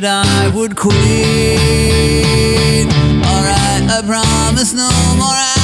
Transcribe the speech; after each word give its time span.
that 0.00 0.04
I 0.06 0.48
would 0.56 0.74
quit. 0.74 0.94
Alright, 3.28 3.84
I 3.90 4.00
promise 4.06 4.72
no 4.72 4.88
more 5.18 5.61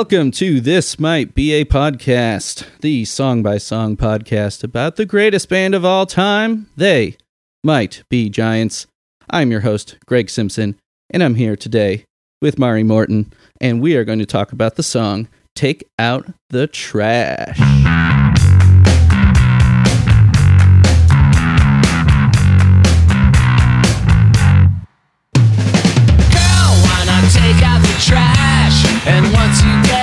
Welcome 0.00 0.30
to 0.30 0.62
This 0.62 0.98
Might 0.98 1.34
Be 1.34 1.52
a 1.52 1.66
Podcast, 1.66 2.66
the 2.80 3.04
song 3.04 3.42
by 3.42 3.58
song 3.58 3.98
podcast 3.98 4.64
about 4.64 4.96
the 4.96 5.04
greatest 5.04 5.50
band 5.50 5.74
of 5.74 5.84
all 5.84 6.06
time. 6.06 6.70
They 6.74 7.18
might 7.62 8.02
be 8.08 8.30
giants. 8.30 8.86
I'm 9.28 9.50
your 9.50 9.60
host, 9.60 9.98
Greg 10.06 10.30
Simpson, 10.30 10.76
and 11.10 11.22
I'm 11.22 11.34
here 11.34 11.54
today 11.54 12.06
with 12.40 12.58
Mari 12.58 12.82
Morton, 12.82 13.30
and 13.60 13.82
we 13.82 13.94
are 13.94 14.06
going 14.06 14.20
to 14.20 14.26
talk 14.26 14.52
about 14.52 14.76
the 14.76 14.82
song 14.82 15.28
Take 15.54 15.84
Out 15.98 16.32
the 16.48 16.66
Trash. 16.66 17.58
And 29.06 29.24
once 29.32 29.62
you 29.62 29.82
get 29.84 29.99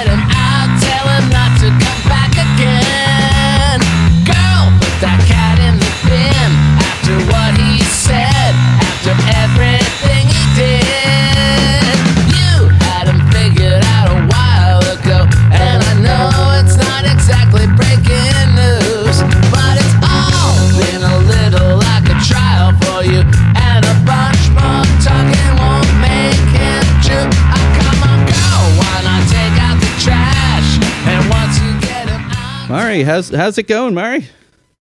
Mari, 32.98 33.06
how's 33.06 33.30
how's 33.30 33.60
it 33.60 33.68
going, 33.68 33.94
Mari? 33.94 34.28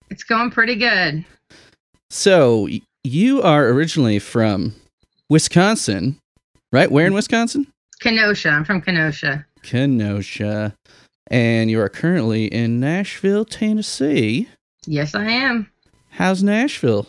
It's 0.09 0.23
going 0.23 0.53
pretty 0.53 0.77
good. 0.77 1.25
So 2.11 2.69
you 3.03 3.43
are 3.43 3.67
originally 3.71 4.21
from 4.21 4.73
Wisconsin, 5.29 6.21
right? 6.71 6.93
Where 6.93 7.09
in 7.09 7.13
Wisconsin? 7.13 7.67
Kenosha. 7.99 8.51
I'm 8.51 8.65
from 8.65 8.83
Kenosha. 8.83 9.45
Kenosha. 9.65 10.77
And 11.27 11.73
you 11.73 11.81
are 11.81 11.89
currently 11.89 12.45
in 12.45 12.79
Nashville, 12.79 13.45
Tennessee. 13.45 14.49
Yes, 14.87 15.17
I 15.17 15.25
am. 15.25 15.69
How's 16.11 16.41
Nashville? 16.41 17.09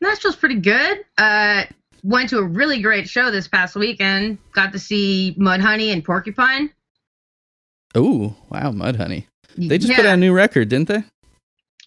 Nashville's 0.00 0.36
pretty 0.36 0.60
good. 0.60 1.04
Uh, 1.18 1.64
went 2.04 2.30
to 2.30 2.38
a 2.38 2.42
really 2.42 2.80
great 2.80 3.06
show 3.06 3.30
this 3.30 3.48
past 3.48 3.76
weekend. 3.76 4.38
Got 4.52 4.72
to 4.72 4.78
see 4.78 5.36
Mudhoney 5.38 5.92
and 5.92 6.02
Porcupine. 6.02 6.70
Oh, 7.94 8.34
wow, 8.48 8.72
Mudhoney. 8.72 9.26
They 9.56 9.78
just 9.78 9.90
yeah. 9.90 9.96
put 9.96 10.06
out 10.06 10.14
a 10.14 10.16
new 10.16 10.32
record, 10.32 10.68
didn't 10.68 10.88
they? 10.88 11.02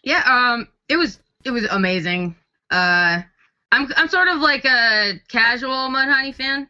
Yeah. 0.03 0.23
Um, 0.25 0.67
it 0.89 0.97
was 0.97 1.19
it 1.43 1.51
was 1.51 1.65
amazing. 1.65 2.35
Uh, 2.71 3.21
I'm 3.71 3.87
I'm 3.95 4.07
sort 4.09 4.27
of 4.27 4.37
like 4.39 4.65
a 4.65 5.13
casual 5.27 5.89
Mudhoney 5.89 6.33
fan, 6.33 6.69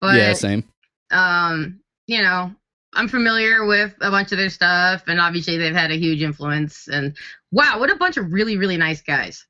but 0.00 0.16
yeah, 0.16 0.32
same. 0.34 0.64
um, 1.10 1.80
you 2.06 2.22
know, 2.22 2.52
I'm 2.94 3.08
familiar 3.08 3.66
with 3.66 3.94
a 4.00 4.10
bunch 4.10 4.32
of 4.32 4.38
their 4.38 4.50
stuff, 4.50 5.02
and 5.06 5.20
obviously 5.20 5.56
they've 5.56 5.74
had 5.74 5.90
a 5.90 5.96
huge 5.96 6.22
influence. 6.22 6.88
And 6.88 7.16
wow, 7.52 7.78
what 7.78 7.90
a 7.90 7.96
bunch 7.96 8.16
of 8.16 8.32
really 8.32 8.56
really 8.56 8.76
nice 8.76 9.00
guys. 9.02 9.46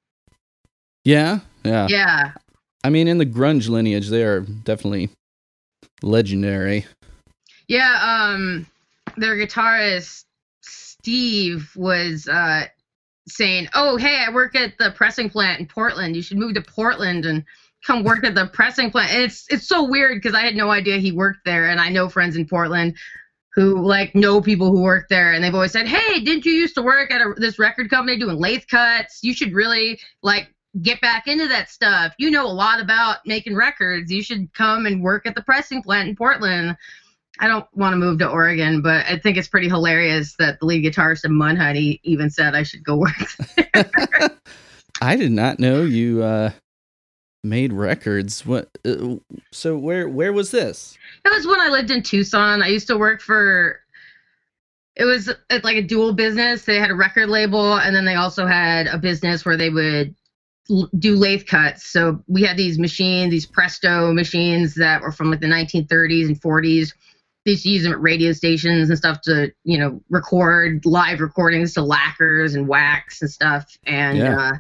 Yeah, 1.04 1.40
yeah, 1.64 1.86
Yeah. 1.88 2.32
I 2.84 2.90
mean, 2.90 3.08
in 3.08 3.18
the 3.18 3.26
grunge 3.26 3.68
lineage, 3.68 4.08
they 4.08 4.22
are 4.22 4.40
definitely 4.40 5.10
legendary. 6.02 6.86
Yeah, 7.66 7.98
um 8.32 8.66
their 9.16 9.36
guitarist 9.36 10.24
Steve 11.08 11.72
was 11.74 12.28
uh 12.28 12.66
saying, 13.28 13.66
"Oh, 13.72 13.96
hey, 13.96 14.22
I 14.26 14.30
work 14.30 14.54
at 14.54 14.76
the 14.76 14.90
pressing 14.90 15.30
plant 15.30 15.58
in 15.58 15.66
Portland. 15.66 16.14
You 16.14 16.20
should 16.20 16.36
move 16.36 16.52
to 16.52 16.60
Portland 16.60 17.24
and 17.24 17.44
come 17.86 18.04
work 18.04 18.24
at 18.24 18.34
the 18.34 18.48
pressing 18.48 18.90
plant." 18.90 19.12
And 19.12 19.22
it's 19.22 19.46
it's 19.48 19.66
so 19.66 19.88
weird 19.88 20.20
because 20.20 20.34
I 20.34 20.42
had 20.42 20.54
no 20.54 20.70
idea 20.70 20.98
he 20.98 21.12
worked 21.12 21.46
there 21.46 21.70
and 21.70 21.80
I 21.80 21.88
know 21.88 22.10
friends 22.10 22.36
in 22.36 22.46
Portland 22.46 22.94
who 23.54 23.82
like 23.82 24.14
know 24.14 24.42
people 24.42 24.70
who 24.70 24.82
work 24.82 25.08
there 25.08 25.32
and 25.32 25.42
they've 25.42 25.54
always 25.54 25.72
said, 25.72 25.88
"Hey, 25.88 26.20
didn't 26.20 26.44
you 26.44 26.52
used 26.52 26.74
to 26.74 26.82
work 26.82 27.10
at 27.10 27.22
a, 27.22 27.32
this 27.38 27.58
record 27.58 27.88
company 27.88 28.18
doing 28.18 28.38
lathe 28.38 28.66
cuts? 28.70 29.20
You 29.22 29.32
should 29.32 29.54
really 29.54 29.98
like 30.22 30.54
get 30.82 31.00
back 31.00 31.26
into 31.26 31.48
that 31.48 31.70
stuff. 31.70 32.12
You 32.18 32.30
know 32.30 32.44
a 32.46 32.52
lot 32.52 32.82
about 32.82 33.24
making 33.24 33.56
records. 33.56 34.12
You 34.12 34.22
should 34.22 34.52
come 34.52 34.84
and 34.84 35.02
work 35.02 35.24
at 35.24 35.34
the 35.34 35.42
pressing 35.42 35.82
plant 35.82 36.10
in 36.10 36.16
Portland." 36.16 36.76
I 37.40 37.48
don't 37.48 37.66
want 37.74 37.92
to 37.92 37.96
move 37.96 38.18
to 38.18 38.28
Oregon, 38.28 38.82
but 38.82 39.06
I 39.06 39.18
think 39.18 39.36
it's 39.36 39.48
pretty 39.48 39.68
hilarious 39.68 40.34
that 40.38 40.60
the 40.60 40.66
lead 40.66 40.84
guitarist 40.84 41.24
of 41.24 41.30
Mudhoney 41.30 42.00
even 42.02 42.30
said 42.30 42.54
I 42.54 42.62
should 42.62 42.82
go 42.82 42.96
work. 42.96 43.12
there. 43.74 44.30
I 45.00 45.16
did 45.16 45.30
not 45.30 45.60
know 45.60 45.82
you 45.82 46.22
uh, 46.22 46.50
made 47.44 47.72
records. 47.72 48.44
What? 48.44 48.68
Uh, 48.84 49.16
so 49.52 49.78
where 49.78 50.08
where 50.08 50.32
was 50.32 50.50
this? 50.50 50.98
it 51.24 51.32
was 51.32 51.46
when 51.46 51.60
I 51.60 51.68
lived 51.68 51.90
in 51.90 52.02
Tucson. 52.02 52.62
I 52.62 52.68
used 52.68 52.88
to 52.88 52.98
work 52.98 53.20
for. 53.20 53.80
It 54.96 55.04
was 55.04 55.30
like 55.62 55.76
a 55.76 55.82
dual 55.82 56.12
business. 56.12 56.64
They 56.64 56.80
had 56.80 56.90
a 56.90 56.94
record 56.94 57.28
label, 57.28 57.74
and 57.74 57.94
then 57.94 58.04
they 58.04 58.16
also 58.16 58.46
had 58.46 58.88
a 58.88 58.98
business 58.98 59.44
where 59.44 59.56
they 59.56 59.70
would 59.70 60.12
do 60.98 61.16
lathe 61.16 61.46
cuts. 61.46 61.84
So 61.84 62.22
we 62.26 62.42
had 62.42 62.56
these 62.56 62.78
machines, 62.78 63.30
these 63.30 63.46
Presto 63.46 64.12
machines 64.12 64.74
that 64.74 65.00
were 65.00 65.12
from 65.12 65.30
like 65.30 65.40
the 65.40 65.46
1930s 65.46 66.26
and 66.26 66.40
40s. 66.40 66.92
They 67.48 67.52
used 67.52 67.62
to 67.62 67.70
use 67.70 67.82
them 67.82 67.92
at 67.92 68.00
radio 68.02 68.32
stations 68.32 68.90
and 68.90 68.98
stuff 68.98 69.22
to, 69.22 69.50
you 69.64 69.78
know, 69.78 70.02
record 70.10 70.84
live 70.84 71.20
recordings 71.20 71.72
to 71.74 71.82
lacquers 71.82 72.54
and 72.54 72.68
wax 72.68 73.22
and 73.22 73.30
stuff. 73.30 73.64
And 73.86 74.18
Yeah. 74.18 74.38
uh, 74.38 74.52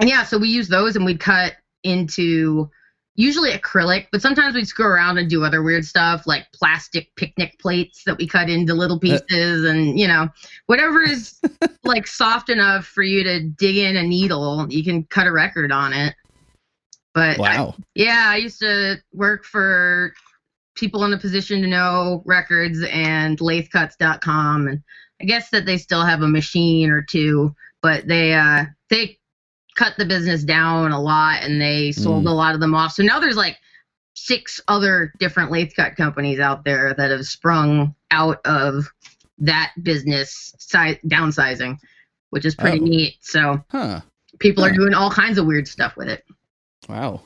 and 0.00 0.08
yeah, 0.08 0.24
so 0.24 0.38
we 0.38 0.48
use 0.48 0.68
those 0.68 0.96
and 0.96 1.04
we'd 1.04 1.20
cut 1.20 1.56
into 1.82 2.70
usually 3.16 3.50
acrylic, 3.52 4.06
but 4.10 4.22
sometimes 4.22 4.54
we'd 4.54 4.66
screw 4.66 4.86
around 4.86 5.18
and 5.18 5.28
do 5.28 5.44
other 5.44 5.62
weird 5.62 5.84
stuff 5.84 6.26
like 6.26 6.46
plastic 6.54 7.14
picnic 7.16 7.58
plates 7.60 8.02
that 8.06 8.16
we 8.16 8.26
cut 8.26 8.48
into 8.48 8.72
little 8.72 8.98
pieces 8.98 9.64
and 9.66 10.00
you 10.00 10.08
know 10.08 10.26
whatever 10.66 11.02
is 11.02 11.38
like 11.84 12.06
soft 12.06 12.48
enough 12.48 12.86
for 12.86 13.02
you 13.02 13.22
to 13.24 13.42
dig 13.50 13.76
in 13.76 13.96
a 13.96 14.02
needle, 14.02 14.66
you 14.70 14.82
can 14.82 15.04
cut 15.04 15.26
a 15.26 15.32
record 15.32 15.70
on 15.70 15.92
it. 15.92 16.14
But 17.12 17.38
I- 17.38 17.58
Wow. 17.60 17.74
yeah, 17.94 18.24
I 18.28 18.36
used 18.38 18.58
to 18.60 18.96
work 19.12 19.44
for 19.44 20.14
people 20.74 21.04
in 21.04 21.12
a 21.12 21.18
position 21.18 21.62
to 21.62 21.68
know 21.68 22.22
records 22.24 22.82
and 22.90 23.38
lathecuts.com 23.40 24.68
and 24.68 24.82
I 25.20 25.24
guess 25.24 25.50
that 25.50 25.64
they 25.64 25.78
still 25.78 26.02
have 26.04 26.22
a 26.22 26.28
machine 26.28 26.90
or 26.90 27.00
two, 27.02 27.54
but 27.82 28.06
they 28.08 28.34
uh 28.34 28.64
they 28.90 29.18
cut 29.76 29.94
the 29.96 30.04
business 30.04 30.42
down 30.44 30.92
a 30.92 31.00
lot 31.00 31.42
and 31.42 31.60
they 31.60 31.92
sold 31.92 32.24
Mm. 32.24 32.28
a 32.28 32.32
lot 32.32 32.54
of 32.54 32.60
them 32.60 32.74
off. 32.74 32.92
So 32.92 33.02
now 33.02 33.18
there's 33.20 33.36
like 33.36 33.56
six 34.14 34.60
other 34.68 35.12
different 35.18 35.50
lathe 35.50 35.72
cut 35.74 35.96
companies 35.96 36.38
out 36.38 36.64
there 36.64 36.94
that 36.94 37.10
have 37.10 37.26
sprung 37.26 37.94
out 38.10 38.40
of 38.44 38.86
that 39.38 39.72
business 39.82 40.54
si- 40.58 40.98
downsizing, 41.06 41.76
which 42.30 42.44
is 42.44 42.54
pretty 42.54 42.80
Oh. 42.80 42.84
neat. 42.84 43.14
So 43.20 43.64
Huh. 43.70 44.00
people 44.38 44.64
are 44.64 44.70
doing 44.72 44.94
all 44.94 45.10
kinds 45.10 45.38
of 45.38 45.46
weird 45.46 45.66
stuff 45.66 45.96
with 45.96 46.08
it. 46.08 46.24
Wow. 46.88 47.22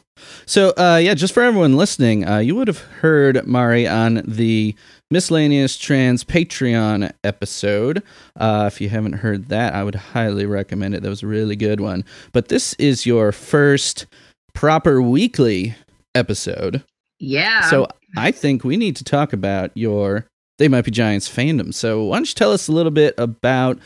So, 0.46 0.70
uh, 0.76 1.00
yeah, 1.02 1.14
just 1.14 1.34
for 1.34 1.42
everyone 1.42 1.76
listening, 1.76 2.26
uh, 2.26 2.38
you 2.38 2.54
would 2.54 2.68
have 2.68 2.78
heard 2.78 3.46
Mari 3.46 3.86
on 3.86 4.22
the 4.26 4.74
Miscellaneous 5.10 5.78
Trans 5.78 6.24
Patreon 6.24 7.12
episode. 7.24 8.02
Uh, 8.36 8.68
if 8.70 8.80
you 8.80 8.88
haven't 8.88 9.14
heard 9.14 9.48
that, 9.48 9.74
I 9.74 9.82
would 9.82 9.94
highly 9.94 10.46
recommend 10.46 10.94
it. 10.94 11.02
That 11.02 11.08
was 11.08 11.22
a 11.22 11.26
really 11.26 11.56
good 11.56 11.80
one. 11.80 12.04
But 12.32 12.48
this 12.48 12.74
is 12.74 13.06
your 13.06 13.32
first 13.32 14.06
proper 14.54 15.00
weekly 15.00 15.74
episode. 16.14 16.82
Yeah. 17.20 17.62
So 17.70 17.88
I 18.16 18.30
think 18.32 18.64
we 18.64 18.76
need 18.76 18.96
to 18.96 19.04
talk 19.04 19.32
about 19.32 19.70
your 19.74 20.26
They 20.58 20.68
Might 20.68 20.84
Be 20.84 20.90
Giants 20.90 21.28
fandom. 21.28 21.72
So 21.72 22.04
why 22.04 22.16
don't 22.16 22.28
you 22.28 22.34
tell 22.34 22.52
us 22.52 22.68
a 22.68 22.72
little 22.72 22.92
bit 22.92 23.14
about 23.18 23.78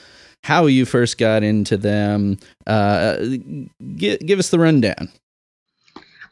how 0.45 0.67
you 0.67 0.85
first 0.85 1.19
got 1.19 1.43
into 1.43 1.77
them? 1.77 2.39
Uh, 2.67 3.17
give, 3.97 4.19
give 4.21 4.39
us 4.39 4.51
the 4.51 4.59
rundown. 4.59 5.09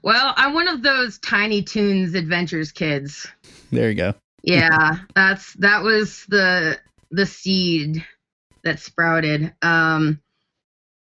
Well, 0.03 0.35
I'm 0.37 0.55
one 0.55 0.69
of 0.69 0.83
those 0.83 1.19
Tiny 1.19 1.63
Toons 1.63 2.15
Adventures 2.15 2.73
kids. 2.73 3.27
There 3.71 3.89
you 3.89 3.97
go. 3.97 4.15
Yeah, 4.43 4.99
that's 5.15 5.53
that 5.55 5.83
was 5.83 6.25
the 6.29 6.79
the 7.11 7.27
seed 7.27 8.05
that 8.65 8.81
sprouted. 8.81 9.53
Um 9.63 10.21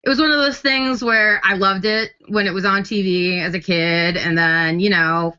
it 0.04 0.08
was 0.08 0.20
one 0.20 0.30
of 0.30 0.38
those 0.38 0.60
things 0.60 1.02
where 1.02 1.40
I 1.42 1.54
loved 1.54 1.84
it 1.84 2.12
when 2.28 2.46
it 2.46 2.54
was 2.54 2.64
on 2.64 2.82
TV 2.82 3.42
as 3.42 3.54
a 3.54 3.58
kid 3.58 4.16
and 4.16 4.38
then, 4.38 4.78
you 4.78 4.88
know, 4.88 5.34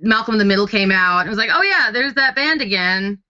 Malcolm 0.00 0.34
in 0.34 0.38
the 0.40 0.44
Middle 0.44 0.66
came 0.66 0.90
out. 0.90 1.20
and 1.20 1.28
It 1.28 1.30
was 1.30 1.38
like, 1.38 1.50
"Oh 1.52 1.62
yeah, 1.62 1.90
there's 1.92 2.14
that 2.14 2.34
band 2.34 2.60
again." 2.60 3.22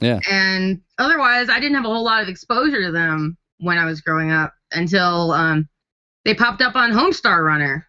Yeah. 0.00 0.20
And 0.30 0.82
otherwise, 0.98 1.48
I 1.48 1.60
didn't 1.60 1.76
have 1.76 1.84
a 1.86 1.88
whole 1.88 2.04
lot 2.04 2.22
of 2.22 2.28
exposure 2.28 2.84
to 2.84 2.92
them 2.92 3.36
when 3.58 3.78
I 3.78 3.86
was 3.86 4.02
growing 4.02 4.30
up 4.30 4.52
until 4.72 5.32
um 5.32 5.68
they 6.24 6.34
popped 6.34 6.60
up 6.60 6.76
on 6.76 6.92
Homestar 6.92 7.42
Runner 7.42 7.87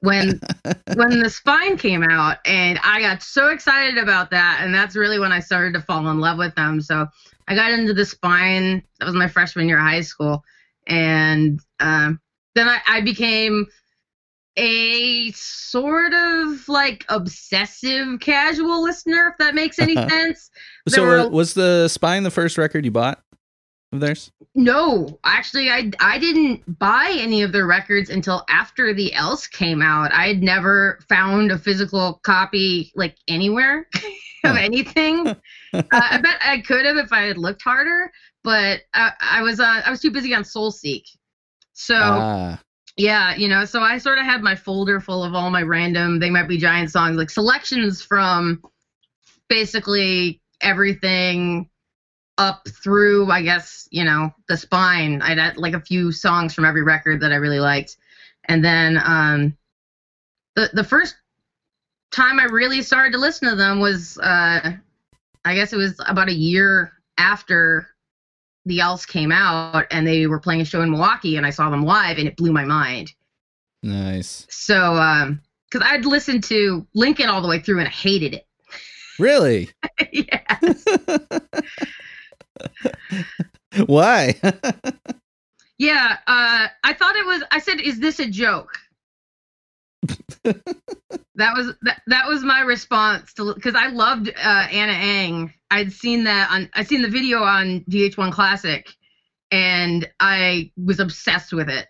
when 0.00 0.40
when 0.94 1.20
the 1.20 1.30
spine 1.30 1.76
came 1.76 2.02
out 2.02 2.38
and 2.44 2.78
i 2.84 3.00
got 3.00 3.22
so 3.22 3.48
excited 3.48 3.96
about 3.98 4.30
that 4.30 4.60
and 4.62 4.74
that's 4.74 4.94
really 4.96 5.18
when 5.18 5.32
i 5.32 5.40
started 5.40 5.72
to 5.74 5.80
fall 5.80 6.06
in 6.08 6.20
love 6.20 6.38
with 6.38 6.54
them. 6.54 6.80
So 6.80 7.06
i 7.48 7.54
got 7.54 7.70
into 7.72 7.94
the 7.94 8.04
spine 8.04 8.82
that 9.00 9.06
was 9.06 9.14
my 9.14 9.28
freshman 9.28 9.68
year 9.68 9.78
of 9.78 9.84
high 9.84 10.00
school 10.02 10.44
and 10.86 11.60
um, 11.80 12.20
then 12.54 12.68
I, 12.68 12.80
I 12.88 13.00
became 13.00 13.66
a 14.58 15.30
sort 15.32 16.12
of 16.12 16.68
like 16.68 17.04
obsessive 17.08 18.20
casual 18.20 18.82
listener 18.82 19.28
if 19.32 19.38
that 19.38 19.54
makes 19.54 19.78
any 19.78 19.94
sense. 20.08 20.50
So 20.88 21.00
There 21.06 21.22
were- 21.24 21.28
was 21.30 21.54
the 21.54 21.88
Spine 21.88 22.22
the 22.24 22.30
first 22.30 22.58
record 22.58 22.84
you 22.84 22.90
bought 22.90 23.22
of 23.92 24.00
theirs? 24.00 24.30
No, 24.54 25.18
actually, 25.24 25.70
I 25.70 25.90
I 26.00 26.18
didn't 26.18 26.78
buy 26.78 27.14
any 27.18 27.42
of 27.42 27.52
their 27.52 27.66
records 27.66 28.10
until 28.10 28.44
after 28.48 28.92
the 28.92 29.12
Else 29.14 29.46
came 29.46 29.82
out. 29.82 30.12
I 30.12 30.28
had 30.28 30.42
never 30.42 30.98
found 31.08 31.50
a 31.50 31.58
physical 31.58 32.20
copy 32.24 32.92
like 32.94 33.16
anywhere 33.28 33.88
of 34.44 34.56
anything. 34.56 35.28
uh, 35.72 35.82
I 35.92 36.20
bet 36.20 36.40
I 36.44 36.60
could 36.60 36.84
have 36.84 36.96
if 36.96 37.12
I 37.12 37.22
had 37.22 37.38
looked 37.38 37.62
harder, 37.62 38.12
but 38.42 38.80
I, 38.94 39.12
I 39.20 39.42
was 39.42 39.60
uh, 39.60 39.82
I 39.84 39.90
was 39.90 40.00
too 40.00 40.10
busy 40.10 40.34
on 40.34 40.42
SoulSeek. 40.42 41.04
So 41.72 41.96
Ah, 41.98 42.60
yeah, 42.96 43.34
you 43.34 43.48
know, 43.48 43.64
so 43.64 43.80
I 43.80 43.98
sort 43.98 44.18
of 44.18 44.24
had 44.24 44.42
my 44.42 44.54
folder 44.54 45.00
full 45.00 45.24
of 45.24 45.34
all 45.34 45.50
my 45.50 45.62
random 45.62 46.18
They 46.18 46.30
Might 46.30 46.48
Be 46.48 46.58
Giant 46.58 46.90
songs, 46.90 47.16
like 47.16 47.30
selections 47.30 48.02
from 48.02 48.62
basically 49.48 50.40
everything 50.60 51.68
up 52.38 52.66
through, 52.68 53.30
I 53.30 53.42
guess, 53.42 53.88
you 53.90 54.04
know, 54.04 54.32
the 54.48 54.56
spine. 54.56 55.22
I'd 55.22 55.38
had 55.38 55.56
like 55.56 55.74
a 55.74 55.80
few 55.80 56.12
songs 56.12 56.54
from 56.54 56.64
every 56.64 56.82
record 56.82 57.20
that 57.20 57.32
I 57.32 57.36
really 57.36 57.60
liked. 57.60 57.96
And 58.44 58.64
then 58.64 59.00
um 59.04 59.56
the 60.56 60.70
the 60.72 60.84
first 60.84 61.16
time 62.10 62.38
I 62.38 62.44
really 62.44 62.82
started 62.82 63.12
to 63.12 63.18
listen 63.18 63.48
to 63.48 63.56
them 63.56 63.80
was 63.80 64.18
uh 64.18 64.72
I 65.44 65.54
guess 65.54 65.72
it 65.72 65.76
was 65.76 66.00
about 66.06 66.28
a 66.28 66.34
year 66.34 66.92
after 67.18 67.88
the 68.64 68.80
Else 68.80 69.04
came 69.04 69.32
out 69.32 69.86
and 69.90 70.06
they 70.06 70.26
were 70.26 70.38
playing 70.38 70.60
a 70.60 70.64
show 70.64 70.82
in 70.82 70.90
Milwaukee 70.90 71.36
and 71.36 71.44
I 71.44 71.50
saw 71.50 71.68
them 71.68 71.84
live 71.84 72.18
and 72.18 72.28
it 72.28 72.36
blew 72.36 72.52
my 72.52 72.64
mind. 72.64 73.12
nice. 73.82 74.46
So, 74.48 74.94
um, 74.94 75.40
because 75.68 75.86
I'd 75.90 76.04
listened 76.04 76.44
to 76.44 76.86
Lincoln 76.94 77.28
all 77.28 77.40
the 77.40 77.48
way 77.48 77.58
through 77.58 77.78
and 77.78 77.88
I 77.88 77.90
hated 77.90 78.34
it. 78.34 78.46
Really? 79.18 79.70
yeah. 80.12 80.58
Why? 83.86 84.34
Yeah. 85.78 86.16
Uh, 86.26 86.68
I 86.84 86.92
thought 86.92 87.16
it 87.16 87.26
was, 87.26 87.42
I 87.50 87.58
said, 87.58 87.80
is 87.80 87.98
this 87.98 88.20
a 88.20 88.28
joke? 88.28 88.72
that 90.44 91.54
was 91.56 91.74
that, 91.82 92.02
that 92.08 92.26
was 92.26 92.42
my 92.42 92.60
response 92.60 93.32
to 93.34 93.54
because 93.54 93.74
I 93.74 93.88
loved 93.88 94.28
uh, 94.28 94.66
Ana 94.70 94.92
Ng. 94.92 95.52
I'd 95.70 95.92
seen 95.92 96.24
that 96.24 96.50
on 96.50 96.68
I'd 96.74 96.88
seen 96.88 97.02
the 97.02 97.08
video 97.08 97.42
on 97.42 97.84
VH1 97.88 98.32
Classic, 98.32 98.88
and 99.50 100.08
I 100.18 100.72
was 100.76 100.98
obsessed 100.98 101.52
with 101.52 101.68
it. 101.68 101.86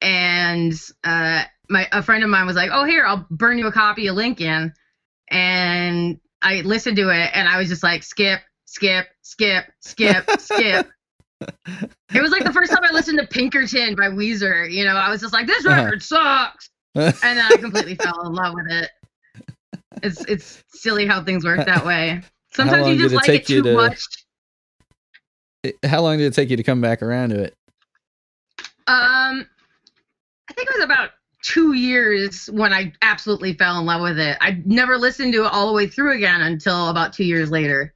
And 0.00 0.72
uh, 1.04 1.44
my 1.70 1.88
a 1.92 2.02
friend 2.02 2.24
of 2.24 2.30
mine 2.30 2.46
was 2.46 2.56
like, 2.56 2.70
"Oh, 2.72 2.84
here, 2.84 3.04
I'll 3.06 3.26
burn 3.30 3.58
you 3.58 3.68
a 3.68 3.72
copy 3.72 4.08
of 4.08 4.16
Lincoln," 4.16 4.72
and 5.30 6.18
I 6.42 6.62
listened 6.62 6.96
to 6.96 7.10
it, 7.10 7.30
and 7.34 7.48
I 7.48 7.58
was 7.58 7.68
just 7.68 7.84
like, 7.84 8.02
"Skip, 8.02 8.40
skip, 8.68 9.06
skip, 9.22 9.64
skip, 9.80 10.24
skip." 10.38 10.86
It 12.14 12.22
was 12.22 12.30
like 12.32 12.42
the 12.44 12.52
first 12.52 12.72
time 12.72 12.80
I 12.82 12.90
listened 12.92 13.18
to 13.18 13.26
Pinkerton 13.26 13.94
by 13.94 14.06
Weezer. 14.08 14.70
You 14.70 14.84
know, 14.84 14.96
I 14.96 15.10
was 15.10 15.20
just 15.20 15.32
like, 15.34 15.46
"This 15.46 15.64
Uh-huh. 15.66 15.82
record 15.82 16.02
sucks." 16.02 16.70
and 16.96 17.14
then 17.22 17.38
I 17.38 17.58
completely 17.58 17.94
fell 18.02 18.26
in 18.26 18.32
love 18.32 18.54
with 18.54 18.66
it. 18.70 18.90
It's 20.02 20.24
it's 20.24 20.64
silly 20.68 21.06
how 21.06 21.22
things 21.22 21.44
work 21.44 21.64
that 21.66 21.84
way. 21.84 22.22
Sometimes 22.54 22.88
you 22.88 22.98
just 22.98 23.12
it 23.12 23.16
like 23.16 23.28
it 23.28 23.46
too 23.46 23.62
to- 23.62 23.74
much. 23.74 24.00
How 25.84 26.00
long 26.00 26.16
did 26.18 26.26
it 26.26 26.34
take 26.34 26.50
you 26.50 26.56
to 26.56 26.62
come 26.62 26.80
back 26.80 27.02
around 27.02 27.30
to 27.30 27.42
it? 27.42 27.54
Um, 28.86 29.46
I 30.48 30.52
think 30.54 30.68
it 30.70 30.74
was 30.76 30.84
about 30.84 31.10
two 31.42 31.74
years 31.74 32.48
when 32.52 32.72
I 32.72 32.92
absolutely 33.02 33.52
fell 33.54 33.78
in 33.78 33.84
love 33.86 34.00
with 34.00 34.18
it. 34.18 34.38
I 34.40 34.62
never 34.64 34.96
listened 34.96 35.34
to 35.34 35.44
it 35.44 35.52
all 35.52 35.66
the 35.66 35.72
way 35.74 35.86
through 35.86 36.16
again 36.16 36.40
until 36.40 36.88
about 36.88 37.12
two 37.12 37.24
years 37.24 37.50
later. 37.50 37.92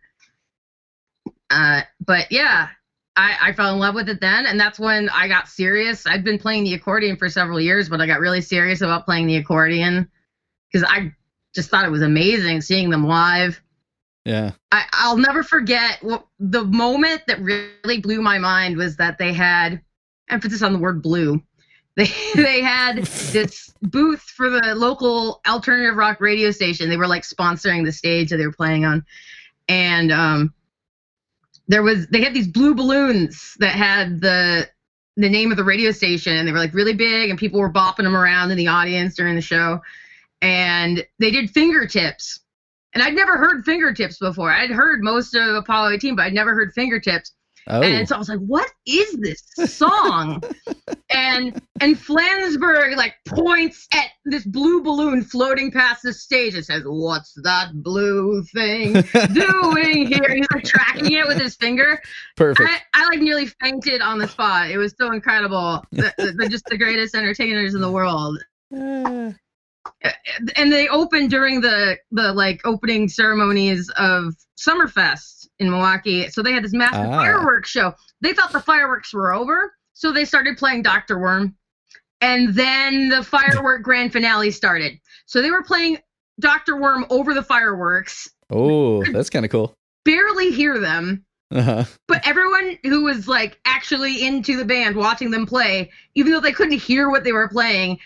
Uh, 1.53 1.83
but 2.01 2.33
yeah, 2.33 2.69
I, 3.17 3.37
I 3.41 3.53
fell 3.53 3.73
in 3.73 3.79
love 3.79 3.95
with 3.95 4.09
it 4.09 4.21
then, 4.21 4.47
and 4.47 4.59
that's 4.59 4.79
when 4.79 5.09
I 5.11 5.29
got 5.29 5.49
serious. 5.49 6.07
I'd 6.07 6.25
been 6.25 6.39
playing 6.39 6.65
the 6.65 6.75
accordion 6.75 7.17
for 7.17 7.29
several 7.29 7.61
years, 7.61 7.89
but 7.89 8.01
I 8.01 8.07
got 8.07 8.21
really 8.21 8.41
serious 8.41 8.81
about 8.81 9.05
playing 9.05 9.27
the 9.27 9.37
accordion 9.37 10.11
because 10.73 10.89
I 10.89 11.13
just 11.55 11.69
thought 11.69 11.85
it 11.85 11.91
was 11.91 12.03
amazing 12.03 12.63
seeing 12.63 12.89
them 12.89 13.07
live. 13.07 13.61
Yeah. 14.25 14.53
I, 14.71 14.85
I'll 14.93 15.19
never 15.19 15.43
forget 15.43 15.99
what, 16.03 16.27
the 16.39 16.65
moment 16.65 17.23
that 17.27 17.41
really 17.41 18.01
blew 18.01 18.23
my 18.23 18.39
mind 18.39 18.77
was 18.77 18.97
that 18.97 19.19
they 19.19 19.33
had 19.33 19.83
emphasis 20.31 20.63
on 20.63 20.73
the 20.73 20.79
word 20.79 21.03
blue. 21.03 21.43
They 21.95 22.09
they 22.35 22.63
had 22.63 23.05
this 23.05 23.75
booth 23.83 24.23
for 24.23 24.49
the 24.49 24.75
local 24.75 25.43
alternative 25.47 25.95
rock 25.95 26.23
radio 26.23 26.51
station. 26.51 26.89
They 26.89 26.97
were 26.97 27.07
like 27.07 27.23
sponsoring 27.23 27.85
the 27.85 27.93
stage 27.93 28.31
that 28.31 28.39
they 28.39 28.47
were 28.47 28.53
playing 28.55 28.87
on, 28.87 29.05
and 29.69 30.11
um, 30.11 30.55
there 31.69 31.83
was 31.83 32.07
they 32.09 32.23
had 32.23 32.35
these 32.35 32.49
blue 32.49 32.75
balloons 32.75 33.57
that 33.59 33.75
had 33.75 34.21
the 34.21 34.69
the 35.17 35.29
name 35.29 35.51
of 35.51 35.57
the 35.57 35.65
radio 35.65 35.91
station, 35.91 36.35
and 36.37 36.49
they 36.49 36.53
were 36.53 36.59
like 36.59 36.75
really 36.75 36.95
big, 36.95 37.31
and 37.31 37.39
people 37.39 37.61
were 37.61 37.73
bopping 37.73 38.05
them 38.05 38.17
around 38.17 38.51
in 38.51 38.57
the 38.57 38.69
audience 38.69 39.15
during 39.15 39.35
the 39.35 39.43
show, 39.43 39.81
and 40.41 41.05
they 41.19 41.31
did 41.31 41.51
fingertips 41.51 42.41
and 42.95 43.03
I'd 43.03 43.15
never 43.15 43.39
heard 43.39 43.65
fingertips 43.65 44.19
before. 44.19 44.51
I'd 44.51 44.71
heard 44.71 45.03
most 45.03 45.35
of 45.35 45.55
Apollo 45.55 45.93
18, 45.93 46.17
but 46.17 46.27
I'd 46.27 46.35
never 46.35 46.55
heard 46.55 46.73
fingertips. 46.75 47.33
Oh. 47.69 47.83
And 47.83 48.09
so 48.09 48.17
I 48.17 48.19
was 48.19 48.29
like, 48.29 48.41
"What 48.41 48.71
is 48.87 49.13
this 49.21 49.43
song?" 49.73 50.43
and 51.11 51.61
and 51.81 51.97
Flansburgh 51.97 52.97
like 52.97 53.15
points 53.29 53.87
at 53.95 54.07
this 54.25 54.45
blue 54.45 54.83
balloon 54.83 55.23
floating 55.23 55.71
past 55.71 56.03
the 56.03 56.13
stage 56.13 56.55
and 56.55 56.65
says, 56.65 56.83
"What's 56.85 57.35
that 57.43 57.71
blue 57.75 58.43
thing 58.55 58.93
doing 59.33 60.07
here?" 60.07 60.35
He's 60.35 60.47
like 60.53 60.65
tracking 60.65 61.13
it 61.13 61.27
with 61.27 61.41
his 61.41 61.55
finger. 61.57 62.01
Perfect. 62.37 62.69
I, 62.95 63.03
I 63.03 63.09
like 63.09 63.21
nearly 63.21 63.47
fainted 63.47 64.01
on 64.01 64.19
the 64.19 64.29
spot. 64.29 64.71
It 64.71 64.79
was 64.79 64.95
so 64.99 65.13
incredible. 65.13 65.85
The- 65.93 66.13
the- 66.19 66.33
They're 66.37 66.49
just 66.49 66.67
the 66.67 66.79
greatest 66.79 67.15
entertainers 67.15 67.75
in 67.75 67.81
the 67.81 67.91
world 67.91 68.39
and 68.73 69.37
they 70.73 70.89
opened 70.89 71.31
during 71.31 71.61
the 71.61 71.99
the 72.11 72.33
like 72.33 72.61
opening 72.65 73.09
ceremonies 73.09 73.91
of 73.99 74.35
Summerfest 74.59 75.42
in 75.63 75.71
Milwaukee. 75.71 76.29
So 76.29 76.43
they 76.43 76.53
had 76.53 76.65
this 76.65 76.73
massive 76.73 77.07
Ah. 77.11 77.21
fireworks 77.23 77.71
show. 77.71 77.95
They 78.21 78.33
thought 78.35 78.53
the 78.53 78.61
fireworks 78.61 79.13
were 79.15 79.33
over, 79.33 79.73
so 79.95 80.13
they 80.13 80.25
started 80.25 80.57
playing 80.59 80.83
Doctor 80.83 81.19
Worm, 81.19 81.55
and 82.21 82.55
then 82.55 83.09
the 83.09 83.23
firework 83.23 83.83
grand 83.83 84.13
finale 84.13 84.51
started. 84.51 84.99
So 85.27 85.41
they 85.43 85.51
were 85.51 85.63
playing 85.63 85.99
Doctor 86.41 86.77
Worm 86.77 87.07
over 87.11 87.35
the 87.35 87.43
fireworks. 87.43 88.29
oh, 88.51 89.03
that's 89.13 89.31
kind 89.31 89.45
of 89.45 89.51
cool. 89.51 89.75
Barely 90.05 90.51
hear 90.51 90.79
them, 90.79 91.25
Uh-huh. 91.51 91.85
but 92.09 92.27
everyone 92.27 92.79
who 92.83 93.05
was 93.05 93.29
like 93.29 93.59
actually 93.65 94.25
into 94.27 94.57
the 94.57 94.65
band 94.65 94.97
watching 94.97 95.31
them 95.31 95.47
play, 95.47 95.91
even 96.15 96.33
though 96.33 96.41
they 96.41 96.53
couldn't 96.53 96.79
hear 96.79 97.09
what 97.11 97.25
they 97.25 97.33
were 97.33 97.49
playing, 97.49 97.99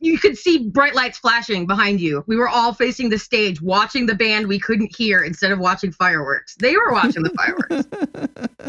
you 0.00 0.18
could 0.18 0.36
see 0.36 0.68
bright 0.68 0.94
lights 0.94 1.18
flashing 1.18 1.66
behind 1.66 2.00
you. 2.00 2.24
We 2.26 2.36
were 2.36 2.48
all 2.48 2.74
facing 2.74 3.08
the 3.08 3.18
stage 3.18 3.62
watching 3.62 4.06
the 4.06 4.14
band 4.14 4.48
we 4.48 4.58
couldn't 4.58 4.94
hear 4.96 5.22
instead 5.22 5.52
of 5.52 5.58
watching 5.58 5.92
fireworks. 5.92 6.56
They 6.56 6.76
were 6.76 6.92
watching 6.92 7.22
the 7.22 7.30
fireworks. 7.30 8.66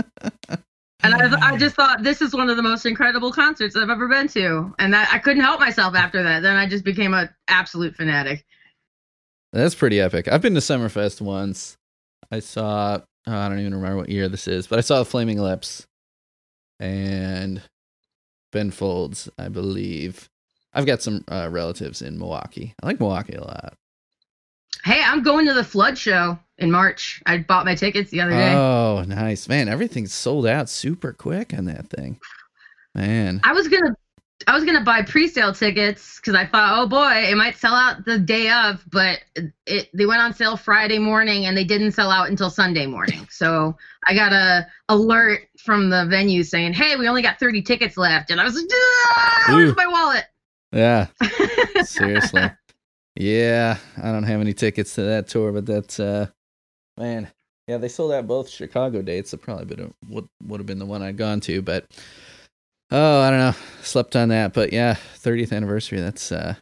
And 1.04 1.14
I, 1.14 1.54
I 1.54 1.58
just 1.58 1.76
thought 1.76 2.04
this 2.04 2.22
is 2.22 2.34
one 2.34 2.50
of 2.50 2.58
the 2.58 2.64
most 2.64 2.86
incredible 2.86 3.32
concerts 3.32 3.76
I've 3.76 3.90
ever 3.90 4.08
been 4.08 4.28
to, 4.30 4.74
and 4.80 4.92
that 4.94 5.08
I 5.14 5.20
couldn't 5.20 5.44
help 5.44 5.60
myself 5.60 5.96
after 5.96 6.24
that. 6.24 6.42
Then 6.42 6.56
I 6.56 6.68
just 6.68 6.84
became 6.84 7.14
an 7.14 7.30
absolute 7.48 7.96
fanatic. 7.96 8.44
That's 9.54 9.76
pretty 9.76 10.02
epic. 10.02 10.28
I've 10.28 10.42
been 10.42 10.56
to 10.56 10.60
Summerfest 10.60 11.22
once. 11.22 11.78
I 12.32 12.40
saw, 12.40 13.00
oh, 13.28 13.32
I 13.32 13.48
don't 13.48 13.60
even 13.60 13.76
remember 13.76 13.98
what 13.98 14.10
year 14.10 14.28
this 14.28 14.48
is, 14.48 14.68
but 14.68 14.80
I 14.80 14.82
saw 14.82 15.00
the 15.00 15.06
Flaming 15.06 15.40
Lips 15.40 15.86
and 16.80 17.62
Ben 18.52 18.72
Folds, 18.72 19.30
I 19.38 19.50
believe. 19.50 20.30
I've 20.78 20.86
got 20.86 21.02
some 21.02 21.24
uh, 21.28 21.50
relatives 21.50 22.04
in 22.04 22.20
Milwaukee. 22.20 22.76
I 22.84 22.86
like 22.86 23.00
Milwaukee 23.00 23.34
a 23.34 23.44
lot. 23.44 23.74
Hey, 24.84 25.02
I'm 25.04 25.24
going 25.24 25.48
to 25.48 25.54
the 25.56 25.64
Flood 25.64 25.98
show 25.98 26.38
in 26.60 26.70
March. 26.70 27.20
I 27.26 27.40
bought 27.40 27.66
my 27.66 27.74
tickets 27.74 28.12
the 28.12 28.22
other 28.22 28.32
day. 28.32 28.54
Oh, 28.54 29.04
nice. 29.08 29.50
Man, 29.50 29.70
everything's 29.70 30.14
sold 30.14 30.46
out 30.46 30.70
super 30.70 31.14
quick 31.14 31.52
on 31.58 31.66
that 31.66 31.90
thing. 31.90 32.20
Man. 32.94 33.42
I 33.44 33.54
was 33.54 33.68
gonna 33.68 33.96
I 34.46 34.54
was 34.54 34.66
gonna 34.66 34.84
buy 34.84 35.02
pre-sale 35.02 35.52
tickets 35.52 36.18
because 36.18 36.36
I 36.36 36.46
thought, 36.46 36.78
oh 36.78 36.88
boy, 36.88 37.28
it 37.28 37.36
might 37.36 37.58
sell 37.58 37.74
out 37.74 38.06
the 38.06 38.20
day 38.20 38.52
of, 38.52 38.86
but 38.92 39.22
it 39.66 39.90
they 39.96 40.06
went 40.06 40.22
on 40.22 40.32
sale 40.32 40.56
Friday 40.56 41.00
morning 41.00 41.48
and 41.48 41.58
they 41.58 41.64
didn't 41.64 41.94
sell 41.94 42.12
out 42.12 42.30
until 42.30 42.52
Sunday 42.52 42.86
morning. 42.86 43.28
So 43.32 43.76
I 44.06 44.14
got 44.14 44.32
a 44.32 44.68
alert 44.90 45.48
from 45.58 45.90
the 45.90 46.06
venue 46.06 46.44
saying, 46.44 46.74
hey, 46.74 46.98
we 46.98 47.08
only 47.08 47.24
got 47.24 47.40
30 47.40 47.64
tickets 47.64 47.98
left, 47.98 48.30
and 48.30 48.40
I 48.40 48.44
was 48.44 48.56
like, 48.56 48.66
"Ah, 48.72 49.46
where's 49.50 49.76
my 49.76 49.88
wallet? 49.88 50.26
Yeah. 50.72 51.08
Seriously. 51.84 52.50
Yeah, 53.16 53.78
I 54.02 54.12
don't 54.12 54.24
have 54.24 54.42
any 54.42 54.54
tickets 54.54 54.94
to 54.96 55.02
that 55.04 55.28
tour, 55.28 55.52
but 55.52 55.66
that's 55.66 56.00
uh 56.00 56.28
man. 56.98 57.30
Yeah, 57.68 57.78
they 57.78 57.88
sold 57.90 58.12
out 58.14 58.28
both 58.28 58.48
Chicago 58.50 59.02
dates. 59.02 59.34
It 59.34 59.42
probably 59.42 59.66
been 59.66 59.94
would 60.10 60.28
would 60.46 60.60
have 60.60 60.68
been 60.68 60.80
the 60.80 60.86
one 60.86 61.02
I'd 61.02 61.18
gone 61.18 61.40
to, 61.42 61.62
but 61.62 61.86
oh, 62.92 63.22
I 63.22 63.30
don't 63.30 63.40
know. 63.40 63.56
Slept 63.82 64.16
on 64.16 64.30
that, 64.30 64.54
but 64.54 64.72
yeah, 64.72 64.96
30th 65.20 65.52
anniversary. 65.52 66.00
That's 66.00 66.32
uh 66.32 66.56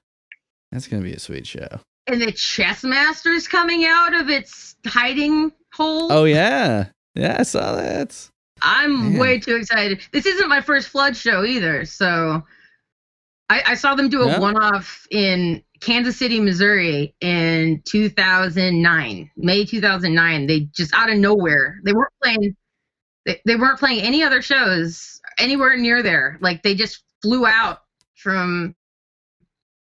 that's 0.72 0.88
gonna 0.88 1.04
be 1.04 1.14
a 1.14 1.20
sweet 1.20 1.46
show. 1.46 1.68
and 2.08 2.22
the 2.22 2.32
chess 2.32 2.84
master's 2.84 3.48
coming 3.48 3.86
out 3.86 4.14
of 4.14 4.30
its 4.30 4.76
hiding 4.88 5.52
hole. 5.74 6.12
Oh 6.12 6.24
yeah, 6.24 6.86
yeah, 7.16 7.38
I 7.40 7.44
saw 7.44 7.76
that. 7.76 8.30
I'm 8.62 9.12
Man. 9.14 9.20
way 9.20 9.40
too 9.40 9.56
excited. 9.58 10.02
This 10.14 10.26
isn't 10.26 10.48
my 10.48 10.62
first 10.62 10.88
flood 10.88 11.18
show 11.18 11.44
either, 11.44 11.84
so 11.86 12.42
I, 13.50 13.62
I 13.68 13.76
saw 13.76 13.96
them 13.96 14.10
do 14.10 14.24
a 14.24 14.28
Yeah. 14.28 14.40
one-off 14.40 15.08
in 15.12 15.64
Kansas 15.82 16.18
City, 16.18 16.40
Missouri, 16.40 17.14
in 17.22 17.82
2009, 17.86 19.30
May 19.38 19.66
2009. 19.66 20.48
They 20.48 20.62
just 20.76 20.94
out 20.94 21.10
of 21.12 21.18
nowhere, 21.18 21.80
they 21.84 21.94
weren't 21.94 22.14
playing. 22.24 22.56
They, 23.26 23.42
they 23.46 23.56
weren't 23.56 23.80
playing 23.80 24.02
any 24.02 24.24
other 24.24 24.42
shows 24.42 25.20
anywhere 25.40 25.76
near 25.78 26.02
there. 26.04 26.38
Like 26.42 26.64
they 26.64 26.76
just 26.76 27.04
flew 27.22 27.46
out 27.46 27.80
from 28.16 28.76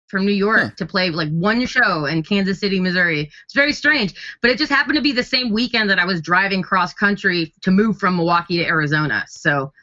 from 0.08 0.26
New 0.26 0.32
York 0.34 0.60
Huh. 0.62 0.70
to 0.78 0.86
play 0.86 1.10
like 1.10 1.30
one 1.32 1.66
show 1.66 2.06
in 2.06 2.22
Kansas 2.24 2.60
City, 2.60 2.80
Missouri. 2.80 3.32
It's 3.46 3.54
very 3.56 3.74
strange, 3.74 4.14
but 4.42 4.52
it 4.52 4.58
just 4.60 4.72
happened 4.72 4.96
to 4.96 5.02
be 5.02 5.12
the 5.12 5.24
same 5.24 5.52
weekend 5.52 5.90
that 5.90 5.98
I 6.00 6.06
was 6.06 6.22
driving 6.22 6.62
cross 6.62 6.94
country 6.94 7.52
to 7.62 7.72
move 7.72 7.98
from 7.98 8.16
Milwaukee 8.18 8.58
to 8.58 8.66
Arizona. 8.66 9.26
So 9.28 9.74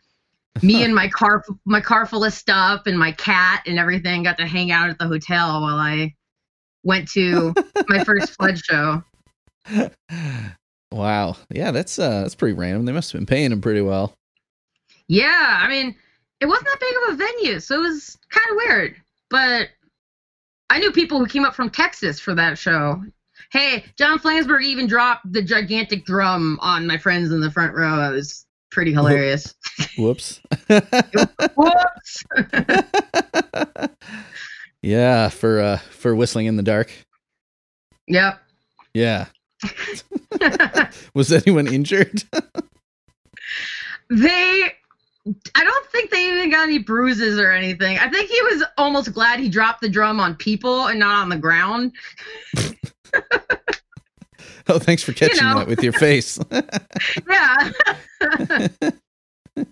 me 0.62 0.84
and 0.84 0.94
my 0.94 1.08
car 1.08 1.44
my 1.64 1.80
car 1.80 2.06
full 2.06 2.24
of 2.24 2.32
stuff 2.32 2.82
and 2.86 2.98
my 2.98 3.12
cat 3.12 3.62
and 3.66 3.78
everything 3.78 4.22
got 4.22 4.36
to 4.38 4.46
hang 4.46 4.70
out 4.70 4.90
at 4.90 4.98
the 4.98 5.06
hotel 5.06 5.60
while 5.62 5.76
I 5.76 6.14
went 6.82 7.08
to 7.12 7.54
my 7.88 8.04
first 8.04 8.30
flood 8.38 8.58
show. 8.58 9.02
Wow. 10.92 11.36
Yeah, 11.50 11.70
that's 11.70 11.98
uh 11.98 12.22
that's 12.22 12.34
pretty 12.34 12.54
random. 12.54 12.84
They 12.84 12.92
must 12.92 13.12
have 13.12 13.20
been 13.20 13.26
paying 13.26 13.52
him 13.52 13.60
pretty 13.60 13.80
well. 13.80 14.14
Yeah, 15.06 15.60
I 15.60 15.68
mean, 15.68 15.94
it 16.40 16.46
wasn't 16.46 16.68
that 16.68 16.80
big 16.80 16.94
of 16.96 17.14
a 17.14 17.16
venue, 17.16 17.60
so 17.60 17.76
it 17.76 17.88
was 17.88 18.18
kind 18.30 18.50
of 18.50 18.56
weird. 18.56 18.96
But 19.28 19.68
I 20.68 20.78
knew 20.78 20.92
people 20.92 21.18
who 21.18 21.26
came 21.26 21.44
up 21.44 21.54
from 21.54 21.70
Texas 21.70 22.20
for 22.20 22.34
that 22.34 22.58
show. 22.58 23.02
Hey, 23.52 23.84
John 23.96 24.18
Flansburgh 24.18 24.62
even 24.62 24.86
dropped 24.86 25.32
the 25.32 25.42
gigantic 25.42 26.04
drum 26.04 26.58
on 26.60 26.86
my 26.86 26.96
friends 26.96 27.32
in 27.32 27.40
the 27.40 27.50
front 27.50 27.74
row. 27.74 28.08
It 28.10 28.12
was 28.12 28.46
pretty 28.70 28.92
hilarious. 28.92 29.54
Whoops. 29.98 30.40
Whoops! 31.56 32.24
yeah, 34.82 35.28
for 35.28 35.60
uh 35.60 35.76
for 35.78 36.14
whistling 36.14 36.46
in 36.46 36.56
the 36.56 36.62
dark. 36.62 36.92
yep. 38.06 38.40
Yeah. 38.94 39.26
Was 41.14 41.32
anyone 41.32 41.66
injured? 41.66 42.24
They, 44.10 44.72
I 45.54 45.64
don't 45.64 45.86
think 45.86 46.10
they 46.10 46.28
even 46.28 46.50
got 46.50 46.64
any 46.64 46.78
bruises 46.78 47.38
or 47.38 47.52
anything. 47.52 47.96
I 47.98 48.08
think 48.10 48.28
he 48.28 48.42
was 48.42 48.64
almost 48.76 49.12
glad 49.12 49.38
he 49.38 49.48
dropped 49.48 49.80
the 49.82 49.88
drum 49.88 50.18
on 50.18 50.34
people 50.34 50.88
and 50.88 50.98
not 50.98 51.22
on 51.22 51.28
the 51.28 51.36
ground. 51.36 51.92
oh, 54.70 54.78
thanks 54.78 55.02
for 55.02 55.12
catching 55.12 55.44
know. 55.44 55.58
that 55.58 55.66
with 55.66 55.82
your 55.82 55.92
face. 55.92 56.38
Yeah. 57.28 57.72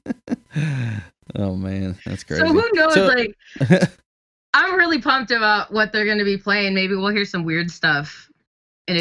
oh 1.37 1.55
man, 1.55 1.97
that's 2.05 2.25
crazy. 2.25 2.41
So 2.41 2.49
who 2.49 2.69
knows? 2.73 2.95
So- 2.95 3.07
like, 3.07 3.35
I'm 4.55 4.75
really 4.75 5.01
pumped 5.01 5.31
about 5.31 5.73
what 5.73 5.93
they're 5.93 6.05
going 6.05 6.19
to 6.19 6.25
be 6.25 6.37
playing. 6.37 6.75
Maybe 6.75 6.95
we'll 6.95 7.15
hear 7.15 7.25
some 7.25 7.45
weird 7.45 7.71
stuff. 7.71 8.29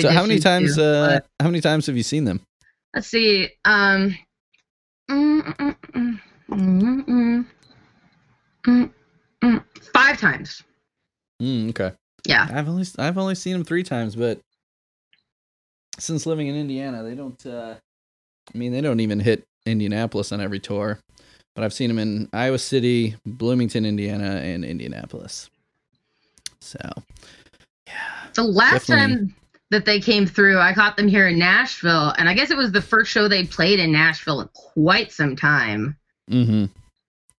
So 0.02 0.10
how 0.10 0.22
many 0.22 0.40
times 0.40 0.76
to- 0.76 0.84
uh 0.84 1.20
how 1.40 1.48
many 1.48 1.62
times 1.62 1.88
have 1.88 1.98
you 1.98 2.04
seen 2.04 2.26
them? 2.26 2.42
let's 2.94 3.08
see. 3.08 3.50
Um. 3.66 4.18
mm, 5.10 7.46
Five 9.94 10.20
times. 10.20 10.64
Mm, 11.42 11.70
okay. 11.70 11.92
Yeah. 12.26 12.48
I've 12.52 12.68
only 12.68 12.86
I've 12.98 13.18
only 13.18 13.36
seen 13.36 13.54
them 13.54 13.64
3 13.64 13.84
times, 13.84 14.16
but 14.16 14.40
since 15.98 16.26
living 16.26 16.48
in 16.48 16.56
Indiana, 16.56 17.04
they 17.04 17.16
don't 17.16 17.44
uh 17.46 17.76
I 18.54 18.58
mean, 18.58 18.72
they 18.72 18.82
don't 18.82 19.00
even 19.02 19.20
hit 19.20 19.44
Indianapolis 19.66 20.32
on 20.32 20.40
every 20.40 20.60
tour. 20.60 21.00
But 21.56 21.64
I've 21.64 21.74
seen 21.74 21.88
them 21.90 22.00
in 22.00 22.30
Iowa 22.34 22.60
City, 22.60 23.16
Bloomington, 23.26 23.86
Indiana, 23.86 24.36
and 24.44 24.64
Indianapolis. 24.64 25.50
So, 26.62 26.78
yeah. 27.88 27.94
The 28.36 28.44
last 28.44 28.88
Definitely. 28.88 29.16
time 29.16 29.36
that 29.72 29.86
they 29.86 30.00
came 30.00 30.26
through, 30.28 30.60
I 30.60 30.74
caught 30.74 30.96
them 30.98 31.08
here 31.08 31.28
in 31.28 31.40
Nashville, 31.40 32.14
and 32.18 32.30
I 32.30 32.34
guess 32.36 32.52
it 32.52 32.58
was 32.58 32.72
the 32.72 32.82
first 32.82 33.12
show 33.12 33.28
they 33.28 33.44
played 33.46 33.80
in 33.80 33.92
Nashville 33.92 34.40
in 34.42 34.50
quite 34.54 35.12
some 35.12 35.36
time. 35.36 35.98
Mhm. 36.30 36.70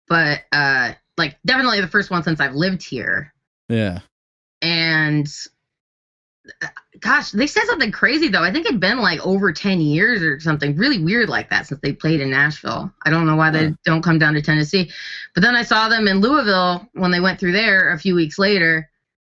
But 0.08 0.42
uh, 0.52 0.92
like 1.16 1.38
definitely 1.46 1.80
the 1.80 1.86
first 1.88 2.10
one 2.10 2.22
since 2.22 2.40
I've 2.40 2.54
lived 2.54 2.82
here. 2.82 3.32
Yeah. 3.68 4.00
and 4.62 5.28
gosh 7.00 7.30
they 7.30 7.46
said 7.46 7.64
something 7.66 7.92
crazy 7.92 8.28
though. 8.28 8.42
I 8.42 8.52
think 8.52 8.66
it'd 8.66 8.80
been 8.80 9.00
like 9.00 9.24
over 9.24 9.52
10 9.52 9.80
years 9.80 10.22
or 10.22 10.40
something 10.40 10.76
really 10.76 11.02
weird 11.02 11.28
like 11.28 11.50
that 11.50 11.66
since 11.66 11.80
they 11.80 11.92
played 11.92 12.20
in 12.20 12.30
nashville. 12.30 12.92
I 13.04 13.10
don't 13.10 13.26
know 13.26 13.36
why 13.36 13.50
they 13.50 13.74
don't 13.84 14.02
come 14.02 14.18
down 14.18 14.34
to 14.34 14.42
tennessee. 14.42 14.90
But 15.34 15.42
then 15.42 15.54
i 15.54 15.62
saw 15.62 15.88
them 15.88 16.08
in 16.08 16.20
louisville 16.20 16.88
when 16.94 17.10
they 17.10 17.20
went 17.20 17.38
through 17.38 17.52
there 17.52 17.90
a 17.90 17.98
few 17.98 18.14
weeks 18.14 18.38
later 18.38 18.88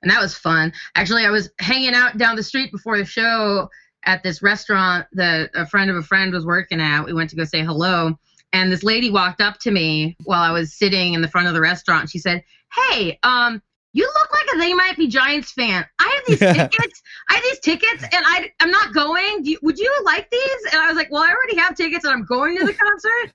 and 0.02 0.10
that 0.10 0.20
was 0.20 0.34
fun. 0.34 0.72
Actually 0.94 1.24
i 1.24 1.30
was 1.30 1.50
hanging 1.58 1.94
out 1.94 2.18
down 2.18 2.36
the 2.36 2.42
street 2.42 2.70
before 2.70 2.98
the 2.98 3.04
show 3.04 3.68
at 4.04 4.22
this 4.22 4.42
restaurant 4.42 5.06
that 5.12 5.50
a 5.54 5.66
friend 5.66 5.90
of 5.90 5.96
a 5.96 6.02
friend 6.02 6.32
was 6.32 6.46
working 6.46 6.80
at. 6.80 7.04
We 7.04 7.12
went 7.12 7.30
to 7.30 7.36
go 7.36 7.44
say 7.44 7.64
hello 7.64 8.18
and 8.52 8.72
this 8.72 8.82
lady 8.82 9.10
walked 9.10 9.40
up 9.40 9.58
to 9.60 9.70
me 9.70 10.16
while 10.24 10.42
i 10.42 10.52
was 10.52 10.72
sitting 10.72 11.14
in 11.14 11.22
the 11.22 11.28
front 11.28 11.48
of 11.48 11.54
the 11.54 11.60
restaurant. 11.60 12.10
She 12.10 12.18
said 12.18 12.44
hey 12.72 13.18
um 13.22 13.62
you 13.98 14.06
look 14.06 14.32
like 14.32 14.46
a 14.54 14.58
They 14.58 14.72
Might 14.74 14.96
Be 14.96 15.08
Giants 15.08 15.50
fan. 15.52 15.84
I 15.98 16.14
have 16.14 16.24
these 16.26 16.38
tickets. 16.38 17.02
I 17.28 17.34
have 17.34 17.42
these 17.42 17.58
tickets, 17.60 18.02
and 18.02 18.24
I 18.26 18.50
I'm 18.60 18.70
not 18.70 18.94
going. 18.94 19.42
Do 19.42 19.50
you, 19.50 19.58
would 19.62 19.78
you 19.78 19.92
like 20.04 20.30
these? 20.30 20.72
And 20.72 20.80
I 20.80 20.86
was 20.88 20.96
like, 20.96 21.10
well, 21.10 21.22
I 21.22 21.30
already 21.32 21.56
have 21.58 21.74
tickets, 21.74 22.04
and 22.04 22.12
I'm 22.14 22.24
going 22.24 22.56
to 22.58 22.64
the 22.64 22.74
concert. 22.74 23.32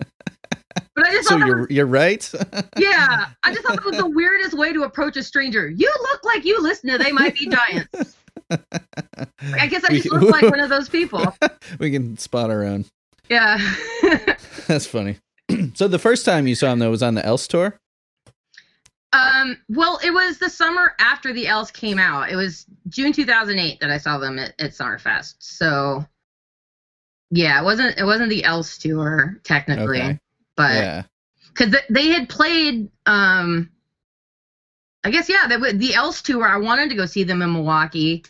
But 0.94 1.06
I 1.06 1.12
just 1.12 1.28
So 1.28 1.36
you're 1.36 1.58
was, 1.62 1.70
you're 1.70 1.86
right. 1.86 2.32
yeah, 2.78 3.26
I 3.44 3.52
just 3.52 3.64
thought 3.66 3.76
that 3.76 3.84
was 3.84 3.96
the 3.96 4.08
weirdest 4.10 4.54
way 4.56 4.72
to 4.72 4.82
approach 4.82 5.16
a 5.16 5.22
stranger. 5.22 5.68
You 5.68 5.92
look 6.02 6.24
like 6.24 6.44
you 6.44 6.60
listen 6.60 6.90
to 6.90 6.98
They 6.98 7.12
Might 7.12 7.36
Be 7.36 7.48
Giants. 7.48 8.16
I 8.50 9.66
guess 9.68 9.84
I 9.84 9.92
We- 9.92 10.00
just 10.00 10.10
look 10.12 10.30
like 10.30 10.42
one 10.50 10.58
of 10.60 10.68
those 10.70 10.88
people. 10.88 11.24
we 11.78 11.90
can 11.92 12.16
spot 12.18 12.50
our 12.50 12.64
own. 12.64 12.84
Yeah. 13.28 13.58
That's 14.66 14.86
funny. 14.86 15.16
so 15.74 15.86
the 15.88 15.98
first 16.00 16.24
time 16.24 16.46
you 16.48 16.54
saw 16.56 16.72
him 16.72 16.78
though 16.80 16.90
was 16.90 17.02
on 17.02 17.14
the 17.14 17.24
Else 17.24 17.46
tour. 17.48 17.78
Um, 19.12 19.56
well, 19.68 19.98
it 20.04 20.10
was 20.10 20.38
the 20.38 20.50
summer 20.50 20.94
after 20.98 21.32
the 21.32 21.46
Else 21.46 21.70
came 21.70 21.98
out. 21.98 22.30
It 22.30 22.36
was 22.36 22.66
June 22.88 23.12
2008 23.12 23.80
that 23.80 23.90
I 23.90 23.96
saw 23.96 24.18
them 24.18 24.38
at, 24.38 24.52
at 24.58 24.72
Summerfest. 24.72 25.36
So, 25.38 26.04
yeah, 27.30 27.60
it 27.60 27.64
wasn't 27.64 27.98
it 27.98 28.04
wasn't 28.04 28.28
the 28.30 28.44
Else 28.44 28.76
tour 28.78 29.40
technically, 29.44 29.98
Okay. 30.02 30.18
but 30.56 30.74
yeah. 30.74 31.02
because 31.48 31.74
they 31.90 32.08
had 32.08 32.28
played. 32.28 32.90
Um, 33.06 33.70
I 35.04 35.10
guess 35.10 35.28
yeah, 35.28 35.56
would- 35.56 35.78
the 35.78 35.94
Else 35.94 36.20
tour. 36.20 36.46
I 36.46 36.58
wanted 36.58 36.90
to 36.90 36.96
go 36.96 37.06
see 37.06 37.24
them 37.24 37.40
in 37.40 37.52
Milwaukee, 37.52 38.24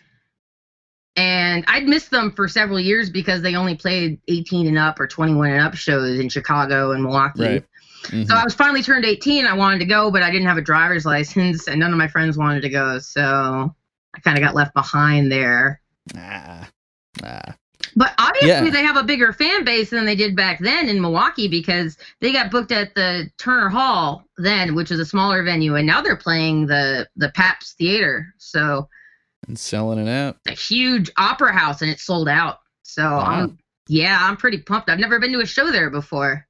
and 1.17 1.65
I'd 1.67 1.89
missed 1.89 2.11
them 2.11 2.31
for 2.31 2.47
several 2.47 2.79
years 2.79 3.11
because 3.11 3.43
they 3.43 3.57
only 3.57 3.75
played 3.75 4.21
18 4.29 4.69
and 4.69 4.79
up 4.79 5.01
or 5.01 5.09
21 5.09 5.51
and 5.51 5.61
up 5.63 5.75
shows 5.75 6.21
in 6.21 6.29
Chicago 6.29 6.93
and 6.93 7.03
Milwaukee. 7.03 7.43
Right. 7.43 7.65
So 8.05 8.11
Mhm. 8.13 8.31
I 8.31 8.45
was 8.45 8.55
finally 8.55 8.83
turned 8.83 9.05
18. 9.05 9.47
I 9.47 9.53
wanted 9.53 9.79
to 9.81 9.85
go, 9.85 10.11
but 10.11 10.23
I 10.23 10.31
didn't 10.31 10.47
have 10.47 10.57
a 10.57 10.63
driver's 10.63 11.05
license, 11.05 11.69
and 11.69 11.79
none 11.81 11.93
of 11.93 11.99
my 11.99 12.09
friends 12.09 12.39
wanted 12.39 12.63
to 12.63 12.69
go. 12.71 12.99
So 12.99 13.75
I 14.15 14.21
kind 14.21 14.39
of 14.39 14.43
got 14.45 14.55
left 14.55 14.73
behind 14.75 15.31
there. 15.31 15.81
Ah, 16.17 16.69
ah. 17.23 17.55
But 17.97 18.15
obviously, 18.19 18.67
Yeah. 18.67 18.71
they 18.71 18.83
have 18.83 18.97
a 18.97 19.03
bigger 19.03 19.33
fan 19.33 19.65
base 19.65 19.91
than 19.91 20.05
they 20.05 20.15
did 20.15 20.37
back 20.37 20.59
then 20.61 20.89
in 20.89 21.01
Milwaukee 21.01 21.49
because 21.49 21.97
they 22.21 22.33
got 22.33 22.51
booked 22.51 22.71
at 22.73 22.95
the 22.95 23.29
Turner 23.39 23.69
Hall 23.69 24.25
then, 24.37 24.75
which 24.75 24.91
is 24.91 25.01
a 25.01 25.07
smaller 25.07 25.43
venue, 25.43 25.75
and 25.75 25.87
now 25.87 26.01
they're 26.01 26.17
playing 26.17 26.67
the 26.67 27.09
the 27.17 27.31
Pabst 27.31 27.77
Theater. 27.79 28.33
So 28.39 28.89
And 29.47 29.59
selling 29.59 29.99
it 30.07 30.11
out. 30.11 30.39
a 30.47 30.53
huge 30.53 31.11
opera 31.17 31.53
house, 31.53 31.83
and 31.83 31.91
it's 31.91 32.05
sold 32.05 32.29
out. 32.29 32.59
So 32.83 33.03
Wow. 33.03 33.21
I'm 33.25 33.59
yeah, 33.89 34.19
I'm 34.21 34.37
pretty 34.37 34.59
pumped. 34.59 34.91
I've 34.91 34.99
never 34.99 35.19
been 35.19 35.33
to 35.33 35.41
a 35.41 35.47
show 35.47 35.71
there 35.71 35.91
before. 35.91 36.47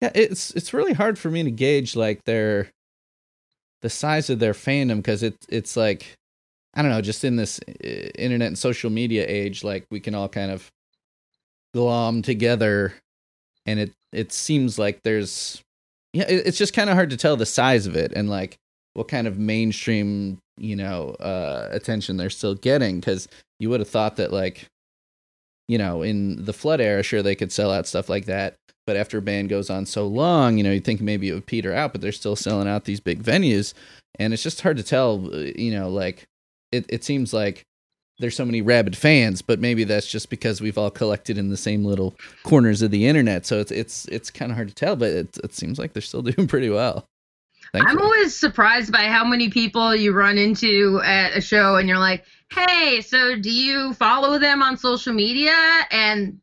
Yeah, 0.00 0.12
it's 0.14 0.50
it's 0.52 0.74
really 0.74 0.92
hard 0.92 1.18
for 1.18 1.30
me 1.30 1.42
to 1.42 1.50
gauge 1.50 1.96
like 1.96 2.24
their 2.24 2.70
the 3.82 3.90
size 3.90 4.30
of 4.30 4.38
their 4.38 4.52
fandom 4.52 4.96
because 4.96 5.22
it 5.22 5.34
it's 5.48 5.76
like 5.76 6.14
I 6.74 6.82
don't 6.82 6.90
know, 6.90 7.00
just 7.00 7.24
in 7.24 7.36
this 7.36 7.60
internet 8.18 8.48
and 8.48 8.58
social 8.58 8.90
media 8.90 9.24
age, 9.28 9.64
like 9.64 9.86
we 9.90 10.00
can 10.00 10.14
all 10.14 10.28
kind 10.28 10.50
of 10.50 10.70
glom 11.74 12.22
together, 12.22 12.94
and 13.66 13.80
it 13.80 13.92
it 14.12 14.32
seems 14.32 14.78
like 14.78 15.02
there's 15.04 15.62
yeah, 16.12 16.24
it, 16.28 16.46
it's 16.46 16.58
just 16.58 16.74
kind 16.74 16.90
of 16.90 16.96
hard 16.96 17.10
to 17.10 17.16
tell 17.16 17.36
the 17.36 17.46
size 17.46 17.86
of 17.86 17.96
it 17.96 18.12
and 18.14 18.30
like 18.30 18.56
what 18.94 19.08
kind 19.08 19.26
of 19.26 19.38
mainstream 19.38 20.38
you 20.58 20.76
know 20.76 21.10
uh 21.20 21.68
attention 21.72 22.16
they're 22.16 22.30
still 22.30 22.54
getting 22.54 23.00
because 23.00 23.28
you 23.60 23.70
would 23.70 23.80
have 23.80 23.88
thought 23.88 24.16
that 24.16 24.32
like 24.32 24.66
you 25.68 25.78
know 25.78 26.02
in 26.02 26.44
the 26.44 26.52
flood 26.52 26.80
era 26.80 27.02
sure 27.02 27.22
they 27.22 27.34
could 27.34 27.52
sell 27.52 27.70
out 27.70 27.86
stuff 27.86 28.08
like 28.08 28.26
that 28.26 28.56
but 28.86 28.96
after 28.96 29.18
a 29.18 29.22
band 29.22 29.48
goes 29.48 29.68
on 29.70 29.86
so 29.86 30.06
long, 30.06 30.56
you 30.58 30.64
know, 30.64 30.72
you 30.72 30.80
think 30.80 31.00
maybe 31.00 31.28
it 31.28 31.34
would 31.34 31.46
peter 31.46 31.74
out, 31.74 31.92
but 31.92 32.00
they're 32.00 32.12
still 32.12 32.36
selling 32.36 32.68
out 32.68 32.84
these 32.84 33.00
big 33.00 33.22
venues, 33.22 33.74
and 34.18 34.32
it's 34.32 34.42
just 34.42 34.60
hard 34.60 34.76
to 34.76 34.82
tell. 34.82 35.26
uh, 35.34 35.38
You 35.56 35.72
know, 35.72 35.88
like 35.88 36.24
it, 36.72 36.86
it 36.88 37.04
seems 37.04 37.32
like 37.34 37.62
there's 38.18 38.34
so 38.36 38.46
many 38.46 38.62
rabid 38.62 38.96
fans, 38.96 39.42
but 39.42 39.60
maybe 39.60 39.84
that's 39.84 40.06
just 40.10 40.30
because 40.30 40.60
we've 40.62 40.78
all 40.78 40.90
collected 40.90 41.36
in 41.36 41.50
the 41.50 41.56
same 41.56 41.84
little 41.84 42.14
corners 42.44 42.80
of 42.80 42.90
the 42.90 43.06
internet. 43.06 43.44
So 43.44 43.60
it's 43.60 43.70
it's 43.70 44.06
it's 44.06 44.30
kind 44.30 44.50
of 44.50 44.56
hard 44.56 44.68
to 44.68 44.74
tell, 44.74 44.96
but 44.96 45.10
it 45.10 45.38
it 45.44 45.54
seems 45.54 45.78
like 45.78 45.92
they're 45.92 46.00
still 46.02 46.22
doing 46.30 46.48
pretty 46.48 46.70
well. 46.70 47.04
I'm 47.74 47.82
Thankfully. 47.84 48.02
always 48.04 48.34
surprised 48.34 48.92
by 48.92 49.08
how 49.08 49.24
many 49.24 49.50
people 49.50 49.94
you 49.94 50.12
run 50.12 50.38
into 50.38 51.00
at 51.04 51.36
a 51.36 51.40
show 51.40 51.76
and 51.76 51.88
you're 51.88 51.98
like, 51.98 52.24
hey, 52.50 53.00
so 53.02 53.36
do 53.36 53.50
you 53.50 53.92
follow 53.94 54.38
them 54.38 54.62
on 54.62 54.76
social 54.78 55.12
media? 55.12 55.52
And 55.90 56.40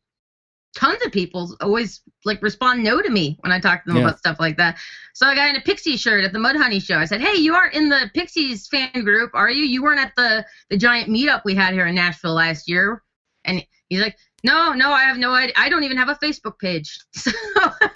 tons 0.76 1.00
of 1.06 1.12
people 1.12 1.56
always 1.62 2.02
like 2.26 2.42
respond 2.42 2.84
no 2.84 3.02
to 3.02 3.10
me 3.10 3.38
when 3.42 3.52
I 3.52 3.60
talk 3.60 3.84
to 3.84 3.90
them 3.90 3.98
Yeah. 3.98 4.04
about 4.08 4.20
stuff 4.20 4.40
like 4.40 4.58
that. 4.58 4.78
So 5.14 5.28
I 5.28 5.36
got 5.36 5.50
in 5.50 5.56
a 5.56 5.62
Pixie 5.62 5.98
shirt 5.98 6.24
at 6.26 6.34
the 6.34 6.40
Mudhoney 6.40 6.82
show. 6.82 6.98
I 6.98 7.06
said, 7.06 7.22
hey, 7.22 7.36
you 7.40 7.54
aren't 7.54 7.74
in 7.76 7.90
the 7.90 8.10
Pixies 8.14 8.68
fan 8.68 8.92
group, 9.04 9.32
are 9.34 9.52
you? 9.52 9.64
You 9.64 9.84
weren't 9.84 10.00
at 10.00 10.14
the, 10.18 10.46
the 10.70 10.78
giant 10.78 11.10
meetup 11.10 11.44
we 11.46 11.54
had 11.54 11.74
here 11.74 11.86
in 11.86 11.96
Nashville 11.96 12.34
last 12.34 12.68
year. 12.68 13.04
And 13.46 13.64
he's 13.90 14.02
like, 14.02 14.18
no, 14.44 14.74
no, 14.74 14.92
I 14.92 15.04
have 15.04 15.18
no 15.18 15.34
idea. 15.34 15.54
I 15.58 15.70
don't 15.70 15.84
even 15.84 15.98
have 15.98 16.10
a 16.10 16.16
Facebook 16.16 16.58
page. 16.60 17.00
So 17.16 17.32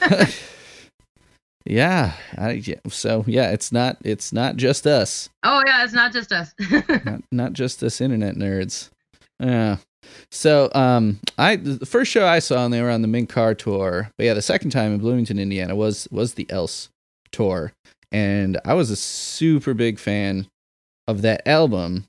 yeah, 1.65 2.13
I. 2.37 2.61
So 2.89 3.25
yeah, 3.27 3.51
it's 3.51 3.71
not 3.71 3.97
it's 4.03 4.31
not 4.31 4.55
just 4.55 4.87
us. 4.87 5.29
Oh 5.43 5.61
yeah, 5.65 5.83
it's 5.83 5.93
not 5.93 6.13
just 6.13 6.31
us. 6.31 6.53
not 7.05 7.21
not 7.31 7.53
just 7.53 7.83
us 7.83 7.99
internet 7.99 8.35
nerds. 8.35 8.89
Yeah. 9.41 9.77
So 10.31 10.69
um 10.73 11.19
I 11.37 11.55
the 11.55 11.85
first 11.85 12.11
show 12.11 12.27
I 12.27 12.39
saw 12.39 12.65
and 12.65 12.73
they 12.73 12.81
were 12.81 12.89
on 12.89 13.01
the 13.01 13.07
Mink 13.07 13.29
Car 13.29 13.55
tour. 13.55 14.09
But 14.17 14.25
yeah, 14.25 14.33
the 14.33 14.41
second 14.41 14.71
time 14.71 14.93
in 14.93 14.99
Bloomington, 14.99 15.39
Indiana 15.39 15.75
was 15.75 16.07
was 16.11 16.33
the 16.33 16.49
Else 16.49 16.89
tour. 17.31 17.73
And 18.11 18.59
I 18.65 18.73
was 18.73 18.89
a 18.89 18.95
super 18.95 19.73
big 19.73 19.99
fan 19.99 20.47
of 21.07 21.21
that 21.23 21.47
album. 21.47 22.05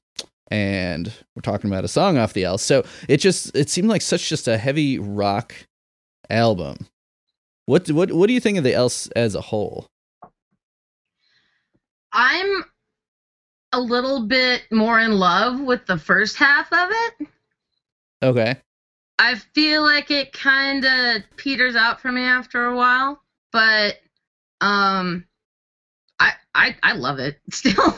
And 0.51 1.13
we're 1.35 1.43
talking 1.43 1.71
about 1.71 1.85
a 1.85 1.89
song 1.89 2.17
off 2.17 2.33
the 2.33 2.45
Else. 2.45 2.63
So 2.63 2.85
it 3.09 3.19
just 3.19 3.55
it 3.55 3.69
seemed 3.69 3.89
like 3.89 4.03
such 4.03 4.29
just 4.29 4.49
a 4.49 4.59
heavy 4.59 4.99
rock 4.99 5.55
album. 6.31 6.87
What 7.67 7.91
what 7.91 8.13
what 8.13 8.29
do 8.29 8.33
you 8.33 8.41
think 8.41 8.59
of 8.59 8.65
the 8.65 8.75
Else 8.75 9.09
as 9.09 9.35
a 9.35 9.41
whole? 9.41 9.87
I'm 12.13 12.65
a 13.73 13.81
little 13.81 14.27
bit 14.27 14.63
more 14.71 14.99
in 14.99 15.13
love 15.13 15.61
with 15.61 15.85
the 15.87 15.99
first 15.99 16.37
half 16.37 16.73
of 16.73 16.89
it. 16.91 17.29
Okay. 18.23 18.57
I 19.19 19.35
feel 19.37 19.83
like 19.83 20.11
it 20.11 20.33
kind 20.33 20.85
of 20.85 21.23
peters 21.37 21.75
out 21.77 22.01
for 22.01 22.13
me 22.13 22.23
after 22.23 22.67
a 22.67 22.77
while, 22.77 23.21
but 23.53 23.97
um 24.61 25.25
I 26.19 26.33
I 26.55 26.77
I 26.83 26.93
love 26.93 27.19
it 27.19 27.41
still. 27.51 27.95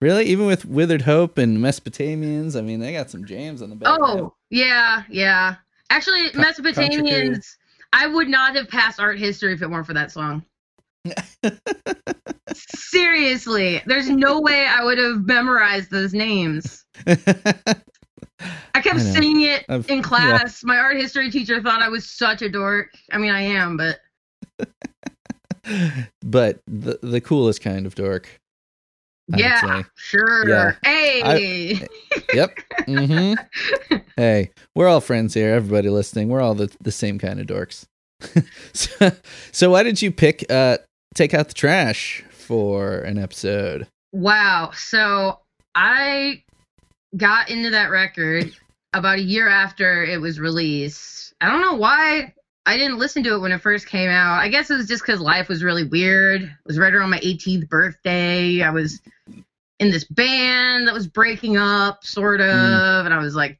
Really? 0.00 0.24
Even 0.24 0.46
with 0.46 0.64
Withered 0.64 1.02
Hope 1.02 1.36
and 1.36 1.58
Mesopotamians? 1.58 2.56
I 2.56 2.62
mean, 2.62 2.80
they 2.80 2.92
got 2.92 3.10
some 3.10 3.26
jams 3.26 3.60
on 3.60 3.68
the 3.68 3.76
back. 3.76 3.98
oh, 4.00 4.32
yeah, 4.48 5.02
yeah. 5.10 5.56
Actually, 5.90 6.30
Con- 6.30 6.42
Mesopotamians 6.42 7.56
I 7.92 8.06
would 8.06 8.28
not 8.28 8.56
have 8.56 8.68
passed 8.68 9.00
art 9.00 9.18
history 9.18 9.52
if 9.52 9.62
it 9.62 9.68
weren't 9.68 9.86
for 9.86 9.94
that 9.94 10.12
song. 10.12 10.44
Seriously, 12.54 13.82
there's 13.86 14.08
no 14.08 14.40
way 14.40 14.66
I 14.66 14.84
would 14.84 14.98
have 14.98 15.26
memorized 15.26 15.90
those 15.90 16.14
names. 16.14 16.84
I 18.74 18.80
kept 18.80 18.96
I 18.96 19.00
singing 19.00 19.42
it 19.42 19.64
I've- 19.68 19.90
in 19.92 19.98
yeah. 19.98 20.02
class. 20.04 20.62
My 20.64 20.76
art 20.76 20.96
history 20.96 21.30
teacher 21.30 21.62
thought 21.62 21.82
I 21.82 21.88
was 21.88 22.08
such 22.08 22.42
a 22.42 22.48
dork. 22.48 22.88
I 23.12 23.18
mean, 23.18 23.32
I 23.32 23.42
am, 23.42 23.76
but 23.76 23.98
but 26.22 26.60
the 26.66 26.98
the 27.02 27.20
coolest 27.20 27.60
kind 27.62 27.86
of 27.86 27.94
dork. 27.94 28.28
I 29.32 29.36
yeah, 29.38 29.82
sure. 29.96 30.48
Yeah. 30.48 30.72
Hey, 30.82 31.78
Yep. 32.34 32.50
hmm 32.86 33.34
hey, 34.16 34.50
we're 34.74 34.88
all 34.88 35.00
friends 35.00 35.34
here. 35.34 35.54
Everybody 35.54 35.88
listening, 35.88 36.28
we're 36.30 36.40
all 36.40 36.54
the, 36.56 36.68
the 36.80 36.90
same 36.90 37.16
kind 37.20 37.38
of 37.38 37.46
dorks. 37.46 37.84
so, 38.72 39.12
so 39.52 39.70
why 39.70 39.84
did 39.84 40.02
you 40.02 40.10
pick 40.10 40.44
uh 40.50 40.78
take 41.14 41.32
out 41.32 41.46
the 41.48 41.54
trash 41.54 42.24
for 42.30 42.98
an 43.00 43.18
episode? 43.18 43.86
wow. 44.12 44.72
So 44.74 45.38
I 45.76 46.42
got 47.16 47.50
into 47.50 47.70
that 47.70 47.90
record 47.90 48.52
about 48.92 49.18
a 49.18 49.22
year 49.22 49.48
after 49.48 50.04
it 50.04 50.20
was 50.20 50.40
released. 50.40 51.34
I 51.40 51.50
don't 51.50 51.60
know 51.60 51.74
why 51.74 52.34
I 52.66 52.76
didn't 52.76 52.98
listen 52.98 53.22
to 53.24 53.34
it 53.34 53.38
when 53.38 53.52
it 53.52 53.60
first 53.60 53.86
came 53.86 54.10
out. 54.10 54.40
I 54.40 54.48
guess 54.48 54.70
it 54.70 54.76
was 54.76 54.88
just 54.88 55.02
because 55.02 55.20
life 55.20 55.48
was 55.48 55.64
really 55.64 55.84
weird. 55.84 56.42
It 56.42 56.50
was 56.66 56.78
right 56.78 56.92
around 56.92 57.10
my 57.10 57.20
18th 57.20 57.68
birthday. 57.68 58.62
I 58.62 58.70
was 58.70 59.00
in 59.78 59.90
this 59.90 60.04
band 60.04 60.86
that 60.86 60.94
was 60.94 61.06
breaking 61.06 61.56
up, 61.56 62.04
sort 62.04 62.40
of, 62.40 62.46
mm. 62.46 63.04
and 63.06 63.14
I 63.14 63.18
was 63.18 63.34
like 63.34 63.58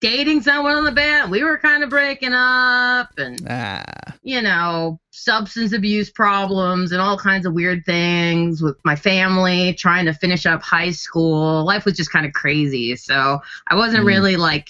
dating 0.00 0.42
someone 0.42 0.76
on 0.76 0.84
the 0.84 0.92
band. 0.92 1.30
We 1.30 1.42
were 1.44 1.58
kind 1.58 1.82
of 1.82 1.90
breaking 1.90 2.32
up, 2.32 3.10
and 3.18 3.44
Ah, 3.48 3.84
you 4.22 4.40
know, 4.42 5.00
substance 5.10 5.72
abuse 5.72 6.10
problems 6.10 6.92
and 6.92 7.00
all 7.00 7.18
kinds 7.18 7.46
of 7.46 7.54
weird 7.54 7.84
things 7.84 8.62
with 8.62 8.76
my 8.84 8.94
family, 8.96 9.74
trying 9.74 10.04
to 10.06 10.12
finish 10.14 10.46
up 10.46 10.62
high 10.62 10.90
school. 10.90 11.64
Life 11.64 11.84
was 11.84 11.96
just 11.96 12.12
kind 12.12 12.26
of 12.26 12.32
crazy. 12.32 12.94
So 12.96 13.40
I 13.68 13.74
wasn't 13.74 14.04
Mm. 14.04 14.08
really 14.08 14.36
like 14.36 14.68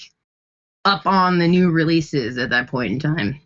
up 0.85 1.07
on 1.07 1.39
the 1.39 1.49
new 1.49 1.71
releases 1.71 2.39
at 2.39 2.51
that 2.51 2.69
point 2.69 2.93
in 2.93 2.99
time. 2.99 3.41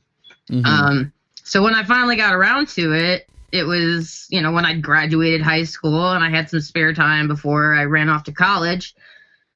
mhm. 0.51 0.67
Um, 0.67 1.13
so 1.35 1.63
when 1.63 1.75
I 1.75 1.83
finally 1.83 2.17
got 2.17 2.35
around 2.35 2.69
to 2.71 2.93
it, 2.93 3.27
it 3.53 3.65
was, 3.65 4.27
you 4.31 4.41
know, 4.41 4.53
when 4.53 4.65
I'd 4.65 4.83
graduated 4.83 5.43
high 5.43 5.65
school 5.65 6.11
and 6.13 6.25
I 6.25 6.31
had 6.31 6.49
some 6.49 6.61
spare 6.61 6.95
time 6.95 7.29
before 7.29 7.75
I 7.75 7.85
ran 7.85 8.09
off 8.09 8.25
to 8.25 8.33
college. 8.33 8.95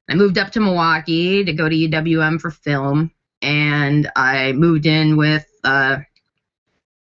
I 0.09 0.15
moved 0.15 0.39
up 0.39 0.53
to 0.53 0.61
Milwaukee 0.61 1.45
to 1.45 1.53
go 1.53 1.69
to 1.69 1.75
UWM 1.75 2.41
for 2.41 2.51
film, 2.51 3.11
and 3.43 4.11
I 4.17 4.53
moved 4.53 4.87
in 4.87 5.17
with 5.17 5.47
uh, 5.65 5.99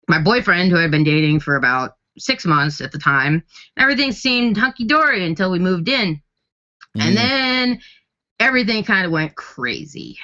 my 0.07 0.19
boyfriend 0.19 0.71
who 0.71 0.77
I'd 0.77 0.91
been 0.91 1.03
dating 1.03 1.41
for 1.41 1.55
about 1.55 1.97
six 2.17 2.45
months 2.45 2.81
at 2.81 2.91
the 2.91 2.97
time. 2.97 3.43
Everything 3.77 4.11
seemed 4.11 4.57
hunky 4.57 4.85
dory 4.85 5.25
until 5.25 5.51
we 5.51 5.59
moved 5.59 5.89
in. 5.89 6.21
Mm. 6.97 7.01
And 7.01 7.17
then 7.17 7.79
everything 8.39 8.83
kind 8.83 9.05
of 9.05 9.11
went 9.11 9.35
crazy. 9.35 10.17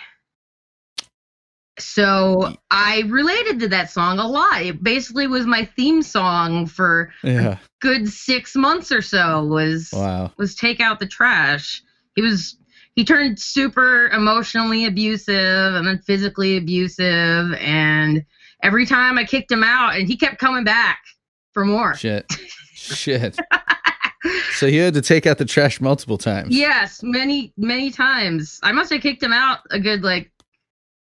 So 1.79 2.55
I 2.69 3.03
related 3.07 3.59
to 3.61 3.67
that 3.69 3.89
song 3.89 4.19
a 4.19 4.27
lot. 4.27 4.61
It 4.61 4.83
basically 4.83 5.25
was 5.25 5.45
my 5.47 5.65
theme 5.65 6.03
song 6.03 6.67
for 6.67 7.11
yeah. 7.23 7.57
good 7.81 8.07
six 8.07 8.55
months 8.55 8.91
or 8.91 9.01
so 9.01 9.43
was 9.43 9.89
Wow. 9.91 10.31
was 10.37 10.55
take 10.55 10.79
out 10.79 10.99
the 10.99 11.07
trash. 11.07 11.81
He 12.15 12.21
was 12.21 12.57
he 12.95 13.03
turned 13.03 13.39
super 13.39 14.07
emotionally 14.09 14.85
abusive 14.85 15.75
and 15.75 15.85
then 15.87 15.99
physically 15.99 16.57
abusive 16.57 17.53
and 17.59 18.23
every 18.61 18.85
time 18.85 19.17
I 19.17 19.23
kicked 19.23 19.51
him 19.51 19.63
out 19.63 19.95
and 19.95 20.07
he 20.07 20.15
kept 20.15 20.37
coming 20.39 20.63
back 20.63 20.99
for 21.53 21.65
more. 21.65 21.95
Shit. 21.95 22.25
Shit. 22.73 23.37
So 24.53 24.65
you 24.67 24.81
had 24.81 24.93
to 24.93 25.01
take 25.01 25.25
out 25.25 25.37
the 25.37 25.45
trash 25.45 25.81
multiple 25.81 26.17
times. 26.17 26.55
Yes, 26.55 27.01
many, 27.03 27.53
many 27.57 27.91
times. 27.91 28.59
I 28.63 28.71
must 28.71 28.91
have 28.93 29.01
kicked 29.01 29.21
him 29.23 29.33
out 29.33 29.59
a 29.71 29.79
good 29.79 30.03
like 30.03 30.31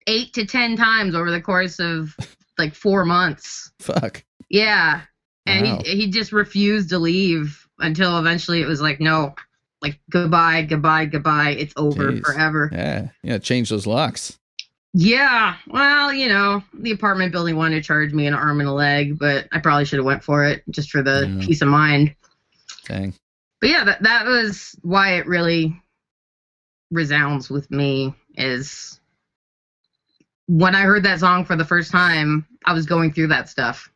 eight 0.08 0.34
to 0.34 0.46
ten 0.46 0.76
times 0.76 1.14
over 1.16 1.30
the 1.32 1.42
course 1.42 1.80
of 1.80 2.16
like 2.58 2.74
four 2.74 3.06
months. 3.06 3.72
Fuck. 3.80 4.24
Yeah. 4.50 5.02
And 5.46 5.66
Wow. 5.68 5.82
he 5.86 5.96
he 5.98 6.12
just 6.12 6.32
refused 6.32 6.90
to 6.90 6.98
leave 7.00 7.68
until 7.80 8.18
eventually 8.20 8.62
it 8.62 8.68
was 8.68 8.82
like, 8.82 9.00
no, 9.00 9.36
like 9.86 10.00
goodbye, 10.10 10.64
goodbye, 10.64 11.06
goodbye. 11.06 11.52
It's 11.52 11.74
over 11.78 12.12
Jeez. 12.12 12.26
forever. 12.26 12.70
Yeah. 12.72 13.08
Yeah. 13.24 13.38
Change 13.38 13.70
those 13.70 13.86
locks. 13.88 14.38
Yeah. 14.94 15.56
Well, 15.68 16.14
you 16.14 16.30
know, 16.30 16.64
the 16.74 16.92
apartment 16.92 17.32
building 17.32 17.56
wanted 17.58 17.76
to 17.76 17.82
charge 17.82 18.14
me 18.14 18.28
an 18.28 18.34
arm 18.34 18.60
and 18.62 18.70
a 18.70 18.72
leg, 18.74 19.20
but 19.20 19.48
I 19.52 19.60
probably 19.60 19.86
should 19.86 20.00
have 20.00 20.06
went 20.06 20.24
for 20.24 20.46
it 20.46 20.64
just 20.70 20.90
for 20.90 21.04
the 21.04 21.28
Yeah. 21.28 21.46
peace 21.46 21.62
of 21.62 21.68
mind. 21.68 22.16
Dang. 22.86 23.14
But 23.62 23.70
yeah, 23.70 23.84
that 23.84 24.04
that 24.04 24.26
was 24.26 24.76
why 24.82 25.16
it 25.18 25.28
really 25.28 25.82
resounds 26.92 27.50
with 27.50 27.70
me 27.72 28.14
is 28.36 29.00
when 30.48 30.76
I 30.76 30.82
heard 30.84 31.04
that 31.04 31.20
song 31.20 31.46
for 31.46 31.56
the 31.56 31.66
first 31.66 31.92
time, 31.92 32.46
I 32.66 32.74
was 32.74 32.86
going 32.86 33.12
through 33.12 33.28
that 33.28 33.50
stuff. 33.50 33.92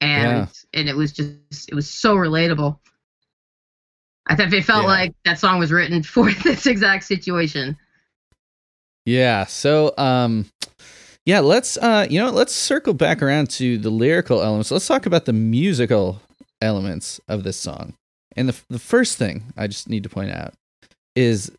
And 0.00 0.48
and 0.74 0.88
it 0.88 0.94
was 0.96 1.12
just 1.12 1.68
it 1.68 1.74
was 1.74 1.88
so 1.88 2.14
relatable. 2.14 2.78
I 4.28 4.36
thought 4.36 4.52
it 4.52 4.64
felt 4.64 4.82
Yeah. 4.82 4.88
like 4.88 5.14
that 5.24 5.38
song 5.38 5.58
was 5.58 5.72
written 5.72 6.02
for 6.14 6.30
this 6.32 6.66
exact 6.66 7.04
situation. 7.04 7.76
Yeah. 9.06 9.46
So, 9.46 9.94
um, 9.96 10.50
yeah, 11.24 11.40
let's, 11.40 11.76
uh, 11.78 12.06
you 12.08 12.18
know, 12.20 12.30
let's 12.30 12.54
circle 12.54 12.94
back 12.94 13.22
around 13.22 13.50
to 13.50 13.78
the 13.78 13.90
lyrical 13.90 14.42
elements. 14.42 14.70
Let's 14.70 14.86
talk 14.86 15.06
about 15.06 15.24
the 15.24 15.32
musical 15.32 16.20
elements 16.60 17.20
of 17.28 17.42
this 17.42 17.56
song. 17.56 17.94
And 18.36 18.48
the, 18.48 18.60
the 18.68 18.78
first 18.78 19.16
thing 19.18 19.52
I 19.56 19.66
just 19.66 19.88
need 19.88 20.02
to 20.04 20.08
point 20.08 20.30
out 20.30 20.54
is 21.16 21.50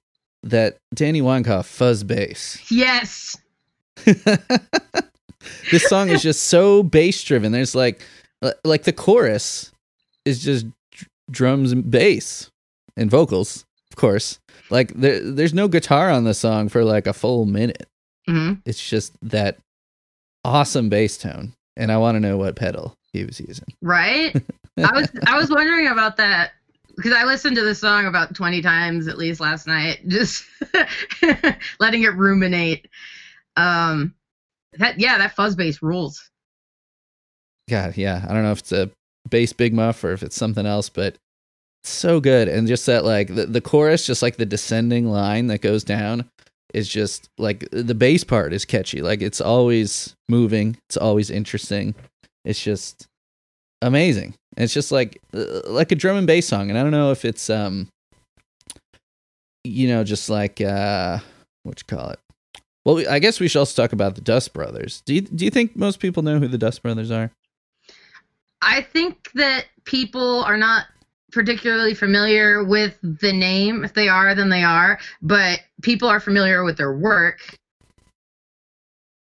that 0.43 0.77
Danny 0.93 1.21
Weinkauf 1.21 1.65
fuzz 1.65 2.03
bass. 2.03 2.59
Yes. 2.71 3.35
this 5.71 5.83
song 5.87 6.09
is 6.09 6.21
just 6.21 6.43
so 6.43 6.83
bass 6.83 7.21
driven. 7.23 7.51
There's 7.51 7.75
like, 7.75 8.01
like 8.63 8.83
the 8.83 8.93
chorus 8.93 9.71
is 10.25 10.41
just 10.43 10.65
drums 11.29 11.71
and 11.71 11.89
bass 11.89 12.49
and 12.99 13.09
vocals, 13.09 13.65
of 13.91 13.95
course. 13.97 14.39
Like 14.69 14.93
there, 14.93 15.19
there's 15.19 15.53
no 15.53 15.67
guitar 15.67 16.09
on 16.11 16.23
the 16.25 16.33
song 16.33 16.69
for 16.69 16.83
like 16.83 17.07
a 17.07 17.13
full 17.13 17.45
minute. 17.45 17.87
hmm 18.27 18.53
It's 18.65 18.87
just 18.87 19.13
that 19.21 19.57
awesome 20.45 20.89
bass 20.89 21.17
tone, 21.17 21.53
and 21.75 21.91
I 21.91 21.97
want 21.97 22.15
to 22.15 22.19
know 22.19 22.37
what 22.37 22.55
pedal 22.55 22.93
he 23.13 23.25
was 23.25 23.39
using. 23.39 23.73
Right? 23.81 24.35
I 24.77 24.93
was 24.93 25.09
I 25.25 25.37
was 25.37 25.49
wondering 25.49 25.87
about 25.87 26.17
that 26.17 26.51
because 26.95 27.13
I 27.13 27.23
listened 27.23 27.55
to 27.55 27.63
the 27.63 27.75
song 27.75 28.05
about 28.05 28.35
20 28.35 28.61
times 28.61 29.07
at 29.07 29.17
least 29.17 29.39
last 29.39 29.67
night, 29.67 30.01
just 30.07 30.43
letting 31.79 32.03
it 32.03 32.13
ruminate. 32.15 32.87
Um 33.57 34.13
that 34.73 34.99
yeah, 34.99 35.17
that 35.17 35.35
fuzz 35.35 35.55
bass 35.55 35.81
rules. 35.81 36.29
God, 37.69 37.97
yeah, 37.97 38.25
I 38.27 38.33
don't 38.33 38.43
know 38.43 38.51
if 38.51 38.59
it's 38.59 38.71
a 38.71 38.89
bass 39.29 39.53
big 39.53 39.73
muff 39.73 40.03
or 40.03 40.11
if 40.11 40.23
it's 40.23 40.35
something 40.35 40.65
else, 40.65 40.89
but 40.89 41.17
so 41.91 42.19
good. 42.19 42.47
And 42.47 42.67
just 42.67 42.85
that, 42.85 43.05
like 43.05 43.33
the, 43.33 43.45
the 43.45 43.61
chorus, 43.61 44.05
just 44.05 44.21
like 44.21 44.37
the 44.37 44.45
descending 44.45 45.07
line 45.09 45.47
that 45.47 45.61
goes 45.61 45.83
down, 45.83 46.29
is 46.73 46.87
just 46.87 47.29
like 47.37 47.67
the 47.71 47.95
bass 47.95 48.23
part 48.23 48.53
is 48.53 48.65
catchy. 48.65 49.01
Like 49.01 49.21
it's 49.21 49.41
always 49.41 50.15
moving, 50.27 50.77
it's 50.87 50.97
always 50.97 51.29
interesting. 51.31 51.95
It's 52.45 52.61
just 52.61 53.07
amazing. 53.81 54.33
It's 54.57 54.73
just 54.73 54.91
like 54.91 55.21
uh, 55.33 55.61
like 55.67 55.91
a 55.91 55.95
drum 55.95 56.17
and 56.17 56.27
bass 56.27 56.47
song. 56.47 56.69
And 56.69 56.77
I 56.77 56.83
don't 56.83 56.91
know 56.91 57.11
if 57.11 57.25
it's 57.25 57.49
um, 57.49 57.87
you 59.63 59.87
know, 59.87 60.03
just 60.03 60.29
like 60.29 60.61
uh, 60.61 61.19
what 61.63 61.79
you 61.81 61.95
call 61.97 62.09
it. 62.11 62.19
Well, 62.85 62.95
we- 62.95 63.07
I 63.07 63.19
guess 63.19 63.39
we 63.39 63.47
should 63.47 63.59
also 63.59 63.81
talk 63.81 63.93
about 63.93 64.15
the 64.15 64.21
Dust 64.21 64.53
Brothers. 64.53 65.01
Do 65.05 65.13
you 65.13 65.21
do 65.21 65.45
you 65.45 65.51
think 65.51 65.75
most 65.75 65.99
people 65.99 66.23
know 66.23 66.39
who 66.39 66.47
the 66.47 66.57
Dust 66.57 66.81
Brothers 66.81 67.11
are? 67.11 67.31
I 68.61 68.81
think 68.81 69.31
that 69.33 69.65
people 69.85 70.43
are 70.43 70.57
not 70.57 70.85
particularly 71.31 71.93
familiar 71.93 72.63
with 72.63 72.97
the 73.01 73.33
name. 73.33 73.83
If 73.83 73.93
they 73.93 74.07
are, 74.07 74.35
then 74.35 74.49
they 74.49 74.63
are, 74.63 74.99
but 75.21 75.61
people 75.81 76.07
are 76.07 76.19
familiar 76.19 76.63
with 76.63 76.77
their 76.77 76.93
work. 76.93 77.39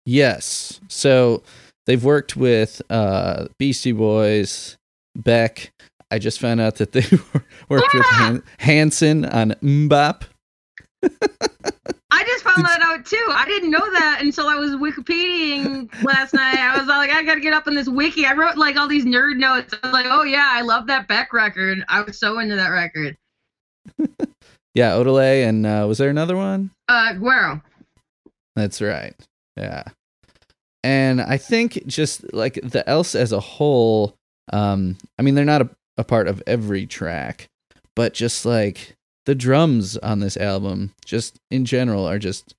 Yes. 0.07 0.81
So 0.89 1.43
they've 1.87 2.03
worked 2.03 2.37
with 2.37 2.83
uh, 2.91 3.47
Beastie 3.59 3.93
Boys, 3.93 4.77
Beck. 5.17 5.73
I 6.11 6.19
just 6.19 6.41
found 6.41 6.61
out 6.61 6.77
that 6.77 6.93
they 6.93 7.01
worked 7.69 7.95
with 7.95 8.07
Han- 8.07 8.43
Hanson 8.59 9.25
on 9.25 9.53
MMMBop. 9.63 10.25
I 12.11 12.25
just 12.25 12.45
found 12.45 12.57
Did- 12.59 12.67
that 12.67 12.81
out 12.83 13.05
too. 13.05 13.27
I 13.31 13.45
didn't 13.47 13.71
know 13.71 13.79
that 13.93 14.19
until 14.23 14.47
I 14.47 14.55
was 14.57 14.71
Wikipediaing 14.73 16.05
last 16.05 16.33
night. 16.35 16.57
I 16.59 16.79
was 16.79 16.87
like, 16.87 17.11
I 17.11 17.23
gotta 17.23 17.41
get 17.41 17.53
up 17.53 17.67
on 17.67 17.75
this 17.75 17.89
wiki. 17.89 18.25
I 18.27 18.35
wrote 18.35 18.57
like 18.57 18.77
all 18.77 18.89
these 18.89 19.05
nerd 19.05 19.37
notes. 19.37 19.75
I 19.83 19.87
was 19.87 19.93
like, 19.93 20.07
oh 20.09 20.23
yeah, 20.23 20.51
I 20.53 20.63
love 20.63 20.87
that 20.87 21.09
Beck 21.09 21.33
record. 21.33 21.85
I 21.89 22.03
was 22.03 22.19
so 22.19 22.39
into 22.39 22.57
that 22.57 22.69
record. 22.69 23.17
Yeah, 24.75 24.91
Odelay, 24.95 25.49
and 25.49 25.65
uh, 25.65 25.85
was 25.87 25.99
there 25.99 26.11
another 26.11 26.37
one? 26.37 26.73
Uh, 26.89 27.13
Guero. 27.13 27.63
That's 28.57 28.83
right. 28.83 29.15
Yeah. 29.57 29.85
And 30.83 31.23
I 31.23 31.37
think 31.37 31.87
just 31.87 32.35
like 32.35 32.55
the 32.61 32.87
else 32.89 33.15
as 33.15 33.31
a 33.31 33.39
whole, 33.39 34.17
um, 34.53 34.97
I 35.17 35.23
mean, 35.23 35.37
they're 35.37 35.45
not 35.45 35.63
a, 35.63 35.71
a 35.97 36.03
part 36.03 36.27
of 36.27 36.43
every 36.49 36.87
track, 36.87 37.47
but 37.95 38.15
just 38.15 38.45
like 38.45 38.97
the 39.27 39.35
drums 39.35 39.97
on 39.99 40.21
this 40.21 40.37
album, 40.37 40.95
just 41.05 41.39
in 41.51 41.65
general, 41.65 42.07
are 42.07 42.19
just 42.19 42.55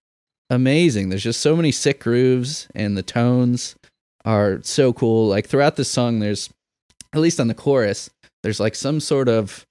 amazing. 0.50 1.10
There's 1.10 1.24
just 1.24 1.42
so 1.42 1.56
many 1.56 1.72
sick 1.72 2.00
grooves, 2.00 2.68
and 2.76 2.98
the 2.98 3.04
tones 3.04 3.76
are 4.24 4.62
so 4.64 4.94
cool. 4.94 5.28
Like 5.28 5.48
throughout 5.48 5.76
this 5.76 5.90
song, 5.90 6.20
there's, 6.20 6.50
at 7.14 7.22
least 7.22 7.40
on 7.40 7.48
the 7.48 7.54
chorus, 7.54 8.10
there's 8.44 8.60
like 8.60 8.76
some 8.76 9.00
sort 9.00 9.30
of 9.30 9.66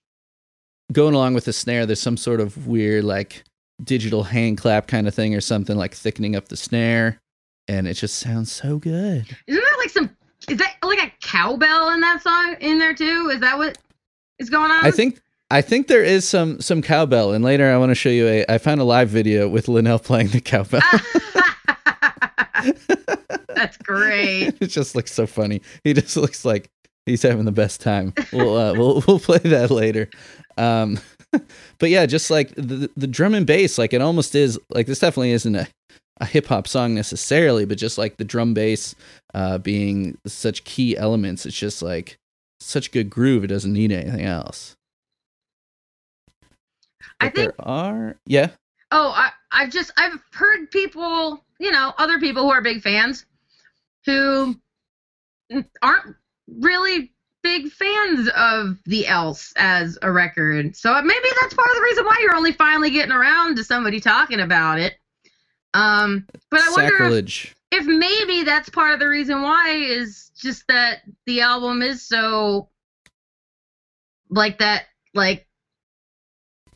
going 0.93 1.15
along 1.15 1.35
with 1.35 1.47
the 1.47 1.53
snare, 1.53 1.87
there's 1.87 2.01
some 2.01 2.17
sort 2.17 2.41
of 2.41 2.67
weird, 2.67 3.05
like, 3.05 3.43
digital 3.83 4.23
hand 4.23 4.57
clap 4.59 4.87
kind 4.87 5.09
of 5.09 5.15
thing 5.15 5.35
or 5.35 5.41
something 5.41 5.77
like 5.77 5.95
thickening 5.95 6.37
up 6.37 6.49
the 6.49 6.57
snare 6.57 7.19
and 7.67 7.89
it 7.89 7.95
just 7.95 8.19
sounds 8.19 8.53
so 8.53 8.79
good 8.79 9.27
Isn't 9.49 9.63
that 9.63 9.77
like 9.79 9.91
some? 9.91 10.11
Is 10.49 10.59
that 10.59 10.77
like 10.83 11.01
a 11.03 11.13
cowbell 11.21 11.91
in 11.91 12.01
that 12.01 12.23
song 12.23 12.57
in 12.61 12.79
there 12.79 12.95
too? 12.95 13.31
Is 13.33 13.41
that 13.41 13.59
what 13.59 13.77
is 14.39 14.49
going 14.49 14.71
on? 14.71 14.85
i 14.85 14.91
think 14.93 15.21
i 15.55 15.61
think 15.63 15.87
there 15.87 16.03
is 16.03 16.29
some 16.29 16.61
some 16.61 16.83
cowbell 16.83 17.33
and 17.33 17.45
later 17.45 17.71
i 17.71 17.77
want 17.79 17.91
to 17.91 17.95
show 17.95 18.09
you 18.11 18.27
a 18.27 18.45
i 18.49 18.59
found 18.59 18.81
a 18.81 18.85
live 18.85 19.09
video 19.09 19.49
with 19.49 19.69
linnell 19.69 19.99
playing 19.99 20.29
the 20.29 20.41
cowbell. 20.41 20.81
That's 23.55 23.77
great. 23.79 24.55
it 24.61 24.67
just 24.67 24.95
looks 24.95 25.13
so 25.13 25.27
funny. 25.27 25.63
He 25.85 25.95
just 25.95 26.17
looks 26.17 26.45
like 26.45 26.69
he's 27.07 27.23
having 27.23 27.45
the 27.45 27.53
best 27.53 27.81
time. 27.81 28.13
We'll 28.33 28.57
uh, 28.57 28.73
we'll, 28.75 29.03
we'll 29.07 29.21
play 29.21 29.39
that 29.39 29.71
later. 29.71 30.09
Um 30.57 30.99
but 31.79 31.91
yeah 31.91 32.07
just 32.07 32.31
like 32.31 32.55
the, 32.55 32.91
the 32.97 33.07
drum 33.07 33.35
and 33.35 33.47
bass 33.47 33.77
like 33.77 33.93
it 33.93 34.01
almost 34.01 34.35
is 34.35 34.59
like 34.71 34.87
this 34.87 35.01
definitely 35.01 35.33
isn't 35.33 35.57
a, 35.57 35.67
a 36.21 36.27
hip-hop 36.27 36.69
song 36.69 36.95
necessarily 36.95 37.65
but 37.65 37.77
just 37.77 37.99
like 37.99 38.17
the 38.19 38.25
drum 38.25 38.55
bass 38.55 38.95
uh 39.35 39.59
being 39.59 40.17
such 40.27 40.63
key 40.63 40.97
elements 40.97 41.45
it's 41.45 41.59
just 41.59 41.83
like 41.83 42.17
such 42.61 42.93
good 42.93 43.11
groove 43.11 43.43
it 43.43 43.49
doesn't 43.49 43.73
need 43.73 43.91
anything 43.91 44.25
else 44.25 44.77
I 47.21 47.29
think 47.29 47.57
there 47.57 47.67
are 47.67 48.17
yeah 48.27 48.51
Oh, 48.97 49.13
I, 49.13 49.31
I've 49.51 49.71
just 49.71 49.91
I've 49.97 50.23
heard 50.33 50.71
people, 50.71 51.45
you 51.59 51.73
know, 51.73 51.93
other 51.99 52.21
people 52.21 52.45
who 52.45 52.51
are 52.51 52.63
big 52.63 52.81
fans, 52.81 53.27
who 54.07 54.55
aren't 55.83 56.15
really 56.47 57.13
big 57.43 57.73
fans 57.73 58.29
of 58.37 58.79
the 58.87 59.09
Else 59.09 59.53
as 59.57 59.99
a 60.03 60.13
record. 60.13 60.77
So 60.77 60.95
maybe 61.03 61.29
that's 61.41 61.55
part 61.55 61.69
of 61.69 61.75
the 61.75 61.83
reason 61.83 62.05
why 62.05 62.19
you're 62.21 62.37
only 62.37 62.53
finally 62.53 62.91
getting 62.91 63.11
around 63.11 63.57
to 63.57 63.65
somebody 63.65 63.99
talking 63.99 64.39
about 64.39 64.79
it. 64.79 64.95
Um, 65.75 66.29
but 66.49 66.61
I 66.61 66.71
wonder 66.71 67.19
if, 67.19 67.55
if 67.73 67.87
maybe 67.87 68.45
that's 68.45 68.69
part 68.69 68.95
of 68.95 69.01
the 69.01 69.09
reason 69.09 69.43
why 69.43 69.71
is 69.71 70.31
just 70.41 70.69
that 70.69 71.01
the 71.27 71.41
album 71.41 71.83
is 71.83 72.01
so 72.01 72.69
like 74.31 74.59
that, 74.59 74.85
like 75.15 75.49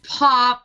pop 0.08 0.62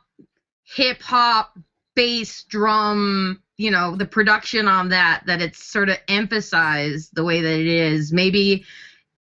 hip 0.63 1.01
hop 1.01 1.57
bass 1.95 2.43
drum 2.45 3.41
you 3.57 3.69
know 3.69 3.95
the 3.95 4.05
production 4.05 4.67
on 4.67 4.89
that 4.89 5.21
that 5.27 5.41
it's 5.41 5.63
sort 5.63 5.89
of 5.89 5.97
emphasized 6.07 7.11
the 7.13 7.23
way 7.23 7.41
that 7.41 7.59
it 7.59 7.67
is 7.67 8.11
maybe 8.13 8.65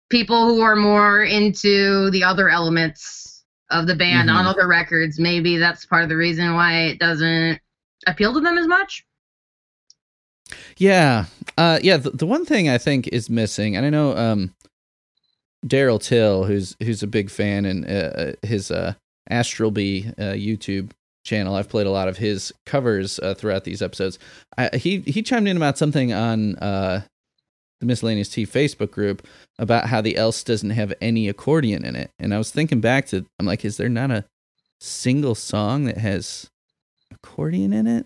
people 0.10 0.46
who 0.48 0.62
are 0.62 0.76
more 0.76 1.24
into 1.24 2.12
the 2.12 2.24
other 2.24 2.50
elements 2.50 3.44
of 3.72 3.88
the 3.88 3.96
band 3.96 4.30
on 4.30 4.46
Mhm. 4.46 4.50
other 4.50 4.68
records 4.68 5.20
maybe 5.20 5.58
that's 5.58 5.86
part 5.86 6.04
of 6.04 6.10
the 6.10 6.18
reason 6.18 6.54
why 6.54 6.82
it 6.88 7.00
doesn't 7.00 7.60
appeal 8.06 8.34
to 8.34 8.42
them 8.42 8.58
as 8.58 8.68
much 8.68 9.06
Yeah. 10.78 11.26
Uh 11.58 11.80
yeah, 11.82 11.98
the, 11.98 12.10
the 12.12 12.26
one 12.28 12.46
thing 12.46 12.68
I 12.68 12.78
think 12.78 13.08
is 13.08 13.30
missing, 13.30 13.76
and 13.76 13.86
I 13.86 13.90
know 13.90 14.16
um 14.18 14.54
Daryl 15.66 16.02
Till, 16.02 16.44
who's 16.44 16.76
who's 16.84 17.02
a 17.04 17.08
big 17.08 17.30
fan, 17.30 17.66
and 17.66 17.86
uh, 17.90 18.34
his 18.42 18.70
uh, 18.70 18.94
Astral 19.30 19.72
Bee 19.72 20.08
uh, 20.18 20.34
YouTube 20.34 20.92
channel. 21.24 21.56
I've 21.56 21.70
played 21.70 21.88
a 21.88 21.92
lot 21.92 22.08
of 22.08 22.18
his 22.18 22.54
covers 22.66 23.20
uh, 23.20 23.34
throughout 23.34 23.64
these 23.64 23.82
episodes. 23.82 24.20
I, 24.58 24.70
he 24.76 25.00
he 25.00 25.22
chimed 25.24 25.48
in 25.48 25.58
about 25.58 25.78
something 25.78 26.12
on 26.14 26.56
uh, 26.58 27.04
the 27.80 27.86
Miscellaneous 27.86 28.30
T 28.30 28.46
Facebook 28.46 28.92
group 28.92 29.26
about 29.58 29.88
how 29.88 30.02
the 30.02 30.18
Else 30.18 30.44
doesn't 30.44 30.72
have 30.72 30.94
any 31.00 31.30
accordion 31.30 31.86
in 31.86 31.96
it, 31.96 32.12
and 32.20 32.34
I 32.34 32.38
was 32.38 32.52
thinking 32.52 32.82
back 32.82 33.06
to, 33.08 33.26
I'm 33.40 33.46
like, 33.46 33.64
is 33.64 33.78
there 33.78 33.90
not 33.90 34.12
a 34.12 34.26
single 34.82 35.36
song 35.36 35.86
that 35.86 35.98
has 35.98 36.50
accordion 37.12 37.72
in 37.72 37.88
it? 37.88 38.06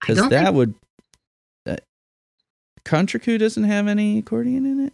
Because 0.00 0.28
that 0.28 0.44
think- 0.44 0.56
would. 0.56 0.74
Uh, 1.66 1.76
Contrecoup 2.84 3.38
doesn't 3.38 3.64
have 3.64 3.88
any 3.88 4.18
accordion 4.18 4.66
in 4.66 4.84
it. 4.86 4.92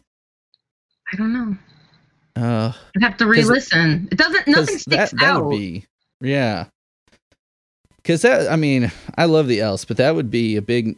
I 1.13 1.17
don't 1.17 1.33
know. 1.33 1.57
Uh, 2.41 2.73
I'd 2.97 3.03
have 3.03 3.17
to 3.19 3.27
re-listen. 3.27 4.09
It 4.11 4.19
doesn't. 4.19 4.49
Nothing 4.49 4.79
sticks 4.79 5.11
that, 5.11 5.19
that 5.19 5.23
out. 5.23 5.45
would 5.45 5.59
be 5.59 5.85
yeah 6.21 6.67
because 7.97 8.23
that 8.23 8.51
i 8.51 8.57
mean 8.57 8.91
i 9.17 9.25
love 9.25 9.47
the 9.49 9.61
else 9.61 9.85
but 9.85 9.97
that 9.97 10.15
would 10.15 10.31
be 10.31 10.57
a 10.57 10.63
big 10.63 10.97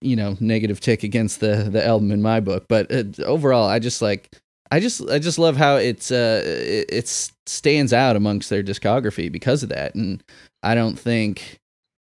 you 0.00 0.16
know 0.16 0.36
negative 0.40 0.80
tick 0.80 1.02
against 1.02 1.40
the 1.40 1.68
the 1.70 1.84
album 1.84 2.10
in 2.10 2.20
my 2.20 2.40
book 2.40 2.64
but 2.68 2.90
uh, 2.92 3.04
overall 3.24 3.68
i 3.68 3.78
just 3.78 4.02
like 4.02 4.30
i 4.70 4.78
just 4.78 5.08
i 5.10 5.18
just 5.18 5.38
love 5.38 5.56
how 5.56 5.76
it's 5.76 6.10
uh 6.10 6.42
it, 6.44 6.86
it 6.90 7.30
stands 7.46 7.92
out 7.92 8.16
amongst 8.16 8.50
their 8.50 8.62
discography 8.62 9.32
because 9.32 9.62
of 9.62 9.70
that 9.70 9.94
and 9.94 10.22
i 10.62 10.74
don't 10.74 10.98
think 10.98 11.58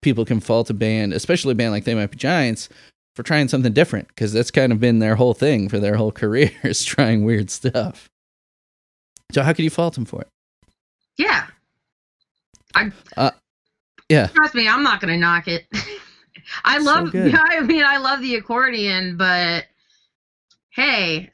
people 0.01 0.25
can 0.25 0.39
fault 0.39 0.69
a 0.69 0.73
band 0.73 1.13
especially 1.13 1.51
a 1.51 1.55
band 1.55 1.71
like 1.71 1.85
they 1.85 1.95
might 1.95 2.11
be 2.11 2.17
giants 2.17 2.67
for 3.15 3.21
trying 3.21 3.47
something 3.47 3.73
different 3.73 4.07
because 4.07 4.33
that's 4.33 4.51
kind 4.51 4.71
of 4.71 4.79
been 4.79 4.97
their 4.97 5.15
whole 5.15 5.35
thing 5.35 5.69
for 5.69 5.79
their 5.79 5.95
whole 5.95 6.11
careers 6.21 6.83
trying 6.83 7.23
weird 7.23 7.51
stuff 7.51 8.09
so 9.33 9.41
how 9.43 9.53
could 9.53 9.63
you 9.63 9.69
fault 9.69 9.95
them 9.95 10.05
for 10.05 10.21
it 10.21 10.27
Yeah. 11.17 11.47
I. 12.75 12.91
Uh, 13.17 13.31
yeah. 14.09 14.27
Trust 14.27 14.55
me, 14.55 14.67
I'm 14.67 14.83
not 14.83 14.99
gonna 14.99 15.17
knock 15.17 15.47
it. 15.47 15.65
I 16.63 16.77
love. 16.79 17.11
good. 17.11 17.35
I 17.37 17.61
mean, 17.61 17.83
I 17.83 17.97
love 17.97 18.21
the 18.21 18.35
accordion, 18.35 19.17
but 19.17 19.65
hey. 20.69 21.29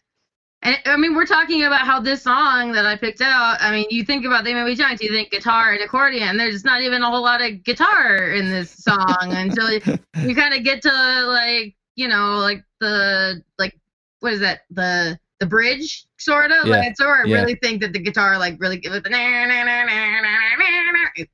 And, 0.61 0.77
I 0.85 0.97
mean, 0.97 1.15
we're 1.15 1.25
talking 1.25 1.63
about 1.63 1.85
how 1.87 2.01
this 2.01 2.21
song 2.21 2.73
that 2.73 2.85
I 2.85 2.97
picked 2.97 3.21
out. 3.21 3.57
I 3.61 3.71
mean, 3.71 3.85
you 3.89 4.03
think 4.03 4.25
about 4.25 4.43
They 4.43 4.53
May 4.53 4.65
Be 4.65 4.75
Giants, 4.75 5.01
you 5.01 5.09
think 5.09 5.31
guitar 5.31 5.71
and 5.71 5.81
accordion. 5.81 6.35
There's 6.35 6.65
not 6.65 6.81
even 6.81 7.01
a 7.01 7.09
whole 7.09 7.23
lot 7.23 7.41
of 7.41 7.63
guitar 7.63 8.31
in 8.31 8.49
this 8.49 8.69
song 8.71 9.15
until 9.19 9.71
you, 9.71 9.79
you 10.21 10.35
kind 10.35 10.53
of 10.53 10.65
get 10.65 10.81
to 10.81 10.91
like, 11.27 11.75
you 11.95 12.09
know, 12.09 12.39
like 12.39 12.65
the 12.81 13.41
like 13.57 13.73
what 14.19 14.33
is 14.33 14.41
that? 14.41 14.61
The 14.69 15.17
the 15.39 15.45
bridge 15.45 16.05
sort 16.17 16.51
of. 16.51 16.67
Yeah. 16.67 16.77
Like, 16.77 16.95
so 16.97 17.05
I 17.07 17.23
Yeah. 17.25 17.37
really 17.41 17.55
think 17.55 17.81
that 17.81 17.93
the 17.93 17.99
guitar 17.99 18.37
like 18.37 18.55
really 18.59 18.81
with 18.89 19.03
the 19.03 19.09
na 19.09 19.45
na. 19.45 21.25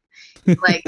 Like 0.62 0.84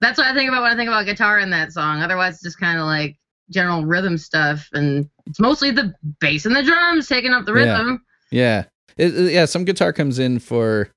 that's 0.00 0.18
what 0.18 0.28
I 0.28 0.34
think 0.34 0.48
about 0.48 0.62
when 0.62 0.70
I 0.72 0.76
think 0.76 0.86
about 0.88 1.04
guitar 1.04 1.40
in 1.40 1.50
that 1.50 1.72
song. 1.72 2.00
Otherwise, 2.00 2.34
it's 2.34 2.42
just 2.44 2.60
kind 2.60 2.78
of 2.78 2.84
like 2.86 3.16
general 3.50 3.84
rhythm 3.84 4.16
stuff, 4.16 4.68
and 4.72 5.08
it's 5.26 5.40
mostly 5.40 5.72
the 5.72 5.92
bass 6.20 6.46
and 6.46 6.54
the 6.54 6.62
drums 6.62 7.08
taking 7.08 7.32
up 7.32 7.44
the 7.44 7.52
rhythm. 7.52 8.04
Yeah, 8.30 8.64
it, 8.96 9.12
it- 9.18 9.32
yeah. 9.32 9.46
Some 9.46 9.64
guitar 9.64 9.92
comes 9.92 10.20
in 10.20 10.38
for 10.38 10.90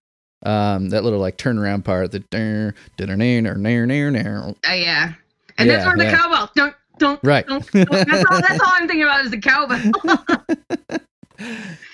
um 0.43 0.89
that 0.89 1.04
little 1.04 1.19
like 1.19 1.38
turnaround 1.39 1.84
part. 1.84 2.12
The 2.12 2.19
dur, 2.19 2.75
dur, 2.97 3.08
dur, 3.08 3.15
dur, 3.15 3.56
dur. 3.58 4.54
Uh, 4.69 4.73
yeah, 4.73 5.13
and 5.58 5.67
that's 5.69 5.84
Yeah, 5.84 5.88
where 5.88 5.97
the 5.97 6.04
yeah. 6.04 6.15
cowbell. 6.17 6.51
Don't 6.56 6.75
don't 6.99 7.19
Right. 7.23 7.47
don't. 7.47 7.65
don't. 7.71 7.89
That's 7.89 8.25
all. 8.30 8.41
That's 8.41 8.60
all 8.60 8.73
I'm 8.73 8.88
thinking 8.88 9.04
about 9.04 9.25
is 9.25 9.32
the 9.32 9.39
cowbell. 9.39 9.82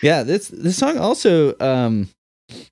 yeah, 0.01 0.23
this 0.23 0.47
this 0.49 0.77
song 0.77 0.97
also 0.97 1.57
um 1.59 2.09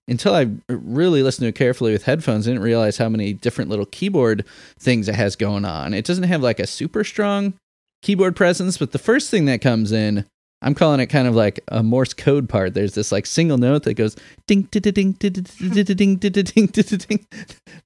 until 0.08 0.34
I 0.34 0.50
really 0.70 1.24
listened 1.24 1.46
to 1.46 1.50
it 1.50 1.56
carefully 1.56 1.92
with 1.92 2.04
headphones, 2.04 2.48
I 2.48 2.52
didn't 2.52 2.64
realize 2.64 2.98
how 2.98 3.10
many 3.10 3.34
different 3.34 3.70
little 3.70 3.86
keyboard 3.86 4.46
things 4.80 5.10
it 5.10 5.16
has 5.16 5.36
going 5.36 5.66
on. 5.66 5.94
It 5.94 6.06
doesn't 6.06 6.24
have 6.24 6.42
like 6.42 6.60
a 6.60 6.68
super 6.68 7.04
strong 7.04 7.54
keyboard 8.02 8.36
presence, 8.36 8.78
but 8.78 8.92
the 8.92 9.00
first 9.00 9.30
thing 9.30 9.46
that 9.46 9.62
comes 9.62 9.92
in, 9.92 10.26
I'm 10.62 10.76
calling 10.76 11.00
it 11.00 11.08
kind 11.08 11.28
of 11.28 11.36
like 11.36 11.60
a 11.68 11.84
Morse 11.84 12.14
code 12.14 12.48
part. 12.48 12.74
There's 12.74 12.94
this 12.94 13.12
like 13.12 13.26
single 13.26 13.58
note 13.58 13.84
that 13.84 13.96
goes 13.96 14.16
ding 14.48 14.64
ding 14.64 14.82
ding 14.82 15.12
ding 15.12 15.32
ding 15.32 15.44
ding 15.84 16.16
ding 16.16 16.68
ding 16.68 16.98
ding 16.98 17.28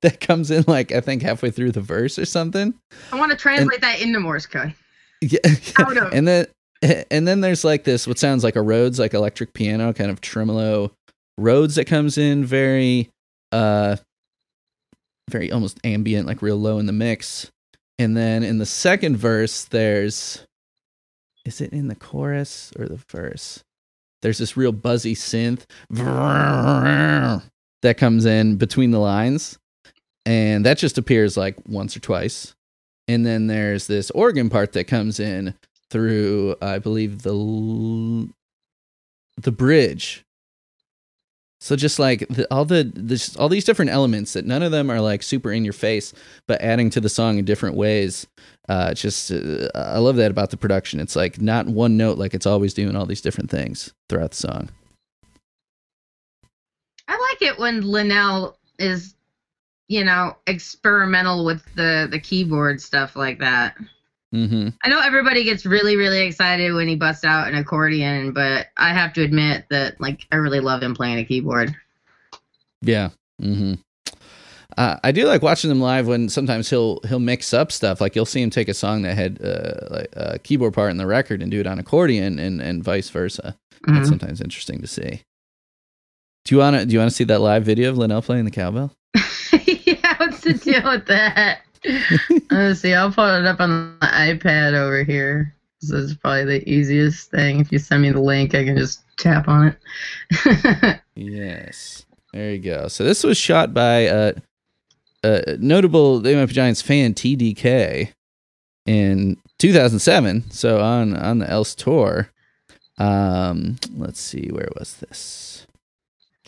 that 0.01 0.19
comes 0.19 0.51
in 0.51 0.65
like 0.67 0.91
I 0.91 1.01
think 1.01 1.23
halfway 1.23 1.49
through 1.49 1.71
the 1.71 1.81
verse 1.81 2.19
or 2.19 2.25
something. 2.25 2.75
I 3.11 3.17
want 3.17 3.31
to 3.31 3.37
translate 3.37 3.81
that 3.81 3.99
into 3.99 4.19
Morse 4.19 4.45
code. 4.45 4.75
Yeah. 5.21 5.39
And 6.13 6.27
then 6.27 6.45
and 7.11 7.27
then 7.27 7.41
there's 7.41 7.63
like 7.63 7.83
this 7.83 8.07
what 8.07 8.17
sounds 8.17 8.43
like 8.43 8.55
a 8.55 8.61
Rhodes 8.61 8.99
like 8.99 9.13
electric 9.13 9.53
piano 9.53 9.93
kind 9.93 10.11
of 10.11 10.21
tremolo 10.21 10.91
Rhodes 11.37 11.75
that 11.75 11.85
comes 11.85 12.17
in 12.17 12.45
very 12.45 13.09
uh 13.51 13.97
very 15.29 15.51
almost 15.51 15.79
ambient 15.83 16.27
like 16.27 16.41
real 16.41 16.57
low 16.57 16.79
in 16.79 16.85
the 16.85 16.93
mix. 16.93 17.51
And 17.97 18.15
then 18.15 18.43
in 18.43 18.57
the 18.57 18.65
second 18.65 19.17
verse 19.17 19.65
there's 19.65 20.45
is 21.45 21.61
it 21.61 21.71
in 21.71 21.87
the 21.87 21.95
chorus 21.95 22.71
or 22.77 22.87
the 22.87 22.99
verse? 23.09 23.63
There's 24.21 24.37
this 24.37 24.57
real 24.57 24.73
buzzy 24.73 25.15
synth 25.15 25.65
that 27.81 27.97
comes 27.97 28.25
in 28.25 28.57
between 28.57 28.91
the 28.91 28.99
lines 28.99 29.57
and 30.25 30.65
that 30.65 30.77
just 30.77 30.97
appears 30.97 31.37
like 31.37 31.55
once 31.67 31.95
or 31.95 32.01
twice 32.01 32.53
and 33.07 33.25
then 33.25 33.47
there's 33.47 33.87
this 33.87 34.11
organ 34.11 34.49
part 34.49 34.73
that 34.73 34.85
comes 34.85 35.19
in 35.19 35.55
through 35.89 36.55
i 36.61 36.77
believe 36.79 37.23
the 37.23 37.33
the 39.41 39.51
bridge. 39.51 40.23
So 41.61 41.75
just 41.75 41.99
like 41.99 42.25
the, 42.29 42.47
all 42.53 42.63
the 42.63 42.89
this, 42.95 43.35
all 43.35 43.49
these 43.49 43.65
different 43.65 43.91
elements 43.91 44.33
that 44.33 44.45
none 44.45 44.63
of 44.63 44.71
them 44.71 44.89
are 44.89 45.01
like 45.01 45.21
super 45.21 45.51
in 45.51 45.65
your 45.65 45.73
face 45.73 46.13
but 46.47 46.61
adding 46.61 46.89
to 46.91 47.01
the 47.01 47.09
song 47.09 47.37
in 47.37 47.43
different 47.43 47.75
ways 47.75 48.25
uh 48.69 48.93
just 48.93 49.29
uh, 49.29 49.67
i 49.75 49.97
love 49.97 50.15
that 50.15 50.31
about 50.31 50.51
the 50.51 50.57
production. 50.57 50.99
It's 51.01 51.17
like 51.17 51.41
not 51.41 51.67
one 51.67 51.97
note 51.97 52.17
like 52.17 52.33
it's 52.33 52.45
always 52.45 52.73
doing 52.73 52.95
all 52.95 53.05
these 53.05 53.21
different 53.21 53.49
things 53.49 53.93
throughout 54.07 54.31
the 54.31 54.37
song. 54.37 54.69
I 57.09 57.17
like 57.31 57.41
it 57.41 57.59
when 57.59 57.81
Linnell 57.81 58.57
is, 58.77 59.15
you 59.87 60.05
know, 60.05 60.37
experimental 60.47 61.43
with 61.43 61.65
the 61.75 62.07
the 62.09 62.19
keyboard 62.19 62.79
stuff 62.79 63.17
like 63.17 63.39
that. 63.39 63.75
Mm-hmm 64.33 64.69
I 64.83 64.89
know 64.89 64.99
everybody 65.01 65.43
gets 65.43 65.65
really, 65.65 65.95
really 65.95 66.21
excited 66.21 66.73
when 66.73 66.87
he 66.87 66.95
busts 66.95 67.23
out 67.23 67.47
an 67.47 67.55
accordion, 67.55 68.31
but 68.31 68.67
I 68.77 68.93
have 68.93 69.13
to 69.13 69.23
admit 69.23 69.65
that 69.69 69.99
like 69.99 70.27
I 70.31 70.37
really 70.37 70.59
love 70.59 70.81
him 70.81 70.95
playing 70.95 71.19
a 71.19 71.25
keyboard. 71.25 71.75
Yeah. 72.81 73.09
Mm-hmm. 73.41 73.75
Uh, 74.77 74.97
I 75.03 75.11
do 75.11 75.25
like 75.25 75.41
watching 75.41 75.69
them 75.69 75.81
live 75.81 76.07
when 76.07 76.29
sometimes 76.29 76.69
he'll 76.69 77.01
he'll 77.07 77.19
mix 77.19 77.53
up 77.53 77.71
stuff. 77.71 77.99
Like 77.99 78.15
you'll 78.15 78.25
see 78.25 78.41
him 78.41 78.49
take 78.49 78.69
a 78.69 78.73
song 78.73 79.01
that 79.01 79.15
had 79.15 79.41
uh, 79.43 79.87
like 79.89 80.09
a 80.13 80.39
keyboard 80.39 80.73
part 80.73 80.91
in 80.91 80.97
the 80.97 81.07
record 81.07 81.41
and 81.41 81.51
do 81.51 81.59
it 81.59 81.67
on 81.67 81.79
accordion, 81.79 82.39
and 82.39 82.61
and 82.61 82.83
vice 82.83 83.09
versa. 83.09 83.57
Mhm. 83.81 83.95
That's 83.95 84.09
sometimes 84.09 84.41
interesting 84.41 84.79
to 84.81 84.87
see. 84.87 85.23
Do 86.45 86.55
you 86.55 86.59
wanna 86.59 86.85
do 86.85 86.93
you 86.93 86.99
wanna 86.99 87.11
see 87.11 87.25
that 87.25 87.41
live 87.41 87.65
video 87.65 87.89
of 87.89 87.97
Linnell 87.97 88.21
playing 88.21 88.45
the 88.45 88.51
cowbell? 88.51 88.93
yeah, 89.51 90.15
what's 90.17 90.41
the 90.41 90.53
deal 90.53 90.83
with 90.83 91.07
that? 91.07 91.61
Let's 92.51 92.79
see. 92.81 92.93
I'll 92.93 93.11
put 93.11 93.39
it 93.39 93.45
up 93.45 93.59
on 93.59 93.97
the 93.99 94.07
iPad 94.07 94.73
over 94.73 95.03
here. 95.03 95.55
This 95.81 95.91
is 95.91 96.13
probably 96.15 96.45
the 96.45 96.69
easiest 96.69 97.31
thing. 97.31 97.61
If 97.61 97.71
you 97.71 97.79
send 97.79 98.01
me 98.01 98.11
the 98.11 98.19
link, 98.19 98.53
I 98.53 98.65
can 98.65 98.77
just 98.77 99.03
tap 99.17 99.47
on 99.47 99.75
it. 100.31 100.99
Yes. 101.15 102.05
There 102.31 102.51
you 102.51 102.59
go. 102.59 102.87
So 102.87 103.03
this 103.03 103.25
was 103.25 103.37
shot 103.37 103.73
by 103.73 104.07
uh, 104.07 104.33
a 105.21 105.57
notable 105.59 106.21
They 106.21 106.33
Might 106.33 106.47
Giants 106.47 106.81
fan, 106.81 107.13
TDK, 107.13 108.13
in 108.85 109.35
2007. 109.57 110.49
So 110.51 110.79
on 110.79 111.17
on 111.17 111.39
the 111.39 111.49
Else 111.49 111.75
tour. 111.75 112.29
Um, 112.99 113.77
let's 113.95 114.19
see, 114.19 114.49
where 114.51 114.69
was 114.77 114.95
this? 114.95 115.67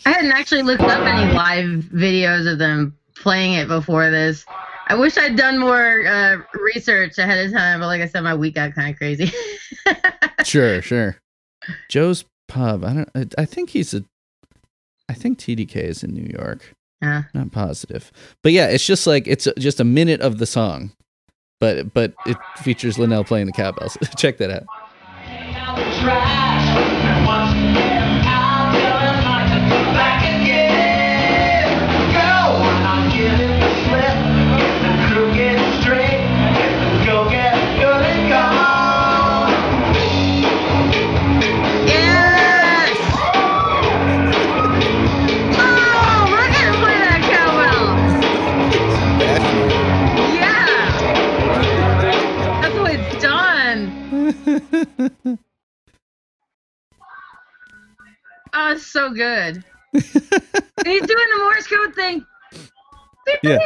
I 0.04 0.10
hadn't 0.10 0.32
actually 0.32 0.62
looked 0.62 0.82
up 0.82 1.00
any 1.00 1.32
live 1.32 1.84
videos 1.84 2.50
of 2.50 2.58
them 2.58 2.96
playing 3.14 3.54
it 3.54 3.68
before 3.68 4.10
this. 4.10 4.44
I 4.88 4.94
wish 4.94 5.16
I'd 5.16 5.36
done 5.36 5.58
more 5.58 6.06
uh, 6.06 6.38
research 6.54 7.16
ahead 7.18 7.46
of 7.46 7.52
time, 7.52 7.80
but 7.80 7.86
like 7.86 8.02
I 8.02 8.06
said, 8.06 8.22
my 8.22 8.34
week 8.34 8.56
got 8.56 8.74
kind 8.74 8.90
of 8.90 8.96
crazy. 8.98 9.30
Sure, 10.44 10.82
sure. 10.82 11.16
Joe's 11.88 12.24
Pub. 12.48 12.82
I 12.84 12.94
don't. 12.94 13.08
I, 13.14 13.26
I 13.42 13.44
think 13.44 13.70
he's 13.70 13.94
a. 13.94 14.04
I 15.08 15.14
think 15.14 15.38
TDK 15.38 15.76
is 15.76 16.02
in 16.02 16.12
New 16.14 16.28
York. 16.36 16.74
yeah. 17.00 17.22
Not 17.32 17.52
positive, 17.52 18.10
but 18.42 18.50
yeah, 18.50 18.66
it's 18.66 18.84
just 18.84 19.06
like 19.06 19.28
it's 19.28 19.46
just 19.56 19.78
a 19.78 19.84
minute 19.84 20.20
of 20.20 20.38
the 20.38 20.46
song, 20.46 20.90
but 21.60 21.94
but 21.94 22.12
it 22.26 22.36
features 22.56 22.98
Linnell 22.98 23.22
playing 23.22 23.46
the 23.46 23.52
cowbells. 23.52 23.96
Check 24.16 24.38
that 24.38 24.50
out. 24.50 24.64
Oh, 58.54 58.72
it's 58.72 58.86
so 58.86 59.10
good. 59.10 59.64
He's 59.92 60.02
doing 60.04 60.66
the 60.84 61.38
Morse 61.38 61.66
code 61.66 61.94
thing. 61.94 62.26
Yeah. 63.42 63.58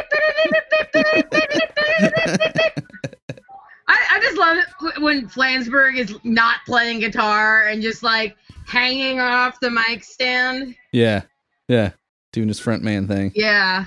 I, 3.89 3.97
I 4.11 4.19
just 4.21 4.37
love 4.37 4.57
it 4.57 5.01
when 5.01 5.27
Flansburgh 5.27 5.97
is 5.97 6.15
not 6.23 6.59
playing 6.65 6.99
guitar 6.99 7.67
and 7.67 7.81
just 7.81 8.03
like 8.03 8.35
hanging 8.65 9.19
off 9.19 9.59
the 9.59 9.71
mic 9.71 10.03
stand. 10.03 10.75
Yeah. 10.91 11.23
Yeah. 11.67 11.91
Doing 12.33 12.47
his 12.47 12.59
front 12.59 12.83
man 12.83 13.07
thing. 13.07 13.31
Yeah. 13.35 13.85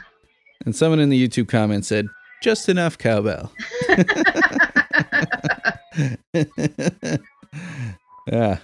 And 0.66 0.74
someone 0.76 1.00
in 1.00 1.08
the 1.08 1.28
YouTube 1.28 1.48
comment 1.48 1.86
said, 1.86 2.08
just 2.42 2.68
enough 2.68 2.98
cowbell. 2.98 3.52
Yeah. 8.26 8.58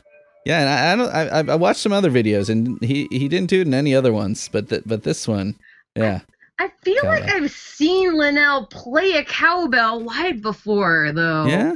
Yeah, 0.47 0.61
and 0.61 0.69
I, 0.69 0.93
I 0.93 0.97
don't. 0.97 1.49
I, 1.49 1.53
I 1.53 1.57
watched 1.57 1.81
some 1.81 1.93
other 1.93 2.09
videos, 2.11 2.49
and 2.49 2.81
he, 2.81 3.09
he 3.11 3.27
didn't 3.27 3.51
do 3.51 3.63
it 3.63 3.67
in 3.67 3.75
any 3.75 3.97
other 3.97 4.13
ones, 4.13 4.49
but 4.53 4.69
th- 4.69 4.85
but 4.87 5.03
this 5.03 5.27
one, 5.27 5.57
yeah, 5.97 6.21
I 6.61 6.71
feel 6.83 7.03
like. 7.03 7.25
I've 7.25 7.51
seen 7.51 8.17
Linnell 8.17 8.67
play 8.67 9.15
a 9.15 9.25
cowbell 9.25 10.03
live 10.03 10.43
before, 10.43 11.11
though. 11.13 11.47
yeah. 11.47 11.75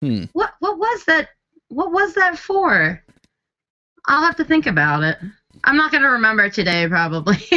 Hmm. 0.00 0.24
What 0.32 0.54
what 0.60 0.78
was 0.78 1.04
that? 1.04 1.28
What 1.68 1.92
was 1.92 2.14
that 2.14 2.38
for? 2.38 3.02
I'll 4.06 4.24
have 4.24 4.36
to 4.36 4.44
think 4.44 4.66
about 4.66 5.02
it. 5.02 5.18
I'm 5.64 5.76
not 5.76 5.92
gonna 5.92 6.10
remember 6.10 6.48
today, 6.48 6.88
probably. 6.88 7.36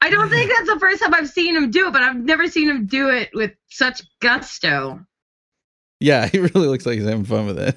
I 0.00 0.10
don't 0.10 0.30
think 0.30 0.52
that's 0.52 0.68
the 0.72 0.78
first 0.78 1.02
time 1.02 1.12
I've 1.12 1.28
seen 1.28 1.56
him 1.56 1.72
do 1.72 1.88
it, 1.88 1.92
but 1.92 2.02
I've 2.02 2.16
never 2.16 2.46
seen 2.46 2.68
him 2.68 2.86
do 2.86 3.08
it 3.08 3.30
with 3.34 3.50
such 3.68 4.02
gusto. 4.20 5.04
Yeah, 6.00 6.26
he 6.32 6.38
really 6.38 6.68
looks 6.68 6.86
like 6.86 6.98
he's 6.98 7.08
having 7.08 7.24
fun 7.24 7.46
with 7.46 7.58
it. 7.58 7.76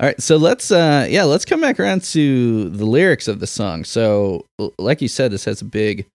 All 0.00 0.06
right, 0.06 0.20
so 0.22 0.36
let's 0.36 0.70
uh 0.70 1.08
yeah, 1.10 1.24
let's 1.24 1.44
come 1.44 1.60
back 1.60 1.80
around 1.80 2.04
to 2.04 2.68
the 2.70 2.84
lyrics 2.84 3.26
of 3.26 3.40
the 3.40 3.48
song. 3.48 3.82
So 3.84 4.46
like 4.78 5.02
you 5.02 5.08
said 5.08 5.32
this 5.32 5.44
has 5.44 5.60
a 5.60 5.64
big 5.64 6.06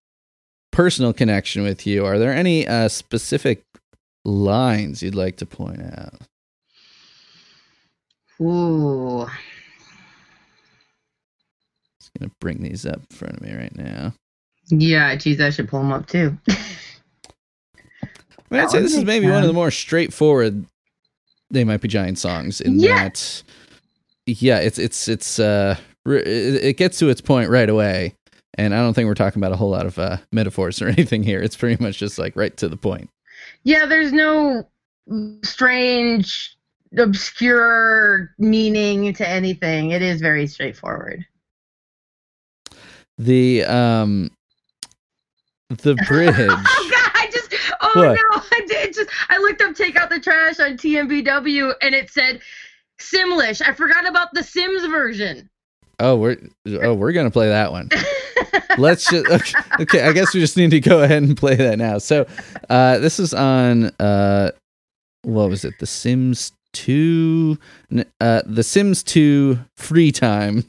personal 0.71 1.11
connection 1.11 1.63
with 1.63 1.85
you. 1.85 2.05
Are 2.05 2.17
there 2.17 2.33
any 2.33 2.65
uh 2.65 2.87
specific 2.87 3.61
lines 4.23 5.03
you'd 5.03 5.15
like 5.15 5.35
to 5.37 5.45
point 5.45 5.81
out? 5.81 6.21
Ooh. 8.41 9.27
Just 11.99 12.11
going 12.19 12.29
to 12.29 12.35
bring 12.39 12.61
these 12.61 12.85
up 12.85 13.01
in 13.09 13.15
front 13.15 13.37
of 13.37 13.41
me 13.41 13.53
right 13.53 13.75
now. 13.75 14.13
Yeah, 14.69 15.15
geez, 15.15 15.39
I 15.41 15.49
should 15.49 15.69
pull 15.69 15.79
them 15.79 15.91
up 15.91 16.07
too. 16.07 16.37
I 18.53 18.57
mean, 18.57 18.65
I'd 18.65 18.71
say 18.71 18.81
this 18.81 18.95
is 18.95 19.03
maybe 19.03 19.27
one 19.27 19.41
of 19.41 19.47
the 19.47 19.53
more 19.53 19.71
straightforward 19.71 20.65
they 21.49 21.63
might 21.63 21.81
be 21.81 21.87
giant 21.87 22.19
songs 22.19 22.61
in 22.61 22.79
Yeah. 22.79 23.03
that 23.03 23.43
yeah, 24.25 24.59
it's 24.59 24.77
it's 24.79 25.07
it's 25.07 25.39
uh 25.39 25.75
it 26.05 26.27
it 26.63 26.77
gets 26.77 26.99
to 26.99 27.09
its 27.09 27.19
point 27.21 27.49
right 27.49 27.69
away. 27.69 28.13
And 28.55 28.75
I 28.75 28.77
don't 28.77 28.93
think 28.93 29.07
we're 29.07 29.15
talking 29.15 29.39
about 29.41 29.51
a 29.51 29.55
whole 29.55 29.71
lot 29.71 29.87
of 29.87 29.97
uh, 29.97 30.17
metaphors 30.31 30.79
or 30.81 30.87
anything 30.89 31.23
here. 31.23 31.41
It's 31.41 31.55
pretty 31.57 31.81
much 31.83 31.97
just 31.97 32.19
like 32.19 32.35
right 32.35 32.55
to 32.57 32.69
the 32.69 32.77
point. 32.77 33.09
Yeah, 33.63 33.87
there's 33.87 34.13
no 34.13 34.67
strange, 35.43 36.55
obscure 36.97 38.29
meaning 38.37 39.11
to 39.15 39.27
anything. 39.27 39.89
It 39.91 40.03
is 40.03 40.21
very 40.21 40.45
straightforward. 40.47 41.25
The 43.17 43.63
um 43.65 44.31
the 45.69 45.95
bridge. 46.07 46.82
Oh 47.83 47.91
god, 47.93 48.05
I 48.05 48.15
just 48.15 48.23
What? 48.29 48.35
no, 48.35 48.41
I 48.51 48.65
did 48.67 48.93
just 48.93 49.09
I 49.29 49.37
looked 49.39 49.61
up 49.61 49.75
take 49.75 49.95
out 49.95 50.09
the 50.09 50.19
trash 50.19 50.59
on 50.59 50.77
TMBW 50.77 51.73
and 51.81 51.93
it 51.95 52.09
said 52.09 52.41
Simlish. 52.99 53.61
I 53.67 53.73
forgot 53.73 54.07
about 54.07 54.33
the 54.33 54.43
Sims 54.43 54.85
version. 54.85 55.49
oh, 55.99 56.15
we're 56.15 56.37
oh, 56.81 56.93
we're 56.93 57.11
going 57.11 57.27
to 57.27 57.31
play 57.31 57.49
that 57.49 57.71
one. 57.71 57.89
Let's 58.77 59.09
just 59.09 59.27
okay, 59.29 59.59
okay, 59.81 60.01
I 60.07 60.11
guess 60.11 60.33
we 60.33 60.39
just 60.39 60.57
need 60.57 60.71
to 60.71 60.79
go 60.79 61.01
ahead 61.01 61.23
and 61.23 61.37
play 61.37 61.55
that 61.55 61.77
now. 61.77 61.97
So, 61.99 62.25
uh 62.69 62.97
this 62.99 63.19
is 63.19 63.33
on 63.33 63.85
uh 63.99 64.51
what 65.23 65.49
was 65.49 65.63
it? 65.63 65.75
The 65.79 65.85
Sims 65.85 66.51
2 66.73 67.57
uh 68.19 68.41
The 68.45 68.63
Sims 68.63 69.03
2 69.03 69.59
free 69.77 70.11
time. 70.11 70.65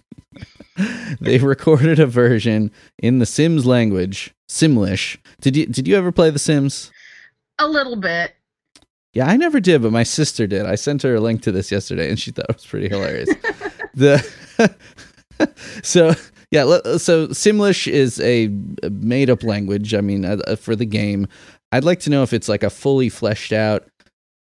they 1.20 1.38
recorded 1.38 1.98
a 2.00 2.06
version 2.06 2.70
in 2.98 3.20
the 3.20 3.26
Sims 3.26 3.64
language, 3.64 4.34
Simlish. 4.50 5.16
Did 5.40 5.56
you 5.56 5.66
did 5.66 5.86
you 5.88 5.96
ever 5.96 6.12
play 6.12 6.30
The 6.30 6.38
Sims? 6.38 6.90
A 7.58 7.68
little 7.68 7.96
bit. 7.96 8.34
Yeah, 9.12 9.26
I 9.26 9.36
never 9.36 9.60
did, 9.60 9.82
but 9.82 9.92
my 9.92 10.02
sister 10.02 10.46
did. 10.46 10.66
I 10.66 10.74
sent 10.74 11.02
her 11.02 11.14
a 11.14 11.20
link 11.20 11.42
to 11.42 11.52
this 11.52 11.70
yesterday, 11.70 12.10
and 12.10 12.18
she 12.18 12.32
thought 12.32 12.46
it 12.48 12.56
was 12.56 12.66
pretty 12.66 12.88
hilarious. 12.88 13.30
the 13.94 14.76
so 15.82 16.14
yeah, 16.50 16.64
so 16.98 17.28
Simlish 17.28 17.90
is 17.90 18.20
a 18.20 18.48
made 18.90 19.30
up 19.30 19.42
language. 19.42 19.94
I 19.94 20.00
mean, 20.00 20.24
uh, 20.24 20.38
uh, 20.46 20.56
for 20.56 20.74
the 20.74 20.84
game, 20.84 21.28
I'd 21.72 21.84
like 21.84 22.00
to 22.00 22.10
know 22.10 22.22
if 22.22 22.32
it's 22.32 22.48
like 22.48 22.62
a 22.62 22.70
fully 22.70 23.08
fleshed 23.08 23.52
out 23.52 23.88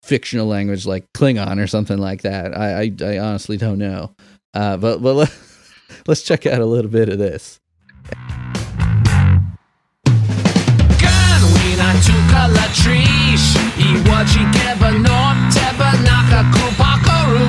fictional 0.02 0.46
language 0.46 0.84
like 0.84 1.04
Klingon 1.12 1.62
or 1.62 1.66
something 1.66 1.98
like 1.98 2.22
that. 2.22 2.56
I 2.56 2.82
I, 2.82 2.92
I 3.02 3.18
honestly 3.18 3.56
don't 3.56 3.78
know. 3.78 4.14
Uh, 4.54 4.76
but 4.78 5.02
but 5.02 5.34
let's 6.06 6.22
check 6.22 6.46
out 6.46 6.60
a 6.60 6.66
little 6.66 6.90
bit 6.90 7.08
of 7.08 7.18
this. 7.18 7.60
Ganwina 11.92 12.04
tuka 12.04 12.48
latrish 12.48 13.56
I 13.78 14.00
wadzi 14.08 14.38
geba 14.52 14.90
no 14.92 15.18
teba 15.52 15.92
naka 16.02 16.44
kupakaru 16.52 17.48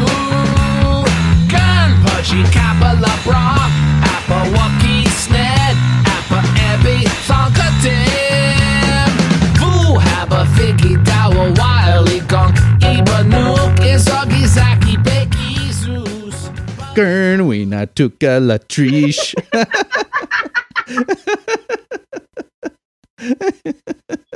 Gan 1.48 2.04
pudgy 2.04 2.44
kappa 2.52 2.94
la 3.00 3.14
bra. 3.24 3.70
Appa 4.04 4.40
waki 4.56 5.06
sned 5.10 5.78
Appa 6.06 6.40
ebby 6.70 7.06
thonka 7.28 7.68
dim 7.82 9.12
Vu 9.60 10.00
haba 10.00 10.46
figgy 10.56 10.96
dawa 11.06 11.46
wily 11.58 12.20
gunk 12.28 12.58
Iba 12.82 13.24
nook 13.28 13.80
is 13.86 14.08
oggy 14.10 14.46
zaki 14.46 14.98
becky 14.98 15.72
zeus. 15.72 16.50
Gern 16.96 17.48
we 17.48 17.66
not 17.66 17.96
took 17.96 18.22
a 18.24 18.40
latrice. 18.42 19.34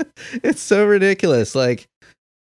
it's 0.43 0.61
so 0.61 0.85
ridiculous. 0.85 1.55
Like, 1.55 1.87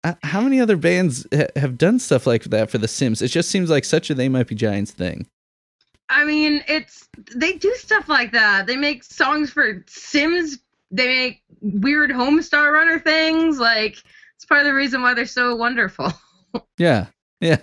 uh, 0.04 0.14
how 0.22 0.40
many 0.40 0.60
other 0.60 0.76
bands 0.76 1.26
ha- 1.34 1.46
have 1.56 1.78
done 1.78 1.98
stuff 1.98 2.26
like 2.26 2.44
that 2.44 2.70
for 2.70 2.78
The 2.78 2.88
Sims? 2.88 3.22
It 3.22 3.28
just 3.28 3.50
seems 3.50 3.70
like 3.70 3.84
such 3.84 4.10
a 4.10 4.14
They 4.14 4.28
Might 4.28 4.46
Be 4.46 4.54
Giants 4.54 4.92
thing. 4.92 5.26
I 6.10 6.24
mean, 6.24 6.64
it's 6.68 7.06
they 7.34 7.52
do 7.52 7.74
stuff 7.74 8.08
like 8.08 8.32
that. 8.32 8.66
They 8.66 8.76
make 8.76 9.04
songs 9.04 9.50
for 9.50 9.84
Sims. 9.86 10.58
They 10.90 11.06
make 11.06 11.42
weird 11.60 12.10
Homestar 12.10 12.72
Runner 12.72 12.98
things. 12.98 13.58
Like 13.58 14.02
it's 14.36 14.46
part 14.46 14.60
of 14.60 14.66
the 14.66 14.74
reason 14.74 15.02
why 15.02 15.14
they're 15.14 15.26
so 15.26 15.54
wonderful. 15.56 16.12
Yeah, 16.78 17.08
yeah. 17.42 17.58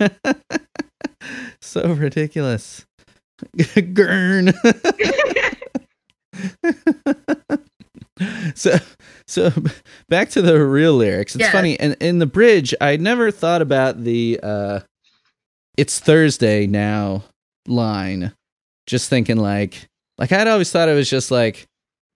so 1.60 1.94
ridiculous. 1.94 2.84
Gern. 3.92 4.52
So 8.54 8.76
so 9.26 9.52
back 10.08 10.30
to 10.30 10.42
the 10.42 10.64
real 10.64 10.94
lyrics. 10.94 11.34
It's 11.34 11.40
Yes. 11.42 11.52
funny 11.52 11.78
and 11.78 11.96
in 12.00 12.18
the 12.18 12.26
bridge 12.26 12.74
i 12.80 12.96
never 12.96 13.30
thought 13.30 13.62
about 13.62 14.02
the 14.04 14.38
uh 14.42 14.80
it's 15.76 16.00
thursday 16.00 16.66
now 16.66 17.24
line. 17.66 18.32
Just 18.86 19.10
thinking 19.10 19.36
like 19.36 19.86
like 20.16 20.32
i'd 20.32 20.48
always 20.48 20.72
thought 20.72 20.88
it 20.88 20.94
was 20.94 21.10
just 21.10 21.30
like 21.30 21.66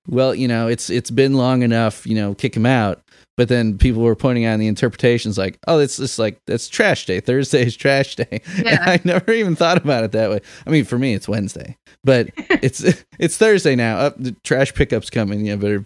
well 0.09 0.35
you 0.35 0.49
know 0.49 0.69
it's 0.69 0.89
it's 0.91 1.11
been 1.11 1.35
long 1.35 1.63
enough 1.63 2.07
you 2.07 2.15
know 2.15 2.35
kick 2.35 2.57
him 2.57 2.67
out 2.67 3.03
but 3.37 3.49
then 3.49 3.79
people 3.79 4.03
were 4.03 4.15
pointing 4.15 4.45
out 4.45 4.55
in 4.55 4.61
the 4.61 4.67
interpretations 4.67 5.39
like 5.39 5.59
oh 5.67 5.79
it's 5.79 5.97
just 5.97 6.19
like 6.19 6.41
that's 6.47 6.69
trash 6.69 7.07
day. 7.07 7.21
Thursday 7.21 7.63
is 7.65 7.77
trash 7.77 8.17
day. 8.17 8.41
Yeah. 8.63 8.79
i 8.87 9.01
never 9.05 9.33
even 9.33 9.57
thought 9.57 9.79
about 9.79 10.05
it 10.05 10.13
that 10.13 10.31
way. 10.31 10.41
I 10.67 10.71
mean 10.71 10.85
for 10.85 10.99
me 10.99 11.15
it's 11.15 11.29
wednesday 11.29 11.77
but 12.05 12.29
it's 12.37 12.83
it's 13.19 13.37
thursday 13.37 13.75
now. 13.77 13.97
Up 13.99 14.17
the 14.19 14.33
trash 14.45 14.75
pickup's 14.75 15.11
coming. 15.11 15.47
You 15.47 15.57
better 15.57 15.85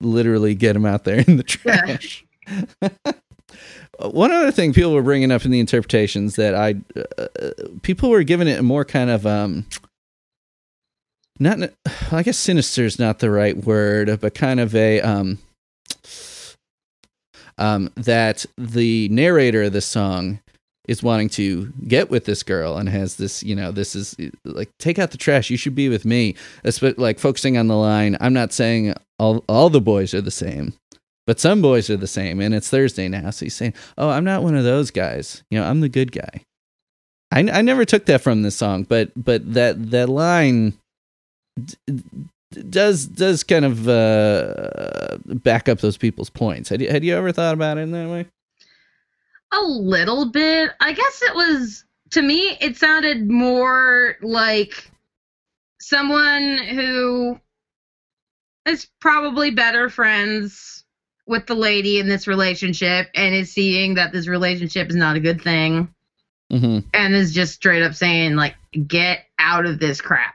literally 0.00 0.54
get 0.54 0.74
them 0.74 0.86
out 0.86 1.04
there 1.04 1.18
in 1.26 1.36
the 1.38 1.58
Yeah. 1.64 1.80
trash. 1.96 2.24
One 4.00 4.32
other 4.32 4.50
thing 4.50 4.72
people 4.72 4.92
were 4.94 5.02
bringing 5.02 5.30
up 5.30 5.44
in 5.44 5.50
the 5.50 5.60
interpretations 5.60 6.36
that 6.36 6.54
i 6.54 6.74
uh, 6.96 7.26
uh, 7.40 7.50
people 7.82 8.08
were 8.10 8.22
giving 8.24 8.48
it 8.48 8.58
a 8.58 8.62
more 8.62 8.84
kind 8.84 9.10
of 9.10 9.26
um 9.26 9.64
not 11.38 11.58
I 12.10 12.22
guess 12.22 12.38
sinister 12.38 12.84
is 12.84 12.98
not 12.98 13.18
the 13.20 13.30
right 13.30 13.56
word 13.56 14.18
but 14.20 14.34
kind 14.34 14.60
of 14.60 14.74
a 14.74 15.00
um 15.02 15.38
um 17.58 17.90
that 17.96 18.44
the 18.58 19.08
narrator 19.10 19.64
of 19.64 19.72
this 19.72 19.86
song 19.86 20.40
is 20.88 21.02
wanting 21.02 21.28
to 21.28 21.72
get 21.86 22.10
with 22.10 22.24
this 22.24 22.42
girl 22.42 22.76
and 22.76 22.88
has 22.88 23.16
this 23.16 23.42
you 23.42 23.54
know 23.54 23.70
this 23.70 23.94
is 23.94 24.16
like 24.44 24.68
take 24.78 24.98
out 24.98 25.10
the 25.12 25.18
trash 25.18 25.48
you 25.50 25.56
should 25.56 25.74
be 25.74 25.88
with 25.88 26.04
me 26.04 26.34
like 26.96 27.18
focusing 27.18 27.56
on 27.56 27.68
the 27.68 27.76
line 27.76 28.16
i'm 28.20 28.32
not 28.32 28.52
saying 28.52 28.92
all 29.18 29.44
all 29.48 29.70
the 29.70 29.80
boys 29.80 30.12
are 30.12 30.20
the 30.20 30.30
same 30.30 30.72
But 31.24 31.38
some 31.38 31.62
boys 31.62 31.88
are 31.88 31.96
the 31.96 32.08
same, 32.08 32.40
and 32.40 32.52
it's 32.52 32.68
Thursday 32.68 33.06
now, 33.08 33.30
so 33.30 33.46
he's 33.46 33.54
saying, 33.54 33.74
"Oh, 33.96 34.10
I'm 34.10 34.24
not 34.24 34.42
one 34.42 34.56
of 34.56 34.64
those 34.64 34.90
guys. 34.90 35.44
You 35.52 35.60
know, 35.60 35.64
I'm 35.64 35.80
the 35.80 35.88
good 35.88 36.10
guy." 36.10 36.42
I, 37.30 37.40
I 37.48 37.62
never 37.62 37.84
took 37.84 38.06
that 38.06 38.22
from 38.22 38.42
this 38.42 38.56
song, 38.56 38.82
but 38.82 39.12
but 39.14 39.54
that 39.54 39.90
that 39.92 40.08
line 40.08 40.74
d- 41.64 42.02
does 42.70 43.06
does 43.06 43.42
kind 43.44 43.64
of 43.64 43.88
uh, 43.88 45.18
back 45.26 45.68
up 45.68 45.80
those 45.80 45.96
people's 45.96 46.30
points. 46.30 46.68
Had 46.68 46.80
you 46.80 46.88
had 46.90 47.04
you 47.04 47.16
ever 47.16 47.32
thought 47.32 47.54
about 47.54 47.78
it 47.78 47.82
in 47.82 47.92
that 47.92 48.08
way? 48.08 48.26
A 49.52 49.62
little 49.62 50.30
bit. 50.30 50.70
I 50.80 50.92
guess 50.92 51.22
it 51.22 51.34
was 51.34 51.84
to 52.10 52.22
me 52.22 52.56
it 52.60 52.76
sounded 52.76 53.30
more 53.30 54.16
like 54.22 54.90
someone 55.80 56.58
who 56.58 57.40
is 58.66 58.86
probably 59.00 59.50
better 59.50 59.88
friends 59.90 60.84
with 61.26 61.46
the 61.46 61.54
lady 61.54 61.98
in 61.98 62.08
this 62.08 62.26
relationship 62.26 63.08
and 63.14 63.34
is 63.34 63.52
seeing 63.52 63.94
that 63.94 64.12
this 64.12 64.26
relationship 64.28 64.88
is 64.90 64.96
not 64.96 65.16
a 65.16 65.20
good 65.20 65.40
thing 65.42 65.92
Mm-hmm. 66.52 66.80
and 66.92 67.14
is 67.14 67.32
just 67.32 67.54
straight 67.54 67.82
up 67.82 67.94
saying 67.94 68.34
like 68.36 68.56
get 68.86 69.20
out 69.38 69.64
of 69.64 69.78
this 69.78 70.02
crap. 70.02 70.34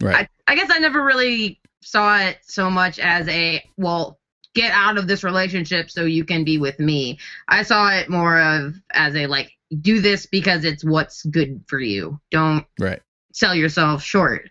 Right. 0.00 0.28
I, 0.46 0.52
I 0.52 0.56
guess 0.56 0.70
I 0.70 0.78
never 0.78 1.04
really 1.04 1.60
saw 1.82 2.18
it 2.18 2.38
so 2.42 2.70
much 2.70 2.98
as 2.98 3.28
a 3.28 3.62
well 3.76 4.18
get 4.54 4.72
out 4.72 4.96
of 4.96 5.08
this 5.08 5.24
relationship 5.24 5.90
so 5.90 6.04
you 6.04 6.24
can 6.24 6.44
be 6.44 6.58
with 6.58 6.78
me. 6.78 7.18
I 7.48 7.62
saw 7.62 7.90
it 7.90 8.08
more 8.08 8.40
of 8.40 8.74
as 8.92 9.14
a 9.14 9.26
like 9.26 9.52
do 9.80 10.00
this 10.00 10.26
because 10.26 10.64
it's 10.64 10.84
what's 10.84 11.24
good 11.24 11.62
for 11.66 11.80
you. 11.80 12.20
Don't 12.30 12.64
right. 12.78 13.00
sell 13.32 13.54
yourself 13.54 14.02
short. 14.02 14.50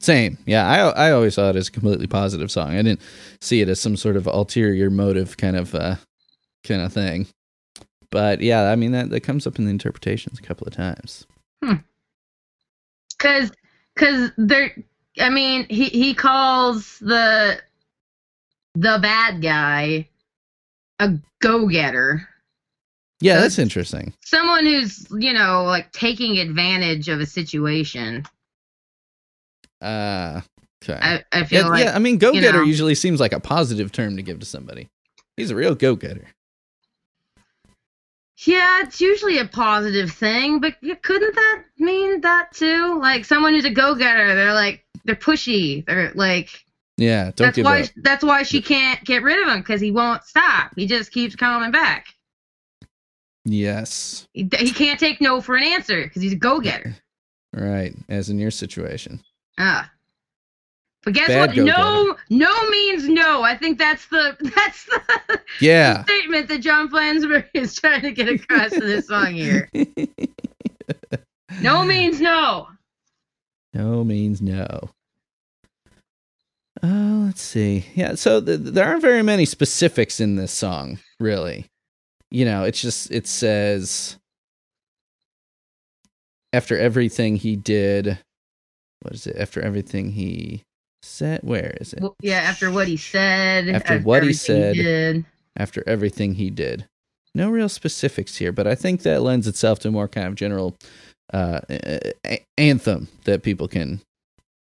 Same. 0.00 0.38
Yeah, 0.46 0.66
I 0.66 1.08
I 1.08 1.10
always 1.10 1.34
saw 1.34 1.50
it 1.50 1.56
as 1.56 1.68
a 1.68 1.72
completely 1.72 2.06
positive 2.06 2.50
song. 2.50 2.70
I 2.70 2.82
didn't 2.82 3.00
see 3.40 3.60
it 3.60 3.68
as 3.68 3.80
some 3.80 3.96
sort 3.96 4.16
of 4.16 4.26
ulterior 4.26 4.90
motive 4.90 5.36
kind 5.36 5.56
of 5.56 5.74
uh 5.74 5.96
kind 6.64 6.82
of 6.82 6.92
thing. 6.92 7.26
But 8.10 8.40
yeah, 8.40 8.70
I 8.70 8.76
mean 8.76 8.92
that 8.92 9.10
that 9.10 9.20
comes 9.20 9.46
up 9.46 9.58
in 9.58 9.64
the 9.64 9.70
interpretations 9.70 10.38
a 10.38 10.42
couple 10.42 10.66
of 10.66 10.74
times. 10.74 11.26
Cause 13.18 13.50
cause 13.96 14.30
there 14.36 14.74
I 15.20 15.28
mean 15.30 15.66
he 15.68 15.84
he 15.86 16.14
calls 16.14 16.98
the 17.00 17.60
the 18.74 18.98
bad 19.02 19.42
guy 19.42 20.08
a 21.00 21.14
go-getter. 21.40 22.28
Yeah, 23.20 23.36
So 23.36 23.40
that's 23.40 23.58
interesting. 23.58 24.14
Someone 24.24 24.64
who's, 24.64 25.06
you 25.10 25.32
know, 25.32 25.64
like 25.64 25.90
taking 25.92 26.38
advantage 26.38 27.08
of 27.08 27.20
a 27.20 27.26
situation. 27.26 28.24
Uh 29.80 30.40
okay. 30.84 30.98
I, 31.00 31.24
I 31.32 31.44
feel 31.44 31.62
yeah, 31.62 31.68
like 31.68 31.84
yeah, 31.84 31.94
I 31.94 31.98
mean 31.98 32.18
go 32.18 32.32
getter 32.32 32.58
know. 32.58 32.64
usually 32.64 32.94
seems 32.94 33.20
like 33.20 33.32
a 33.32 33.40
positive 33.40 33.92
term 33.92 34.16
to 34.16 34.22
give 34.22 34.38
to 34.40 34.46
somebody. 34.46 34.88
He's 35.36 35.50
a 35.50 35.56
real 35.56 35.74
go 35.74 35.96
getter. 35.96 36.26
Yeah, 38.44 38.82
it's 38.82 39.00
usually 39.00 39.38
a 39.38 39.46
positive 39.46 40.12
thing, 40.12 40.60
but 40.60 40.74
couldn't 41.02 41.34
that 41.34 41.64
mean 41.78 42.20
that 42.20 42.52
too? 42.52 42.98
Like 43.00 43.24
someone 43.24 43.52
who's 43.52 43.64
a 43.64 43.70
go-getter, 43.70 44.34
they're 44.34 44.54
like 44.54 44.84
they're 45.04 45.16
pushy. 45.16 45.84
They're 45.84 46.12
like 46.14 46.64
Yeah, 46.96 47.32
don't 47.34 47.54
that's 47.54 47.58
why 47.58 47.82
up. 47.82 47.88
that's 47.96 48.24
why 48.24 48.44
she 48.44 48.62
can't 48.62 49.02
get 49.04 49.22
rid 49.24 49.42
of 49.42 49.48
him 49.52 49.60
because 49.60 49.80
he 49.80 49.90
won't 49.90 50.22
stop. 50.24 50.70
He 50.76 50.86
just 50.86 51.10
keeps 51.10 51.34
coming 51.34 51.72
back. 51.72 52.06
Yes. 53.44 54.28
He, 54.34 54.48
he 54.58 54.70
can't 54.72 55.00
take 55.00 55.20
no 55.20 55.40
for 55.40 55.56
an 55.56 55.64
answer 55.64 56.02
because 56.04 56.22
he's 56.22 56.32
a 56.32 56.36
go-getter. 56.36 56.94
Right. 57.54 57.94
As 58.10 58.28
in 58.28 58.38
your 58.38 58.50
situation. 58.50 59.20
Ah. 59.58 59.90
But 61.04 61.14
guess 61.14 61.28
Bad 61.28 61.48
what? 61.50 61.56
go-getter. 61.56 61.64
No, 61.78 62.16
no 62.30 62.70
means 62.70 63.08
no. 63.08 63.42
I 63.42 63.56
think 63.56 63.78
that's 63.78 64.06
the 64.06 64.36
that's 64.56 64.84
the 64.84 65.40
Yeah. 65.60 66.02
statement 66.04 66.48
that 66.48 66.58
John 66.58 66.88
Flansburgh 66.90 67.46
is 67.54 67.74
trying 67.74 68.02
to 68.02 68.10
get 68.12 68.28
across 68.28 68.72
in 68.72 68.80
this 68.80 69.06
song 69.06 69.32
here. 69.34 69.68
No 71.62 71.84
means 71.86 72.20
no. 72.20 72.68
No 73.74 74.02
means 74.04 74.42
no. 74.42 74.90
Oh, 76.82 77.24
let's 77.26 77.42
see. 77.42 77.84
Yeah, 77.94 78.14
so 78.14 78.40
th- 78.40 78.60
there 78.60 78.86
aren't 78.86 79.02
very 79.02 79.22
many 79.22 79.44
specifics 79.44 80.20
in 80.20 80.36
this 80.36 80.52
song, 80.52 80.98
really. 81.18 81.66
You 82.30 82.44
know, 82.44 82.64
it's 82.64 82.80
just 82.80 83.10
it 83.10 83.26
says 83.26 84.16
after 86.52 86.76
everything 86.78 87.36
he 87.36 87.56
did. 87.56 88.18
What 89.00 89.14
is 89.14 89.26
it? 89.26 89.36
After 89.36 89.60
everything 89.60 90.10
he 90.12 90.62
said, 91.02 91.40
where 91.42 91.76
is 91.80 91.92
it? 91.92 92.00
Well, 92.02 92.16
yeah, 92.20 92.38
after 92.38 92.70
what 92.70 92.88
he 92.88 92.96
said. 92.96 93.68
After 93.68 93.98
what 94.00 94.22
he 94.22 94.32
said. 94.32 94.74
did. 94.74 95.24
After 95.56 95.82
everything 95.86 96.34
he 96.34 96.50
did. 96.50 96.86
No 97.34 97.50
real 97.50 97.68
specifics 97.68 98.36
here, 98.36 98.52
but 98.52 98.66
I 98.66 98.74
think 98.74 99.02
that 99.02 99.22
lends 99.22 99.46
itself 99.46 99.78
to 99.80 99.90
more 99.90 100.08
kind 100.08 100.26
of 100.26 100.34
general 100.34 100.76
uh, 101.32 101.60
a- 101.70 102.44
anthem 102.56 103.08
that 103.24 103.42
people 103.42 103.68
can 103.68 104.00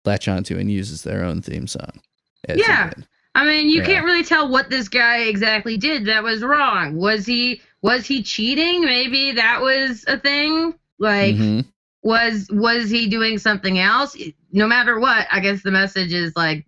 latch 0.04 0.28
onto 0.28 0.56
and 0.58 0.70
use 0.70 0.90
as 0.90 1.02
their 1.02 1.24
own 1.24 1.42
theme 1.42 1.66
song. 1.66 2.00
Yeah. 2.48 2.90
I 3.34 3.44
mean, 3.44 3.68
you 3.68 3.80
Yeah. 3.80 3.86
can't 3.86 4.04
really 4.06 4.24
tell 4.24 4.48
what 4.48 4.70
this 4.70 4.88
guy 4.88 5.18
exactly 5.24 5.76
did 5.76 6.06
that 6.06 6.22
was 6.22 6.42
wrong. 6.42 6.96
Was 6.96 7.26
he 7.26 7.60
was 7.82 8.06
he 8.06 8.22
cheating? 8.22 8.84
Maybe 8.84 9.32
that 9.32 9.60
was 9.60 10.04
a 10.08 10.18
thing. 10.18 10.74
Like 10.98 11.36
Mhm. 11.36 11.66
Was 12.08 12.48
was 12.50 12.88
he 12.88 13.06
doing 13.06 13.36
something 13.36 13.78
else? 13.78 14.16
No 14.50 14.66
matter 14.66 14.98
what, 14.98 15.26
I 15.30 15.40
guess 15.40 15.62
the 15.62 15.70
message 15.70 16.14
is 16.14 16.32
like 16.36 16.64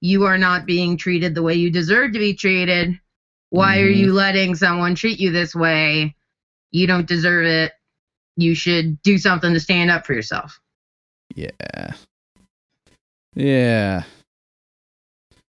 you 0.00 0.24
are 0.24 0.38
not 0.38 0.64
being 0.64 0.96
treated 0.96 1.34
the 1.34 1.42
way 1.42 1.54
you 1.54 1.70
deserve 1.70 2.12
to 2.12 2.20
be 2.20 2.34
treated. 2.34 2.98
Why 3.48 3.80
are 3.80 3.90
Mhm. 3.92 3.96
you 3.96 4.12
letting 4.12 4.54
someone 4.54 4.94
treat 4.94 5.18
you 5.18 5.32
this 5.32 5.56
way? 5.56 6.14
You 6.70 6.86
don't 6.86 7.08
deserve 7.08 7.46
it. 7.46 7.72
You 8.36 8.54
should 8.54 9.02
do 9.02 9.18
something 9.18 9.52
to 9.52 9.58
stand 9.58 9.90
up 9.90 10.06
for 10.06 10.14
yourself. 10.14 10.60
Yeah. 11.34 11.92
Yeah. 13.34 14.04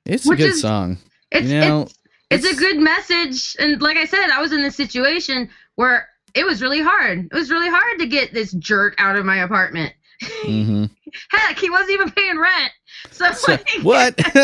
It's 0.07 0.25
Which 0.25 0.41
a 0.41 0.43
good 0.43 0.51
is- 0.53 0.61
song. 0.63 0.97
It's 1.31 1.49
You 1.49 1.61
know, 1.61 1.83
it's 2.31 2.47
it's 2.47 2.57
a 2.57 2.59
good 2.59 2.79
message 2.79 3.57
and 3.59 3.81
like 3.83 3.99
i 3.99 4.07
said 4.07 4.31
i 4.31 4.41
was 4.41 4.53
in 4.53 4.63
this 4.63 4.75
situation 4.75 5.51
where 5.77 6.09
it 6.35 6.45
was 6.45 6.63
really 6.63 6.83
hard. 6.83 7.27
It 7.31 7.35
was 7.35 7.51
really 7.51 7.69
hard 7.69 7.99
to 7.99 8.07
get 8.07 8.33
this 8.33 8.53
jerk 8.53 8.95
out 8.99 9.17
of 9.17 9.25
my 9.25 9.39
apartment. 9.39 9.93
Hmm 10.23 10.85
heck 11.31 11.59
he 11.59 11.71
wasn't 11.71 11.91
even 11.91 12.11
paying 12.11 12.39
rent. 12.39 12.73
So, 13.11 13.33
So, 13.33 13.53
like- 13.53 13.69
what? 13.83 14.15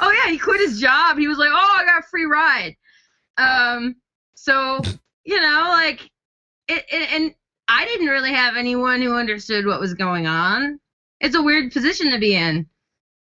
oh 0.00 0.12
yeah 0.12 0.30
he 0.30 0.38
quit 0.38 0.60
his 0.60 0.80
job. 0.80 1.18
He 1.18 1.28
was 1.28 1.38
like 1.38 1.50
oh 1.50 1.76
i 1.78 1.84
got 1.84 2.00
a 2.04 2.08
free 2.08 2.26
ride. 2.26 2.76
Um 3.38 3.96
so 4.34 4.80
you 5.24 5.40
know 5.40 5.66
like 5.70 6.02
it, 6.68 6.84
it 6.90 7.12
and 7.12 7.34
i 7.68 7.84
didn't 7.84 8.06
really 8.06 8.32
have 8.32 8.56
anyone 8.56 9.02
who 9.02 9.14
understood 9.14 9.66
what 9.66 9.80
was 9.80 9.94
going 9.94 10.26
on. 10.26 10.78
It's 11.20 11.36
a 11.36 11.42
weird 11.42 11.72
position 11.72 12.10
to 12.12 12.18
be 12.18 12.34
in. 12.34 12.66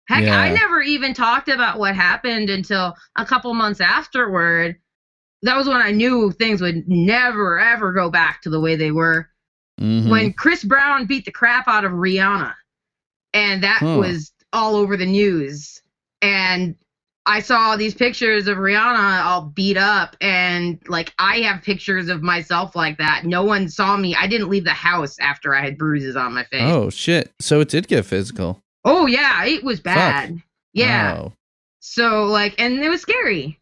Heck 0.07 0.23
i 0.25 0.49
never 0.49 0.81
even 0.81 1.13
talked 1.13 1.49
about 1.49 1.77
what 1.79 1.95
happened 1.95 2.49
until 2.49 2.95
a 3.15 3.25
couple 3.25 3.53
months 3.53 3.79
afterward 3.81 4.77
that 5.43 5.55
was 5.57 5.67
when 5.67 5.81
i 5.81 5.91
knew 5.91 6.31
things 6.31 6.61
would 6.61 6.87
never 6.87 7.59
ever 7.59 7.91
go 7.93 8.09
back 8.09 8.41
to 8.41 8.49
the 8.49 8.59
way 8.59 8.75
they 8.75 8.91
were 8.91 9.29
Mhm. 9.79 10.09
when 10.09 10.33
Chris 10.33 10.63
Brown 10.65 11.05
beat 11.05 11.23
the 11.23 11.31
crap 11.31 11.65
out 11.69 11.85
of 11.85 11.93
Rihanna, 11.93 12.53
and 13.33 13.63
that 13.63 13.77
Huh. 13.77 13.95
was 13.97 14.33
all 14.51 14.75
over 14.75 14.97
the 14.97 15.05
news. 15.05 15.81
And 16.21 16.75
I 17.25 17.39
saw 17.39 17.77
these 17.77 17.93
pictures 17.93 18.47
of 18.47 18.57
Rihanna 18.57 19.23
all 19.23 19.43
beat 19.55 19.77
up, 19.77 20.17
and 20.19 20.79
like 20.89 21.13
I 21.17 21.37
have 21.41 21.61
pictures 21.63 22.09
of 22.09 22.21
myself 22.21 22.75
like 22.75 22.97
that. 22.97 23.23
No 23.23 23.43
one 23.45 23.69
saw 23.69 23.95
me. 23.95 24.15
I 24.15 24.27
didn't 24.27 24.49
leave 24.49 24.65
the 24.65 24.71
house 24.71 25.17
after 25.19 25.55
I 25.55 25.61
had 25.61 25.77
bruises 25.77 26.17
on 26.17 26.33
my 26.33 26.43
face. 26.45 26.61
oh 26.63 26.89
shit! 26.89 27.31
So 27.39 27.61
it 27.61 27.69
did 27.69 27.87
get 27.87 28.03
physical. 28.05 28.61
Oh, 28.83 29.05
yeah, 29.05 29.45
it 29.45 29.63
was 29.63 29.79
bad. 29.79 30.41
Yeah. 30.73 31.15
Oh. 31.19 31.33
So 31.79 32.25
like, 32.25 32.55
and 32.59 32.79
it 32.83 32.89
was 32.89 33.01
scary. 33.01 33.58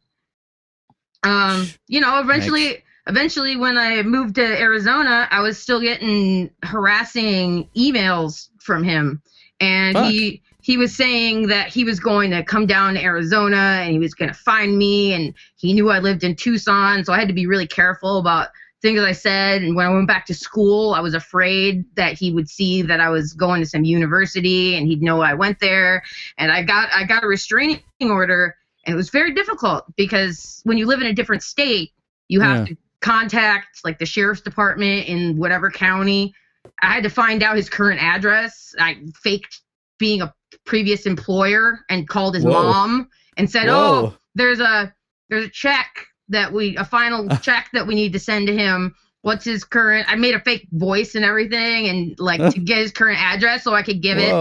Um, 1.28 1.68
you 1.88 2.00
know, 2.00 2.20
eventually, 2.20 2.68
Yikes. 2.68 2.84
eventually, 3.08 3.56
when 3.56 3.78
I 3.78 4.02
moved 4.04 4.36
to 4.36 4.44
Arizona, 4.44 5.28
I 5.32 5.42
was 5.42 5.58
still 5.58 5.82
getting 5.82 6.50
harassing 6.64 7.70
emails 7.76 8.50
from 8.60 8.84
him, 8.84 9.22
and 9.60 9.96
Fuck. 9.96 10.12
he 10.12 10.42
he 10.62 10.76
was 10.78 10.96
saying 10.96 11.48
that 11.48 11.70
he 11.70 11.84
was 11.84 12.00
going 12.00 12.32
to 12.32 12.44
come 12.44 12.66
down 12.66 12.96
to 12.96 13.02
Arizona 13.02 13.80
and 13.82 13.94
he 13.94 14.00
was 14.00 14.14
going 14.14 14.28
to 14.28 14.36
find 14.38 14.78
me, 14.78 15.14
and 15.14 15.34
he 15.56 15.74
knew 15.74 15.90
I 15.90 16.00
lived 16.00 16.24
in 16.24 16.36
Tucson, 16.36 17.06
so 17.06 17.14
I 17.14 17.20
had 17.20 17.28
to 17.30 17.34
be 17.34 17.48
really 17.48 17.68
careful 17.68 18.18
about 18.18 18.50
things 18.82 19.00
I 19.00 19.12
said. 19.12 19.64
And 19.64 19.76
when 19.76 19.86
I 19.86 19.90
went 19.90 20.08
back 20.08 20.26
to 20.28 20.34
school, 20.34 20.94
I 20.94 21.00
was 21.00 21.14
afraid 21.14 21.86
that 21.96 22.14
he 22.14 22.32
would 22.32 22.50
see 22.50 22.82
that 22.84 23.00
I 23.00 23.10
was 23.10 23.34
going 23.34 23.62
to 23.62 23.68
some 23.68 23.84
university, 23.84 24.76
and 24.76 24.88
he'd 24.88 25.02
know 25.02 25.22
I 25.22 25.34
went 25.34 25.60
there. 25.60 26.04
And 26.38 26.52
I 26.52 26.64
got 26.64 26.90
I 26.94 27.04
got 27.06 27.24
a 27.24 27.28
restraining 27.28 27.82
order, 28.02 28.56
and 28.88 28.94
it 28.94 28.98
was 28.98 29.10
very 29.10 29.34
difficult 29.34 29.84
because 29.98 30.62
when 30.64 30.78
you 30.78 30.86
live 30.88 31.02
in 31.02 31.08
a 31.08 31.14
different 31.14 31.44
state, 31.44 31.92
you 32.30 32.40
have 32.40 32.60
Yeah. 32.60 32.66
to 32.74 32.78
contact 33.02 33.82
like 33.84 34.00
the 34.00 34.06
sheriff's 34.06 34.42
department 34.42 35.08
in 35.08 35.38
whatever 35.38 35.70
county. 35.70 36.34
I 36.82 36.94
had 36.94 37.04
to 37.04 37.10
find 37.10 37.44
out 37.44 37.58
his 37.58 37.70
current 37.70 38.02
address. 38.02 38.74
I 38.80 38.98
faked 39.22 39.62
being 40.00 40.22
a 40.22 40.34
previous 40.66 41.06
employer 41.06 41.80
and 41.90 42.08
called 42.08 42.36
his 42.36 42.44
Whoa. 42.46 42.52
mom 42.54 43.10
and 43.36 43.50
said, 43.50 43.68
oh, 43.68 43.74
Whoa. 43.74 44.08
"Oh, 44.08 44.18
there's 44.36 44.60
a 44.60 44.94
there's 45.30 45.46
a 45.46 45.50
check 45.50 46.06
that 46.30 46.52
we 46.54 46.76
a 46.78 46.86
final 46.86 47.28
check 47.42 47.70
that 47.74 47.86
we 47.86 47.94
need 47.96 48.14
to 48.14 48.20
send 48.20 48.48
to 48.48 48.56
him. 48.56 48.96
What's 49.22 49.44
his 49.44 49.64
current? 49.66 50.08
I 50.10 50.16
made 50.16 50.36
a 50.36 50.40
fake 50.40 50.68
voice 50.72 51.14
and 51.16 51.26
everything, 51.26 51.88
and 51.88 52.18
like 52.20 52.40
to 52.54 52.60
get 52.60 52.78
his 52.78 52.92
current 52.92 53.20
address 53.20 53.64
so 53.64 53.74
I 53.74 53.84
could 53.84 54.02
give 54.02 54.18
it. 54.18 54.32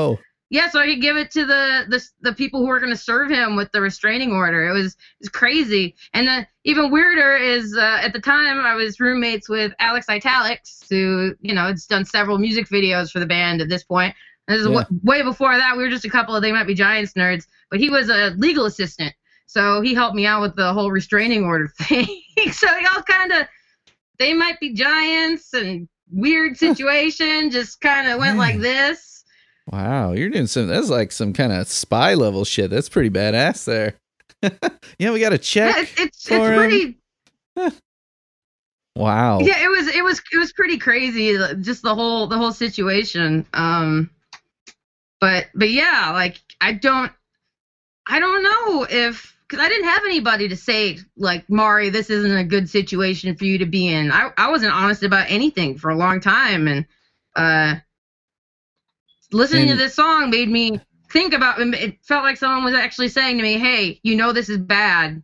Yeah, 0.49 0.69
so 0.71 0.79
I 0.79 0.87
could 0.87 1.01
give 1.01 1.17
it 1.17 1.31
to 1.33 1.45
the 1.45 1.87
the 1.89 2.05
the 2.21 2.33
people 2.33 2.61
who 2.61 2.71
are 2.71 2.79
going 2.79 2.93
to 2.93 2.97
serve 2.97 3.31
him 3.31 3.57
with 3.57 3.73
the 3.73 3.81
restraining 3.81 4.31
order. 4.33 4.69
It 4.69 4.73
was 4.73 4.93
it 4.95 4.99
was 5.23 5.29
crazy, 5.29 5.97
and 6.15 6.27
the 6.29 6.47
even 6.65 6.91
weirder 6.93 7.37
is 7.37 7.77
uh, 7.77 7.99
at 8.03 8.13
the 8.13 8.21
time 8.21 8.61
I 8.61 8.75
was 8.75 9.01
roommates 9.01 9.49
with 9.49 9.73
Alex 9.81 10.09
Italics, 10.09 10.85
who 10.89 11.35
you 11.41 11.53
know 11.53 11.67
has 11.67 11.87
done 11.87 12.05
several 12.05 12.39
music 12.39 12.69
videos 12.69 13.11
for 13.11 13.19
the 13.19 13.27
band 13.27 13.61
at 13.61 13.69
this 13.69 13.83
point. 13.83 14.15
This 14.47 14.61
is 14.61 14.67
Yeah. 14.69 14.73
wa- 14.75 14.85
way 15.03 15.23
before 15.23 15.57
that. 15.57 15.77
We 15.77 15.83
were 15.83 15.91
just 15.91 16.05
a 16.05 16.11
couple 16.11 16.37
of 16.37 16.43
They 16.43 16.53
Might 16.53 16.69
Be 16.69 16.75
Giants 16.75 17.15
nerds, 17.15 17.47
but 17.69 17.81
he 17.81 17.91
was 17.91 18.09
a 18.09 18.31
legal 18.37 18.67
assistant, 18.67 19.13
so 19.47 19.81
he 19.81 19.95
helped 19.95 20.15
me 20.15 20.27
out 20.27 20.43
with 20.43 20.55
the 20.55 20.73
whole 20.73 20.93
restraining 20.93 21.43
order 21.45 21.67
thing. 21.81 22.07
so 22.53 22.69
y'all 22.79 23.03
kind 23.03 23.33
of 23.33 23.49
They 24.21 24.33
Might 24.33 24.61
Be 24.61 24.75
Giants 24.75 25.53
and 25.55 25.89
weird 26.13 26.57
situation 26.57 27.51
just 27.51 27.81
kind 27.81 28.07
of 28.09 28.21
went 28.21 28.39
like 28.39 28.61
this. 28.61 29.16
Wow, 29.73 30.13
you're 30.13 30.31
doing 30.31 30.47
some. 30.47 30.69
That's 30.69 30.91
like 30.91 31.11
some 31.11 31.33
kind 31.33 31.53
of 31.53 31.67
spy 31.69 32.15
level 32.15 32.45
shit. 32.45 32.71
That's 32.71 32.89
pretty 32.89 33.11
badass 33.11 33.65
there. 33.65 33.95
yeah, 34.99 35.11
we 35.13 35.21
got 35.21 35.33
a 35.33 35.39
check. 35.39 35.75
Yeah, 35.75 35.83
it's 35.83 36.01
it's, 36.01 36.29
for 36.29 36.53
it's 36.53 36.75
him. 36.75 36.97
pretty. 37.57 37.77
Wow. 38.97 39.41
Yeah, 39.41 39.63
it 39.63 39.69
was 39.69 39.89
it 39.89 40.03
was 40.03 40.23
it 40.33 40.39
was 40.39 40.53
pretty 40.55 40.79
crazy. 40.79 41.37
Just 41.61 41.83
the 41.83 41.95
whole 41.95 42.27
the 42.27 42.39
whole 42.39 42.53
situation. 42.53 43.45
Um, 43.53 44.09
but 45.21 45.49
but 45.55 45.71
yeah, 45.71 46.13
like 46.13 46.41
I 46.63 46.73
don't 46.73 47.13
I 48.07 48.19
don't 48.19 48.43
know 48.43 48.87
if 48.89 49.37
because 49.47 49.65
I 49.65 49.69
didn't 49.69 49.89
have 49.89 50.03
anybody 50.07 50.49
to 50.49 50.57
say 50.57 50.99
like 51.17 51.49
Mari, 51.51 51.91
this 51.91 52.09
isn't 52.09 52.37
a 52.37 52.45
good 52.45 52.71
situation 52.71 53.37
for 53.37 53.45
you 53.45 53.59
to 53.59 53.67
be 53.67 53.89
in. 53.89 54.11
I 54.11 54.31
I 54.39 54.51
wasn't 54.51 54.73
honest 54.73 55.03
about 55.03 55.31
anything 55.31 55.77
for 55.77 55.91
a 55.91 55.97
long 55.97 56.19
time, 56.21 56.67
and 56.67 56.87
uh, 57.37 57.77
listening 59.33 59.71
And- 59.71 59.79
to 59.79 59.85
this 59.85 59.95
song 59.95 60.31
made 60.31 60.49
me 60.49 60.81
think 61.11 61.33
about. 61.33 61.61
It 61.61 61.97
felt 62.03 62.25
like 62.25 62.37
someone 62.37 62.65
was 62.65 62.75
actually 62.75 63.09
saying 63.09 63.37
to 63.39 63.43
me, 63.43 63.59
"Hey, 63.59 64.01
you 64.03 64.17
know 64.17 64.33
this 64.33 64.49
is 64.49 64.59
bad. 64.59 65.23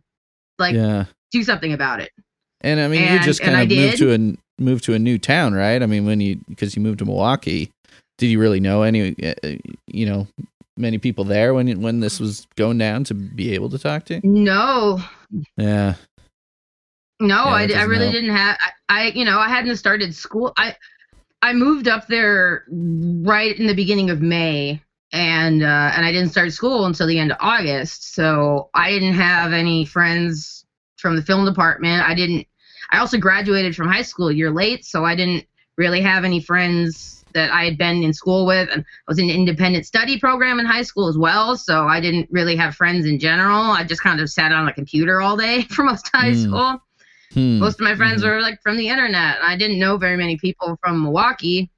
Like 0.59 0.75
yeah. 0.75 1.05
do 1.31 1.43
something 1.43 1.73
about 1.73 1.99
it." 2.01 2.11
And 2.61 2.79
I 2.79 2.87
mean, 2.87 3.11
you 3.11 3.19
just 3.19 3.41
kind 3.41 3.59
of 3.61 3.77
moved 3.77 3.97
to 3.97 4.13
a 4.13 4.61
moved 4.61 4.83
to 4.85 4.93
a 4.93 4.99
new 4.99 5.17
town, 5.17 5.53
right? 5.53 5.81
I 5.81 5.85
mean, 5.85 6.05
when 6.05 6.21
you 6.21 6.39
because 6.47 6.75
you 6.75 6.81
moved 6.81 6.99
to 6.99 7.05
Milwaukee, 7.05 7.71
did 8.17 8.27
you 8.27 8.39
really 8.39 8.59
know 8.61 8.83
any, 8.83 9.15
uh, 9.21 9.33
you 9.87 10.05
know, 10.05 10.27
many 10.77 10.97
people 10.97 11.23
there 11.25 11.53
when 11.53 11.81
when 11.81 11.99
this 11.99 12.19
was 12.19 12.47
going 12.55 12.77
down 12.77 13.03
to 13.05 13.13
be 13.13 13.53
able 13.53 13.69
to 13.69 13.77
talk 13.79 14.05
to? 14.05 14.21
No, 14.23 15.01
Yeah. 15.57 15.95
No, 17.19 17.43
Yeah, 17.45 17.45
I, 17.45 17.61
I 17.81 17.83
really 17.83 18.03
help. 18.05 18.13
didn't 18.13 18.35
have. 18.35 18.57
I, 18.59 18.71
I, 18.89 19.05
you 19.07 19.23
know, 19.25 19.39
I 19.39 19.47
hadn't 19.49 19.75
started 19.77 20.13
school. 20.15 20.51
I, 20.57 20.75
I 21.43 21.51
moved 21.51 21.89
up 21.89 22.07
there 22.07 22.63
right 22.69 23.59
in 23.59 23.67
the 23.67 23.73
beginning 23.75 24.09
of 24.09 24.21
May, 24.21 24.81
and 25.11 25.61
uh, 25.61 25.91
and 25.93 26.05
I 26.05 26.11
didn't 26.13 26.29
start 26.29 26.53
school 26.53 26.85
until 26.85 27.05
the 27.05 27.19
end 27.19 27.31
of 27.33 27.37
August. 27.41 28.15
So 28.15 28.69
I 28.73 28.91
didn't 28.91 29.15
have 29.15 29.51
any 29.51 29.83
friends 29.83 30.65
from 30.95 31.17
the 31.17 31.21
film 31.21 31.43
department. 31.45 32.07
I 32.07 32.15
didn't. 32.15 32.47
I 32.91 32.99
also 32.99 33.17
graduated 33.17 33.75
from 33.75 33.89
high 33.89 34.03
school 34.03 34.29
a 34.29 34.33
year 34.33 34.51
late, 34.51 34.85
so 34.85 35.03
I 35.03 35.15
didn't 35.15 35.45
really 35.77 35.99
have 35.99 36.23
any 36.23 36.39
friends 36.39 37.25
that 37.33 37.51
I 37.51 37.65
had 37.65 37.77
been 37.77 38.03
in 38.03 38.13
school 38.13 38.45
with, 38.45 38.69
and 38.71 38.81
I 38.81 39.11
was 39.11 39.19
in 39.19 39.29
an 39.29 39.35
independent 39.35 39.85
study 39.85 40.17
program 40.17 40.61
in 40.61 40.65
high 40.65 40.83
school 40.83 41.09
as 41.09 41.17
well. 41.17 41.57
So 41.57 41.87
I 41.87 41.99
didn't 41.99 42.29
really 42.31 42.55
have 42.55 42.73
friends 42.73 43.05
in 43.05 43.19
general. 43.19 43.59
I 43.59 43.83
just 43.83 44.01
kind 44.01 44.21
of 44.21 44.29
sat 44.29 44.53
on 44.53 44.69
a 44.69 44.73
computer 44.73 45.19
all 45.19 45.35
day 45.35 45.63
for 45.71 45.83
most 45.83 46.07
of 46.07 46.21
high 46.21 46.31
Hmm. 46.31 46.41
school 46.41 46.81
Hmm. 47.33 47.59
most 47.59 47.79
of 47.79 47.83
my 47.83 47.95
friends 47.95 48.21
Mhm. 48.23 48.27
were 48.29 48.41
like 48.41 48.59
from 48.61 48.77
the 48.77 48.87
internet 48.89 49.37
and 49.37 49.45
i 49.45 49.55
didn't 49.57 49.79
know 49.79 49.97
very 49.97 50.17
many 50.17 50.37
people 50.37 50.77
from 50.83 51.01
milwaukee 51.03 51.69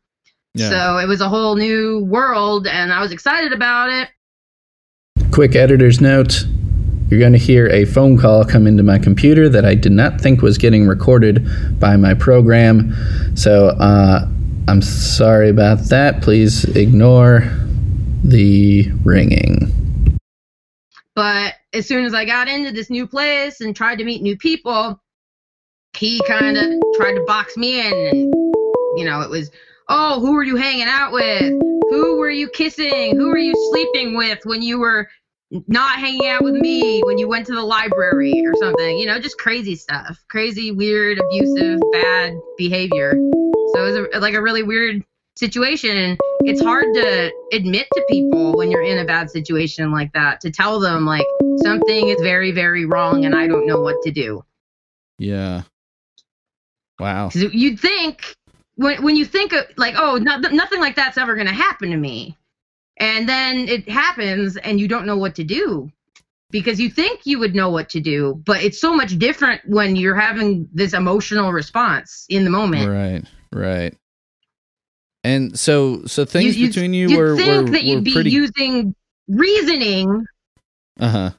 Yeah. 0.54 0.70
so 0.70 0.98
it 0.98 1.08
was 1.08 1.22
a 1.22 1.30
whole 1.30 1.56
new 1.56 2.04
world 2.06 2.68
and 2.68 2.92
i 2.94 3.02
was 3.02 3.12
excited 3.12 3.54
about 3.54 3.90
it 3.90 4.10
Quick 5.32 5.56
editor's 5.56 6.00
note. 6.00 6.46
You're 7.10 7.20
going 7.20 7.34
to 7.34 7.38
hear 7.38 7.68
a 7.68 7.84
phone 7.86 8.18
call 8.18 8.46
come 8.46 8.66
into 8.68 8.84
my 8.84 8.98
computer 8.98 9.50
that 9.50 9.66
I 9.66 9.76
did 9.76 9.92
not 9.92 10.20
think 10.22 10.42
was 10.42 10.58
getting 10.58 10.88
recorded 10.88 11.46
by 11.80 11.98
my 11.98 12.14
program. 12.14 12.94
So 13.36 13.68
uh, 13.68 14.26
I'm 14.70 14.82
sorry 14.82 15.50
about 15.50 15.80
that. 15.90 16.22
Please 16.22 16.64
ignore 16.76 17.44
the 18.24 18.90
ringing. 19.04 19.72
but 21.16 21.54
as 21.74 21.86
soon 21.86 22.06
as 22.06 22.14
i 22.14 22.26
got 22.26 22.48
into 22.48 22.72
this 22.72 22.90
new 22.90 23.06
place 23.08 23.62
and 23.62 23.76
tried 23.76 23.98
to 23.98 24.04
meet 24.06 24.22
new 24.22 24.38
people 24.38 25.00
he 25.96 26.22
kind 26.28 26.58
of 26.58 26.66
tried 26.96 27.16
to 27.16 27.24
box 27.26 27.58
me 27.58 27.80
in 27.80 27.94
and 27.94 28.34
you 28.98 29.06
know 29.06 29.22
it 29.22 29.30
was 29.30 29.52
oh 29.90 30.20
who 30.20 30.34
were 30.34 30.44
you 30.44 30.56
hanging 30.56 30.88
out 30.88 31.12
with? 31.12 31.54
Who 31.90 32.18
were 32.18 32.30
you 32.30 32.50
kissing? 32.50 33.16
Who 33.16 33.28
were 33.28 33.38
you 33.38 33.54
sleeping 33.72 34.18
with 34.18 34.40
when 34.46 34.62
you 34.62 34.80
were 34.80 35.08
not 35.68 36.00
hanging 36.00 36.28
out 36.28 36.44
with 36.44 36.56
me 36.56 37.02
when 37.04 37.18
you 37.18 37.28
went 37.28 37.46
to 37.48 37.54
the 37.54 37.64
library 37.64 38.34
or 38.46 38.54
something? 38.60 38.98
You 38.98 39.06
know 39.06 39.20
just 39.20 39.38
crazy 39.38 39.76
stuff. 39.76 40.24
Crazy 40.30 40.72
weird 40.72 41.20
abusive 41.20 41.80
bad 41.92 42.34
behavior. 42.58 43.12
So 43.74 43.84
it 43.84 43.92
was 43.92 44.08
a, 44.14 44.20
like 44.20 44.34
a 44.34 44.42
really 44.42 44.64
weird 44.64 45.04
situation 45.38 45.98
and 45.98 46.18
it's 46.46 46.62
hard 46.62 46.86
to 46.94 47.32
admit 47.52 47.88
to 47.94 48.06
people 48.10 48.54
when 48.56 48.72
you're 48.72 48.84
in 48.84 49.00
a 49.00 49.06
bad 49.06 49.30
situation 49.30 49.92
like 49.92 50.14
that 50.14 50.40
to 50.40 50.50
tell 50.50 50.80
them 50.80 51.06
like 51.06 51.26
something 51.62 52.08
is 52.08 52.22
very 52.22 52.54
very 52.54 52.86
wrong 52.86 53.26
and 53.26 53.36
i 53.36 53.46
don't 53.46 53.68
know 53.68 53.82
what 53.82 54.02
to 54.04 54.12
do. 54.12 54.42
Yeah. 55.18 55.64
Wow. 57.00 57.30
'Cause 57.30 57.44
you'd 57.54 57.80
think 57.80 58.36
when 58.76 59.02
when 59.04 59.16
you 59.16 59.26
think 59.26 59.54
of 59.54 59.66
like, 59.78 59.96
oh, 59.98 60.18
no, 60.18 60.38
nothing 60.38 60.80
like 60.80 60.96
that's 60.96 61.18
ever 61.18 61.36
going 61.36 61.48
to 61.48 61.54
happen 61.54 61.92
to 61.92 61.98
me, 61.98 62.38
and 62.98 63.28
then 63.28 63.68
it 63.68 63.88
happens, 63.90 64.58
and 64.58 64.80
you 64.80 64.88
don't 64.88 65.06
know 65.06 65.18
what 65.18 65.36
to 65.36 65.44
do 65.44 65.92
because 66.52 66.80
you 66.80 66.90
think 66.90 67.26
you 67.26 67.40
would 67.40 67.56
know 67.56 67.70
what 67.70 67.90
to 67.90 68.00
do, 68.00 68.42
but 68.46 68.64
it's 68.64 68.80
so 68.80 68.94
much 68.94 69.18
different 69.18 69.62
when 69.66 69.96
you're 69.96 70.16
having 70.16 70.70
this 70.74 70.94
emotional 70.94 71.52
response 71.52 72.26
in 72.30 72.44
the 72.46 72.50
moment. 72.50 72.90
Right. 72.90 73.24
Right. 73.52 73.94
And 75.24 75.58
so, 75.58 76.06
so 76.06 76.24
things 76.24 76.56
you, 76.56 76.68
between 76.68 76.94
you 76.94 77.10
you'd 77.10 77.18
were 77.18 77.36
think 77.36 77.66
were, 77.66 77.72
that 77.72 77.84
you'd 77.84 78.04
be 78.04 78.14
pretty. 78.14 78.30
using 78.30 78.94
reasoning. 79.28 80.26
uh 81.00 81.10
huh. 81.10 81.32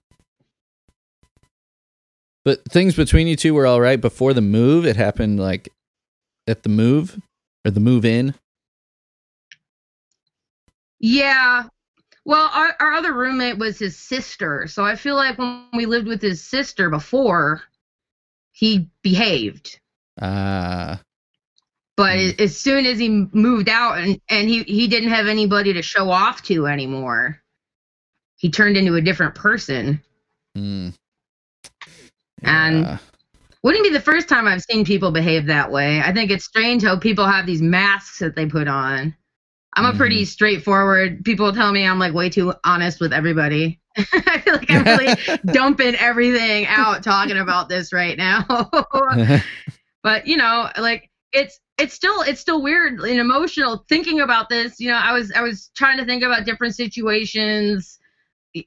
But 2.47 2.65
things 2.71 2.95
between 2.95 3.27
you 3.27 3.35
two 3.35 3.55
were 3.55 3.67
all 3.67 3.81
right 3.81 4.01
before 4.01 4.33
the 4.33 4.41
move. 4.41 4.87
It 4.87 4.95
happened 4.95 5.41
like 5.41 5.69
at 6.47 6.63
the 6.63 6.69
move 6.69 7.21
or 7.65 7.73
the 7.73 7.81
move 7.81 8.05
in. 8.05 8.37
Yeah. 11.01 11.65
Well, 12.25 12.49
our, 12.55 12.77
our 12.79 12.93
other 12.93 13.13
roommate 13.13 13.59
was 13.59 13.81
his 13.81 13.97
sister. 13.99 14.69
So 14.69 14.85
I 14.85 14.95
feel 14.95 15.17
like 15.17 15.39
when 15.39 15.65
we 15.75 15.87
lived 15.87 16.07
with 16.07 16.23
his 16.23 16.41
sister 16.41 16.89
before, 16.89 17.63
he 18.53 18.89
behaved. 19.03 19.81
Ah. 20.23 21.01
But 21.97 22.17
Mm. 22.17 22.41
as 22.41 22.57
soon 22.57 22.87
as 22.87 22.99
he 23.01 23.09
moved 23.33 23.69
out 23.69 23.99
and, 23.99 24.21
and 24.31 24.49
he, 24.49 24.63
he 24.63 24.87
didn't 24.87 25.09
have 25.11 25.27
anybody 25.27 25.73
to 25.73 25.83
show 25.83 26.11
off 26.11 26.43
to 26.45 26.69
anymore, 26.69 27.43
he 28.37 28.51
turned 28.51 28.77
into 28.77 28.95
a 28.95 29.01
different 29.01 29.35
person. 29.35 30.01
Hmm. 30.55 30.91
And- 32.47 32.85
Yeah. 32.85 32.99
Wouldn't 33.63 33.83
be 33.83 33.91
the 33.91 34.01
first 34.01 34.29
time 34.29 34.47
I've 34.47 34.63
seen 34.63 34.85
people 34.85 35.11
behave 35.11 35.47
that 35.47 35.73
way. 35.73 36.01
I 36.01 36.13
think 36.13 36.31
it's 36.31 36.45
strange 36.45 36.85
how 36.85 36.97
people 36.97 37.27
have 37.27 37.47
these 37.47 37.61
masks 37.61 38.21
that 38.21 38.37
they 38.37 38.47
put 38.47 38.69
on. 38.69 39.17
I'm 39.77 39.85
a 39.85 39.93
pretty 39.93 40.23
mm-hmm. 40.23 40.29
straightforward. 40.29 41.25
People 41.25 41.53
tell 41.53 41.71
me 41.71 41.85
I'm 41.85 41.99
like 41.99 42.15
way 42.15 42.31
too 42.31 42.55
honest 42.65 42.99
with 42.99 43.13
everybody. 43.13 43.79
I 43.97 44.41
feel 44.41 44.55
like 44.55 44.71
I'm 44.71 44.85
really 44.99 45.15
dumping 45.53 45.97
everything 45.97 46.67
out 46.67 47.03
talking 47.03 47.37
about 47.37 47.69
this 47.69 47.93
right 47.93 48.17
now. 48.17 48.47
but 50.03 50.27
you 50.27 50.39
know, 50.39 50.71
like 50.79 51.11
it's 51.33 51.61
it's 51.77 51.93
still 51.93 52.23
it's 52.23 52.41
still 52.41 52.63
weird 52.63 53.01
and 53.01 53.19
emotional 53.21 53.85
thinking 53.89 54.21
about 54.21 54.49
this. 54.49 54.81
You 54.81 54.89
know, 54.89 54.97
I 54.97 55.13
was 55.13 55.31
I 55.33 55.43
was 55.43 55.71
trying 55.77 55.99
to 55.99 56.07
think 56.07 56.23
about 56.23 56.47
different 56.47 56.75
situations. 56.75 57.99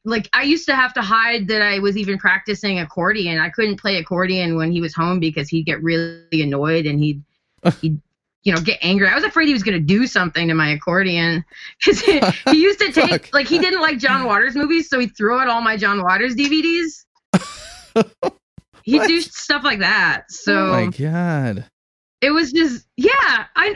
Like 0.06 0.30
I 0.34 0.44
used 0.44 0.66
to 0.68 0.76
have 0.76 0.94
to 0.96 1.02
hide 1.02 1.48
that 1.48 1.62
I 1.62 1.80
was 1.80 1.98
even 1.98 2.18
practicing 2.18 2.80
accordion. 2.80 3.40
I 3.40 3.50
couldn't 3.50 3.78
play 3.80 3.98
accordion 3.98 4.56
when 4.56 4.72
he 4.72 4.82
was 4.82 4.94
home 4.94 5.20
because 5.20 5.50
he'd 5.50 5.64
get 5.66 5.82
really 5.84 6.42
annoyed 6.42 6.86
and 6.86 7.00
he'd 7.00 7.24
he'd 7.82 8.00
you 8.44 8.54
know 8.54 8.62
get 8.62 8.80
angry. 8.82 9.08
I 9.08 9.16
was 9.16 9.24
afraid 9.24 9.48
he 9.48 9.54
was 9.54 9.64
going 9.64 9.78
to 9.78 9.84
do 9.84 10.08
something 10.08 10.48
to 10.48 10.54
my 10.54 10.70
accordion 10.70 11.44
because 11.80 12.00
he, 12.02 12.22
he 12.52 12.62
used 12.62 12.80
to 12.80 12.92
take 13.08 13.34
like 13.34 13.48
he 13.48 13.60
didn't 13.60 13.82
like 13.82 13.98
John 14.00 14.26
Waters 14.26 14.56
movies, 14.56 14.90
so 14.90 15.00
he 15.00 15.08
threw 15.08 15.38
out 15.40 15.48
all 15.50 15.62
my 15.62 15.76
John 15.78 16.02
Waters 16.04 16.36
DVDs. 16.36 17.06
He'd 18.84 19.04
do 19.08 19.22
stuff 19.22 19.64
like 19.64 19.80
that. 19.80 20.24
So 20.32 20.54
oh 20.68 20.86
my 20.86 20.88
god. 20.88 21.66
it 22.22 22.32
was 22.32 22.52
just 22.52 22.86
yeah 22.98 23.46
i 23.56 23.76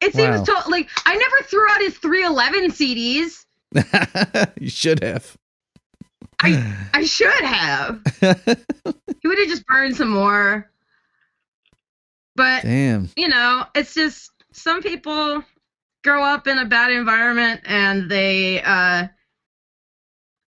it 0.00 0.14
seems 0.14 0.38
Wow. 0.48 0.60
to 0.62 0.70
like 0.70 0.88
i 1.06 1.16
never 1.16 1.36
threw 1.44 1.66
out 1.70 1.80
his 1.80 1.96
311 1.98 2.70
cds 2.72 3.45
you 4.60 4.70
should 4.70 5.02
have. 5.02 5.36
I 6.42 6.88
I 6.94 7.04
should 7.04 7.44
have. 7.44 8.02
He 9.22 9.28
would 9.28 9.38
have 9.38 9.48
just 9.48 9.66
burned 9.66 9.96
some 9.96 10.10
more. 10.10 10.70
But 12.36 12.62
Damn. 12.62 13.08
you 13.16 13.26
know, 13.28 13.64
it's 13.74 13.94
just 13.94 14.30
some 14.52 14.82
people 14.82 15.42
grow 16.04 16.22
up 16.22 16.46
in 16.46 16.58
a 16.58 16.64
bad 16.64 16.92
environment 16.92 17.60
and 17.64 18.08
they 18.10 18.62
uh 18.62 19.08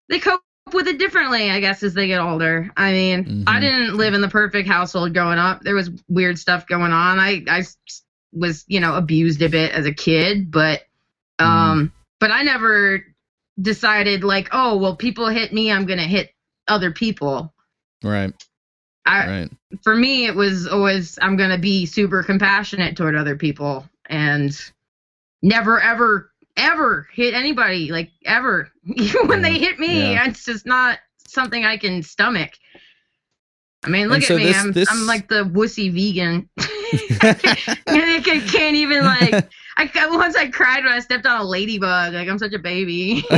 they 0.09 0.19
cope 0.19 0.41
with 0.73 0.89
it 0.89 0.99
differently, 0.99 1.51
I 1.51 1.61
guess, 1.61 1.83
as 1.83 1.95
they 1.95 2.07
get 2.09 2.21
older. 2.21 2.71
I 2.77 2.93
mean, 2.93 3.45
I 3.47 3.59
Mhm. 3.59 3.61
didn't 3.61 3.97
live 3.97 4.15
in 4.15 4.21
the 4.23 4.29
perfect 4.29 4.67
household 4.67 5.13
growing 5.15 5.39
up. 5.39 5.63
There 5.63 5.75
was 5.75 5.91
weird 6.09 6.39
stuff 6.39 6.67
going 6.67 6.93
on. 6.93 7.19
I 7.21 7.45
I 7.49 7.65
was, 8.33 8.65
you 8.67 8.81
know, 8.81 8.97
abused 8.97 9.43
a 9.43 9.49
bit 9.49 9.71
as 9.73 9.87
a 9.87 9.93
kid, 9.95 10.51
but 10.51 10.83
um 11.39 11.93
but 12.19 12.31
I 12.33 12.43
never 12.43 13.05
decided 13.61 14.25
like, 14.25 14.49
oh, 14.53 14.77
well 14.77 14.97
people 14.97 15.29
hit 15.29 15.53
me, 15.53 15.71
I'm 15.71 15.87
to 15.99 16.05
hit 16.07 16.31
other 16.69 16.91
people. 16.91 17.53
Right. 18.03 18.33
I 19.07 19.27
Right. 19.27 19.51
for 19.83 19.95
me 19.95 20.25
it 20.27 20.35
was 20.35 20.67
always 20.67 21.19
i'm 21.21 21.37
to 21.51 21.59
be 21.59 21.85
super 21.85 22.23
compassionate 22.23 22.97
toward 22.97 23.15
other 23.15 23.37
people 23.37 23.87
and 24.09 24.59
never 25.43 25.79
ever 25.79 26.31
ever 26.57 27.07
hit 27.13 27.35
anybody 27.35 27.93
like 27.93 28.11
ever 28.25 28.71
even 28.97 29.29
when 29.29 29.43
they 29.43 29.59
hit 29.59 29.79
me 29.79 30.13
Yeah. 30.13 30.27
it's 30.27 30.47
just 30.47 30.65
not 30.65 31.01
something 31.29 31.67
i 31.67 31.77
can 31.77 32.03
stomach 32.03 32.53
i 33.85 33.91
mean 33.91 34.09
look 34.09 34.23
at 34.23 34.37
me 34.39 34.45
this- 34.45 34.57
I'm, 34.57 34.73
this- 34.73 34.91
I'm 34.91 35.05
like 35.07 35.29
the 35.29 35.45
wussy 35.45 35.93
vegan 35.93 36.49
I 38.27 38.43
can't 38.51 38.77
even 38.77 39.05
like 39.05 39.51
I 39.77 39.91
once 40.11 40.37
I 40.37 40.49
cried 40.49 40.85
when 40.85 40.93
I 40.93 41.01
stepped 41.01 41.27
on 41.27 41.41
a 41.41 41.45
ladybug. 41.45 42.15
Like 42.15 42.29
I'm 42.29 42.39
such 42.39 42.53
a 42.53 42.59
baby. 42.59 43.25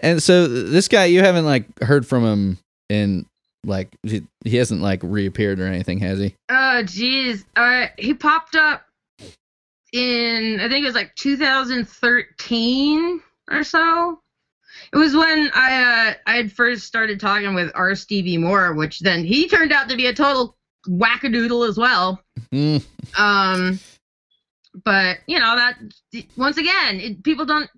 And 0.00 0.22
so 0.22 0.46
this 0.46 0.86
guy, 0.88 1.06
you 1.06 1.20
haven't 1.20 1.46
like 1.46 1.80
heard 1.80 2.06
from 2.06 2.24
him 2.24 2.58
in 2.88 3.26
like 3.64 3.88
he, 4.02 4.22
he 4.44 4.56
hasn't 4.56 4.82
like 4.82 5.00
reappeared 5.02 5.58
or 5.60 5.66
anything, 5.66 5.98
has 6.00 6.18
he? 6.18 6.34
Oh, 6.48 6.82
jeez. 6.84 7.44
Uh, 7.56 7.86
he 7.98 8.14
popped 8.14 8.54
up 8.54 8.84
in, 9.92 10.60
I 10.60 10.68
think 10.68 10.84
it 10.84 10.86
was 10.86 10.94
like 10.94 11.14
2013 11.16 13.20
or 13.50 13.64
so. 13.64 14.20
It 14.92 14.96
was 14.96 15.16
when 15.16 15.50
I 15.54 16.10
uh, 16.10 16.14
I 16.26 16.36
had 16.36 16.52
first 16.52 16.84
started 16.84 17.18
talking 17.18 17.54
with 17.54 17.72
R. 17.74 17.96
Stevie 17.96 18.38
Moore, 18.38 18.74
which 18.74 19.00
then 19.00 19.24
he 19.24 19.48
turned 19.48 19.72
out 19.72 19.88
to 19.88 19.96
be 19.96 20.06
a 20.06 20.14
total 20.14 20.54
wackadoodle 20.86 21.68
as 21.68 21.76
well. 21.78 22.20
Mm, 22.52 22.84
Um, 23.16 23.80
but 24.84 25.18
you 25.26 25.38
know 25.38 25.56
that 25.56 25.78
once 26.36 26.56
again, 26.56 27.00
it, 27.00 27.22
people 27.24 27.44
don't 27.44 27.68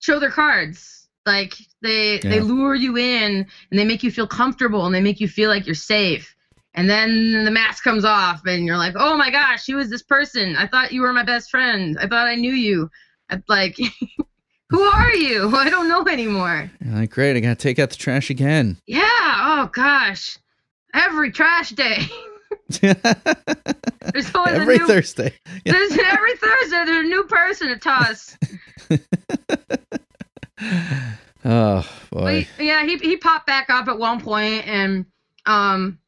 show 0.00 0.18
their 0.18 0.30
cards. 0.30 1.08
Like 1.24 1.54
they 1.82 2.18
they 2.30 2.40
lure 2.40 2.74
you 2.74 2.96
in 2.96 3.46
and 3.70 3.78
they 3.78 3.84
make 3.84 4.02
you 4.02 4.10
feel 4.10 4.26
comfortable 4.26 4.86
and 4.86 4.94
they 4.94 5.00
make 5.00 5.20
you 5.20 5.28
feel 5.28 5.50
like 5.50 5.66
you're 5.66 5.74
safe. 5.74 6.34
And 6.74 6.88
then 6.90 7.44
the 7.44 7.50
mask 7.50 7.82
comes 7.84 8.04
off 8.04 8.42
and 8.44 8.66
you're 8.66 8.76
like, 8.76 8.94
oh 8.96 9.16
my 9.16 9.30
gosh, 9.30 9.66
who 9.66 9.78
is 9.78 9.88
this 9.90 10.02
person? 10.02 10.56
I 10.56 10.66
thought 10.66 10.92
you 10.92 11.00
were 11.02 11.12
my 11.12 11.22
best 11.24 11.50
friend. 11.50 11.96
I 12.00 12.06
thought 12.06 12.28
I 12.28 12.34
knew 12.34 12.52
you. 12.52 12.90
I'm 13.30 13.42
like, 13.48 13.76
who 14.70 14.80
are 14.82 15.12
you? 15.14 15.48
I 15.56 15.68
don't 15.70 15.88
know 15.88 16.04
anymore. 16.06 16.70
Like 16.84 17.10
great, 17.10 17.36
I 17.36 17.40
gotta 17.40 17.54
take 17.56 17.78
out 17.78 17.90
the 17.90 17.96
trash 17.96 18.30
again. 18.30 18.76
Yeah. 18.86 19.02
Oh 19.08 19.70
gosh. 19.72 20.38
Every 20.94 21.30
trash 21.32 21.70
day. 21.70 21.98
There's 22.68 24.34
always 24.34 24.54
Every 24.54 24.76
a 24.76 24.78
new 24.78 24.86
Thursday. 24.86 25.32
There's 25.64 25.92
every 25.92 26.36
Thursday 26.36 26.84
there's 26.84 27.04
a 27.04 27.08
new 27.08 27.24
person 27.24 27.68
to 27.68 27.76
toss. 27.78 28.36
Oh 31.44 31.86
boy. 32.10 32.46
he- 32.58 32.66
yeah, 32.66 32.82
he 32.84 32.96
he 32.96 33.16
popped 33.16 33.46
back 33.46 33.70
up 33.70 33.86
at 33.88 33.98
one 33.98 34.20
point 34.20 34.66
and 34.66 35.06
um 35.44 35.98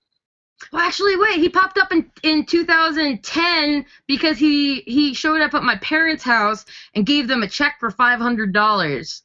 well 0.72 0.82
actually 0.82 1.16
wait, 1.16 1.38
he 1.38 1.48
popped 1.48 1.78
up 1.78 1.92
in, 1.92 2.10
in 2.24 2.44
2010 2.44 3.86
because 4.08 4.36
he 4.38 4.80
he 4.80 5.14
showed 5.14 5.40
up 5.40 5.54
at 5.54 5.62
my 5.62 5.76
parents' 5.76 6.24
house 6.24 6.64
and 6.94 7.06
gave 7.06 7.28
them 7.28 7.42
a 7.44 7.48
check 7.48 7.76
for 7.78 7.90
five 7.90 8.18
hundred 8.18 8.52
dollars. 8.52 9.22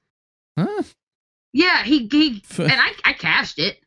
Huh? 0.58 0.84
Yeah, 1.52 1.84
he 1.84 2.08
he 2.12 2.44
and 2.60 2.74
I, 2.74 2.92
I 3.06 3.14
cashed 3.14 3.58
it. 3.58 3.78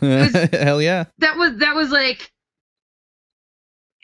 Hell 0.52 0.82
yeah. 0.82 1.04
That 1.18 1.36
was 1.36 1.56
that 1.58 1.74
was 1.74 1.90
like 1.90 2.30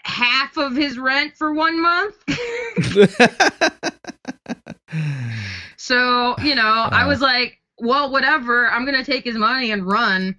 half 0.03 0.57
of 0.57 0.77
his 0.77 0.99
rent 0.99 1.37
for 1.37 1.55
one 1.55 1.81
month. 1.81 2.17
So, 5.85 6.35
you 6.43 6.55
know, 6.55 6.89
I 6.91 7.07
was 7.07 7.21
like, 7.21 7.61
well, 7.77 8.11
whatever. 8.11 8.71
I'm 8.71 8.87
going 8.87 8.97
to 8.97 9.05
take 9.05 9.23
his 9.23 9.37
money 9.37 9.71
and 9.71 9.87
run. 9.87 10.35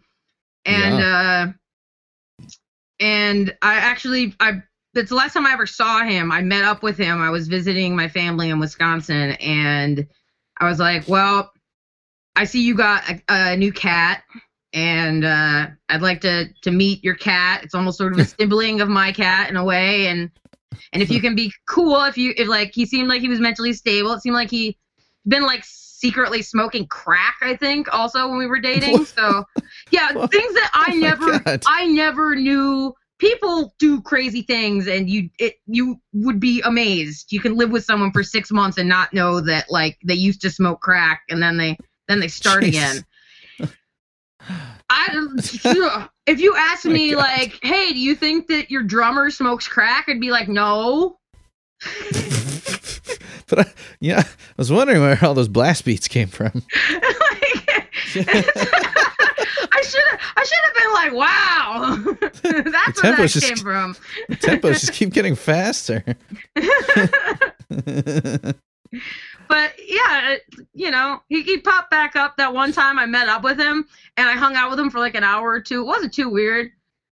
And, 0.65 0.99
uh, 0.99 1.47
and 2.99 3.55
I 3.61 3.75
actually, 3.75 4.33
I, 4.39 4.63
that's 4.95 5.09
the 5.09 5.15
last 5.15 5.33
time 5.33 5.45
I 5.45 5.53
ever 5.53 5.67
saw 5.67 6.03
him. 6.03 6.31
I 6.31 6.41
met 6.41 6.63
up 6.63 6.81
with 6.81 6.97
him. 6.97 7.21
I 7.21 7.29
was 7.29 7.47
visiting 7.47 7.95
my 7.95 8.07
family 8.07 8.49
in 8.49 8.59
Wisconsin 8.59 9.33
and 9.33 10.07
I 10.59 10.67
was 10.67 10.79
like, 10.79 11.07
well, 11.07 11.51
I 12.35 12.45
see 12.45 12.63
you 12.63 12.73
got 12.73 13.07
a, 13.07 13.21
a 13.29 13.55
new 13.55 13.71
cat 13.71 14.23
and, 14.75 15.25
uh, 15.25 15.67
I'd 15.89 16.03
like 16.03 16.21
to, 16.21 16.45
to 16.61 16.71
meet 16.71 17.03
your 17.03 17.15
cat. 17.15 17.63
It's 17.63 17.73
almost 17.73 17.97
sort 17.97 18.13
of 18.13 18.19
a 18.19 18.25
sibling 18.39 18.81
of 18.81 18.89
my 18.89 19.11
cat 19.11 19.49
in 19.49 19.55
a 19.55 19.63
way. 19.63 20.07
And, 20.07 20.29
and 20.93 21.01
if 21.01 21.09
you 21.09 21.21
can 21.21 21.33
be 21.35 21.51
cool, 21.65 22.03
if 22.03 22.17
you, 22.17 22.33
if 22.37 22.47
like, 22.47 22.73
he 22.75 22.85
seemed 22.85 23.07
like 23.07 23.21
he 23.21 23.29
was 23.29 23.39
mentally 23.39 23.73
stable. 23.73 24.11
It 24.13 24.21
seemed 24.21 24.35
like 24.35 24.51
he, 24.51 24.77
been 25.27 25.43
like 25.43 25.63
secretly 25.65 26.41
smoking 26.41 26.85
crack 26.87 27.35
i 27.41 27.55
think 27.55 27.91
also 27.93 28.27
when 28.27 28.37
we 28.37 28.45
were 28.45 28.59
dating 28.59 29.05
so 29.05 29.43
yeah 29.91 30.09
things 30.27 30.53
that 30.53 30.69
i 30.73 30.91
Oh 30.91 30.97
never 30.97 31.39
God. 31.39 31.63
i 31.65 31.87
never 31.87 32.35
knew 32.35 32.93
people 33.17 33.73
do 33.79 34.01
crazy 34.01 34.41
things 34.41 34.87
and 34.87 35.09
you 35.09 35.29
it 35.39 35.55
you 35.67 35.99
would 36.13 36.39
be 36.39 36.61
amazed 36.61 37.31
you 37.31 37.39
can 37.39 37.55
live 37.55 37.71
with 37.71 37.85
someone 37.85 38.11
for 38.11 38.23
six 38.23 38.51
months 38.51 38.77
and 38.77 38.89
not 38.89 39.13
know 39.13 39.39
that 39.39 39.65
like 39.71 39.97
they 40.05 40.13
used 40.13 40.41
to 40.41 40.49
smoke 40.49 40.81
crack 40.81 41.21
and 41.29 41.41
then 41.41 41.57
they 41.57 41.77
then 42.07 42.19
they 42.19 42.27
start 42.27 42.63
Jeez. 42.63 42.67
again 42.67 43.05
I 44.89 45.27
if 46.27 46.39
you 46.39 46.55
ask 46.55 46.85
oh 46.85 46.89
me 46.89 47.11
God. 47.11 47.17
like, 47.19 47.59
hey, 47.63 47.91
do 47.93 47.99
you 47.99 48.15
think 48.15 48.47
that 48.47 48.69
your 48.69 48.83
drummer 48.83 49.29
smokes 49.29 49.67
crack? 49.67 50.05
I'd 50.07 50.19
be 50.19 50.31
like, 50.31 50.47
no. 50.47 51.17
but 53.47 53.59
I, 53.59 53.65
yeah, 53.99 54.21
I 54.21 54.53
was 54.57 54.71
wondering 54.71 55.01
where 55.01 55.17
all 55.21 55.33
those 55.33 55.47
blast 55.47 55.85
beats 55.85 56.07
came 56.07 56.27
from. 56.27 56.63
I 58.17 59.81
should 59.83 60.03
have 60.07 60.19
I 60.37 60.45
should 60.45 60.63
have 60.63 60.73
been 60.75 60.93
like, 60.93 61.13
wow. 61.13 61.97
That's 62.71 63.03
where 63.03 63.15
that 63.15 63.41
came 63.41 63.57
from. 63.57 63.95
Tempos 64.31 64.79
just 64.79 64.93
keep 64.93 65.11
getting 65.11 65.35
faster. 65.35 66.03
But 69.47 69.73
yeah, 69.87 70.31
it- 70.31 70.43
you 70.73 70.91
know, 70.91 71.21
he, 71.29 71.41
he 71.43 71.57
popped 71.59 71.89
back 71.91 72.15
up 72.15 72.37
that 72.37 72.53
one 72.53 72.71
time 72.71 72.99
I 72.99 73.05
met 73.05 73.27
up 73.27 73.43
with 73.43 73.57
him 73.59 73.85
and 74.17 74.27
I 74.27 74.33
hung 74.33 74.55
out 74.55 74.69
with 74.69 74.79
him 74.79 74.89
for 74.89 74.99
like 74.99 75.15
an 75.15 75.23
hour 75.23 75.49
or 75.49 75.59
two. 75.61 75.81
It 75.81 75.85
wasn't 75.85 76.13
too 76.13 76.29
weird. 76.29 76.71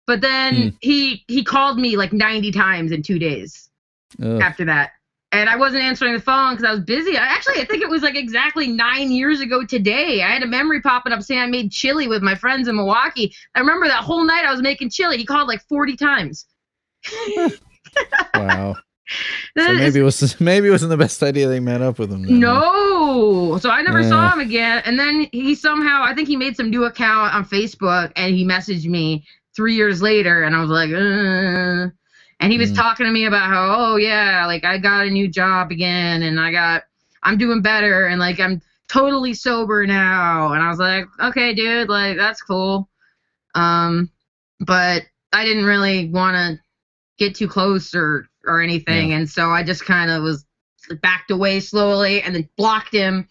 But 0.07 0.21
then 0.21 0.55
Hmm. 0.55 0.69
he 0.82 1.23
he 1.27 1.43
called 1.43 1.77
me 1.79 1.95
like 1.95 2.11
90 2.11 2.51
times 2.51 2.91
in 2.91 3.03
2 3.03 3.19
days 3.19 3.69
Ugh. 4.21 4.41
after 4.41 4.65
that. 4.65 4.91
And 5.34 5.49
I 5.49 5.55
wasn't 5.55 5.84
answering 5.84 6.13
the 6.13 6.19
phone 6.19 6.53
because 6.55 6.65
I 6.67 6.71
was 6.71 6.82
busy. 6.82 7.15
I 7.17 7.25
actually 7.27 7.61
I 7.61 7.65
think 7.65 7.82
it 7.84 7.89
was 7.89 8.01
like 8.01 8.15
exactly 8.15 8.67
9 8.67 9.11
years 9.11 9.39
ago 9.39 9.63
today. 9.63 10.23
I 10.23 10.29
had 10.32 10.43
a 10.43 10.47
memory 10.47 10.82
popping 10.82 11.13
up 11.13 11.21
saying 11.21 11.39
I 11.39 11.45
made 11.45 11.71
chili 11.71 12.07
with 12.07 12.21
my 12.21 12.36
friends 12.36 12.67
in 12.67 12.75
Milwaukee. 12.75 13.34
I 13.55 13.59
remember 13.59 13.88
that 13.88 14.03
whole 14.03 14.25
night 14.25 14.43
I 14.43 14.51
was 14.51 14.61
making 14.61 14.89
chili. 14.89 15.17
He 15.17 15.25
called 15.25 15.47
like 15.47 15.61
40 15.69 15.95
times. 15.95 16.45
wow. 18.36 18.75
So 19.57 19.74
maybe 19.74 19.99
it 19.99 20.03
was 20.03 20.39
maybe 20.39 20.68
it 20.68 20.72
wasn't 20.72 20.89
the 20.89 20.97
best 20.97 21.22
idea 21.24 21.47
they 21.47 21.59
met 21.59 21.82
up 21.82 21.99
with 21.99 22.12
him. 22.12 22.24
then? 22.24 22.39
No. 22.39 23.57
So 23.62 23.70
I 23.70 23.82
never 23.82 24.01
Yeah. 24.01 24.09
saw 24.09 24.34
him 24.34 24.39
again. 24.39 24.82
And 24.86 24.99
then 24.99 25.28
he 25.32 25.55
somehow, 25.55 26.03
I 26.03 26.14
think 26.14 26.28
he 26.28 26.38
made 26.38 26.55
some 26.55 26.70
new 26.70 26.86
account 26.86 27.34
on 27.34 27.45
Facebook 27.45 28.12
and 28.16 28.34
he 28.34 28.45
messaged 28.45 28.86
me 28.86 29.26
three 29.55 29.76
years 29.76 30.01
later. 30.01 30.43
And 30.43 30.55
I 30.55 30.62
was 30.62 30.70
like, 30.70 30.89
uh. 30.91 31.89
and 32.39 32.51
he 32.51 32.57
was 32.57 32.72
Mm. 32.72 32.76
talking 32.76 33.05
to 33.05 33.12
me 33.12 33.26
about 33.26 33.49
how, 33.49 33.76
oh, 33.78 33.95
yeah, 33.97 34.45
like 34.47 34.64
I 34.64 34.78
got 34.78 35.05
a 35.05 35.09
new 35.09 35.28
job 35.28 35.72
again 35.72 36.24
and 36.24 36.39
I 36.39 36.51
got, 36.51 36.84
I'm 37.24 37.38
doing 37.38 37.62
better 37.62 38.07
and 38.07 38.20
like 38.20 38.39
I'm 38.39 38.62
totally 38.88 39.34
sober 39.34 39.86
now. 39.86 40.53
And 40.53 40.64
I 40.64 40.70
was 40.70 40.80
like, 40.80 41.05
okay, 41.20 41.53
dude, 41.53 41.89
like 41.89 42.18
that's 42.18 42.41
cool. 42.41 42.89
Um, 43.55 44.09
but 44.62 45.03
I 45.34 45.45
didn't 45.45 45.66
really 45.66 46.09
want 46.09 46.36
to 46.36 46.59
get 47.20 47.36
too 47.36 47.47
close 47.47 47.93
or, 47.93 48.28
or 48.46 48.62
anything. 48.62 49.14
And 49.14 49.30
so 49.30 49.50
I 49.50 49.64
just 49.64 49.86
kind 49.86 50.10
of 50.12 50.24
was 50.24 50.46
backed 51.02 51.32
away 51.32 51.60
slowly 51.60 52.22
and 52.22 52.36
then 52.36 52.50
blocked 52.58 52.94
him. 52.94 53.28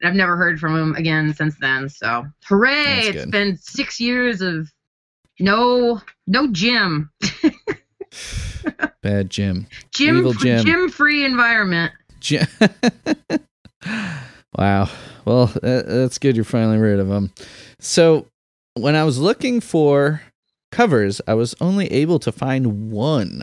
And 0.00 0.08
I've 0.08 0.14
never 0.16 0.36
heard 0.36 0.58
from 0.60 0.76
him 0.76 0.94
again 0.94 1.34
since 1.34 1.56
then. 1.60 1.88
So 1.88 2.26
hooray! 2.44 2.84
That's 2.84 3.08
It's 3.08 3.24
good. 3.24 3.30
been 3.30 3.56
six 3.58 4.00
years 4.00 4.40
of 4.40 4.70
no 5.38 6.00
no 6.26 6.48
Jim. 6.52 7.10
Bad 9.02 9.30
Jim. 9.30 9.66
Gym 9.92 10.18
Evil 10.18 10.32
Jim. 10.34 10.64
gym 10.66 10.88
free 10.90 11.24
environment. 11.24 11.92
Wow. 14.58 14.88
Well, 15.24 15.46
that, 15.62 15.86
that's 15.86 16.18
good. 16.18 16.34
You're 16.34 16.44
finally 16.44 16.76
rid 16.78 16.98
of 16.98 17.06
them. 17.08 17.32
So, 17.78 18.26
when 18.74 18.96
I 18.96 19.04
was 19.04 19.18
looking 19.18 19.60
for 19.60 20.22
covers, 20.72 21.20
I 21.26 21.34
was 21.34 21.54
only 21.60 21.86
able 21.92 22.18
to 22.18 22.32
find 22.32 22.90
one. 22.90 23.42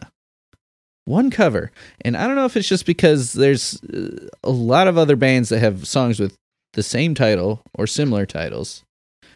One 1.07 1.31
cover. 1.31 1.71
And 2.01 2.17
I 2.17 2.27
don't 2.27 2.35
know 2.35 2.43
if 2.43 2.57
it's 2.57 2.67
just 2.67 2.85
because 2.85 3.31
there's 3.31 3.81
uh, 3.85 4.27
a 4.43 4.49
lot 4.49 4.89
of 4.89 4.97
other 4.97 5.15
bands 5.15 5.47
that 5.49 5.59
have 5.59 5.87
songs 5.87 6.19
with 6.19 6.35
the 6.73 6.83
same 6.83 7.15
title 7.15 7.61
or 7.73 7.87
similar 7.87 8.25
titles. 8.25 8.83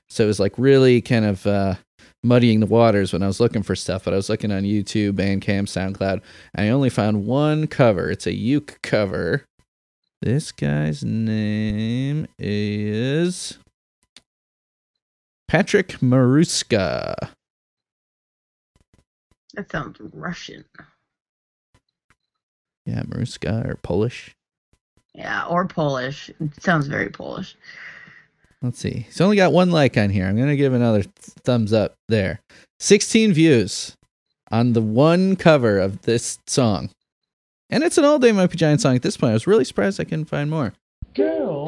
So 0.09 0.26
it 0.26 0.28
was 0.28 0.38
like 0.38 0.51
really 0.57 0.99
kind 1.01 1.24
of 1.24 1.47
uh, 1.47 1.76
muddying 2.26 2.59
the 2.59 2.65
waters 2.65 3.13
when 3.13 3.24
I 3.24 3.28
was 3.28 3.39
looking 3.39 3.63
for 3.63 3.74
stuff. 3.74 4.03
But 4.03 4.13
I 4.13 4.17
was 4.17 4.28
looking 4.28 4.51
on 4.51 4.63
YouTube, 4.63 5.13
Bandcamp, 5.13 5.69
SoundCloud, 5.69 6.22
and 6.53 6.67
I 6.67 6.69
only 6.72 6.89
found 6.89 7.26
one 7.26 7.67
cover. 7.67 8.11
It's 8.11 8.28
a 8.28 8.34
uke 8.34 8.78
cover. 8.84 9.45
This 10.22 10.51
guy's 10.51 11.05
name 11.05 12.28
is 12.38 13.59
Patrick 15.47 15.99
Maruska. 15.99 17.15
That 19.53 19.72
sounds 19.72 20.01
Russian. 20.13 20.65
Yeah, 22.86 23.04
Maruska 23.04 23.66
or 23.68 23.76
Polish. 23.76 24.36
Yeah, 25.14 25.46
or 25.46 25.68
Polish. 25.68 26.30
It 26.40 26.62
sounds 26.62 26.88
very 26.88 27.10
Polish. 27.10 27.56
Let's 28.62 28.80
see. 28.80 29.06
He's 29.08 29.22
only 29.22 29.36
got 29.38 29.54
one 29.54 29.72
like 29.72 29.98
on 29.98 30.10
here. 30.10 30.26
I'm 30.28 30.36
going 30.36 30.48
to 30.50 30.56
give 30.56 30.74
another 30.74 31.02
th- 31.02 31.14
thumbs 31.44 31.74
up 31.74 31.96
there. 32.08 32.42
16 32.80 33.34
views 33.34 33.98
on 34.52 34.74
the 34.74 34.82
one 34.82 35.36
cover 35.36 35.80
of 35.80 36.04
this 36.04 36.40
song. 36.46 36.92
And 37.70 37.84
it's 37.84 37.98
an 37.98 38.06
all 38.06 38.20
day 38.20 38.32
Mighty 38.32 38.58
Giant 38.58 38.82
song 38.82 38.96
at 38.96 39.02
this 39.02 39.18
point. 39.18 39.32
I 39.32 39.34
was 39.34 39.48
really 39.48 39.66
surprised 39.66 40.00
I 40.00 40.04
couldn't 40.04 40.26
find 40.26 40.50
more. 40.50 40.74
Girl, 41.16 41.66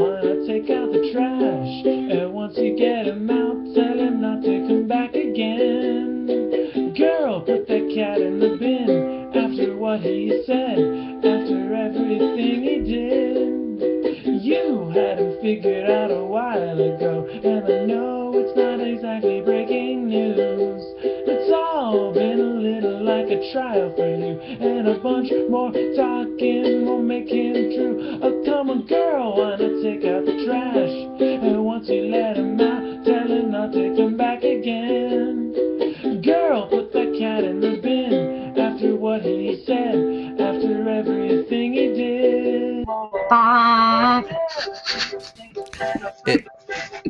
figured 15.44 15.90
out 15.90 16.10
a 16.10 16.24
while 16.24 16.80
ago, 16.80 17.28
and 17.44 17.66
I 17.66 17.86
know 17.86 18.32
it's 18.34 18.56
not 18.56 18.80
exactly 18.80 19.42
breaking 19.42 20.08
news. 20.08 20.82
It's 21.04 21.52
all 21.54 22.14
been 22.14 22.40
a 22.40 22.54
little 22.64 23.04
like 23.04 23.28
a 23.28 23.52
trial 23.52 23.92
for 23.94 24.08
you, 24.08 24.40
and 24.40 24.88
a 24.88 24.98
bunch 25.00 25.34
more 25.50 25.70
talking 25.98 26.86
will 26.86 27.04
make 27.04 27.28
him 27.28 27.76
true. 27.76 28.20
Oh, 28.24 28.42
come 28.46 28.70
on, 28.70 28.88
girl, 28.88 29.36
wanna 29.36 29.84
take 29.84 30.06
out 30.06 30.24
the 30.24 30.46
trash? 30.48 30.96
And 31.20 31.66
once 31.66 31.90
you 31.90 32.04
let 32.04 32.38
him 32.38 32.62
out, 32.62 32.73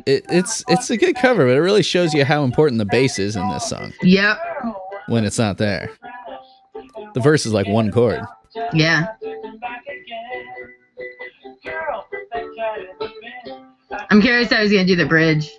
it, 0.06 0.24
it's 0.28 0.64
it's 0.68 0.90
a 0.90 0.96
good 0.96 1.16
cover, 1.16 1.46
but 1.46 1.56
it 1.56 1.60
really 1.60 1.82
shows 1.82 2.12
you 2.14 2.24
how 2.24 2.44
important 2.44 2.78
the 2.78 2.84
bass 2.84 3.18
is 3.18 3.36
in 3.36 3.48
this 3.50 3.68
song 3.68 3.92
Yep. 4.02 4.38
when 5.08 5.24
it's 5.24 5.38
not 5.38 5.58
there. 5.58 5.90
The 7.14 7.20
verse 7.20 7.46
is 7.46 7.52
like 7.52 7.66
one 7.68 7.90
chord. 7.90 8.20
Yeah. 8.72 9.08
I'm 14.10 14.20
curious 14.20 14.50
how 14.50 14.60
he's 14.62 14.70
gonna 14.72 14.84
do 14.84 14.96
the 14.96 15.06
bridge. 15.06 15.50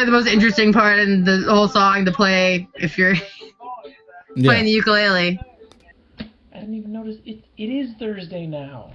Probably 0.00 0.18
the 0.18 0.24
most 0.24 0.32
interesting 0.32 0.72
part 0.72 0.98
in 0.98 1.24
the 1.24 1.42
whole 1.48 1.68
song 1.68 2.04
to 2.06 2.12
play 2.12 2.68
if 2.74 2.96
you're 2.96 3.14
playing 4.36 4.64
the 4.64 4.70
ukulele. 4.70 5.38
I 6.18 6.60
didn't 6.60 6.74
even 6.74 6.92
notice 6.92 7.18
it. 7.24 7.44
It 7.56 7.66
is 7.66 7.92
Thursday 7.98 8.46
now. 8.46 8.92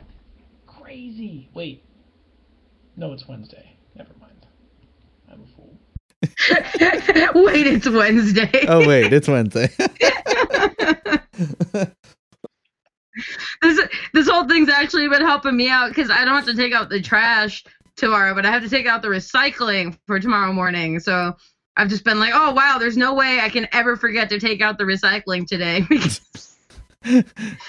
Crazy. 0.65 1.49
Wait. 1.53 1.83
No, 2.97 3.13
it's 3.13 3.27
Wednesday. 3.27 3.75
Never 3.95 4.11
mind. 4.19 4.47
I'm 5.31 5.43
a 5.43 5.47
fool. 5.55 5.77
Wait, 7.45 7.67
it's 7.67 7.87
Wednesday. 7.87 8.65
Oh 8.67 8.87
wait, 8.87 9.13
it's 9.13 9.27
Wednesday. 9.27 9.67
this 13.61 13.79
this 14.13 14.27
whole 14.27 14.47
thing's 14.47 14.69
actually 14.69 15.07
been 15.07 15.21
helping 15.21 15.55
me 15.55 15.69
out 15.69 15.89
because 15.89 16.09
I 16.09 16.25
don't 16.25 16.35
have 16.35 16.45
to 16.45 16.55
take 16.55 16.73
out 16.73 16.89
the 16.89 17.01
trash 17.01 17.63
tomorrow, 17.97 18.33
but 18.35 18.45
I 18.45 18.51
have 18.51 18.63
to 18.63 18.69
take 18.69 18.85
out 18.85 19.01
the 19.01 19.07
recycling 19.07 19.97
for 20.07 20.19
tomorrow 20.19 20.51
morning. 20.53 20.99
So 20.99 21.35
I've 21.77 21.89
just 21.89 22.03
been 22.03 22.19
like, 22.19 22.31
oh 22.33 22.51
wow, 22.53 22.77
there's 22.79 22.97
no 22.97 23.13
way 23.13 23.39
I 23.41 23.49
can 23.49 23.67
ever 23.73 23.95
forget 23.95 24.29
to 24.29 24.39
take 24.39 24.61
out 24.61 24.77
the 24.77 24.83
recycling 24.85 25.47
today. 25.47 25.85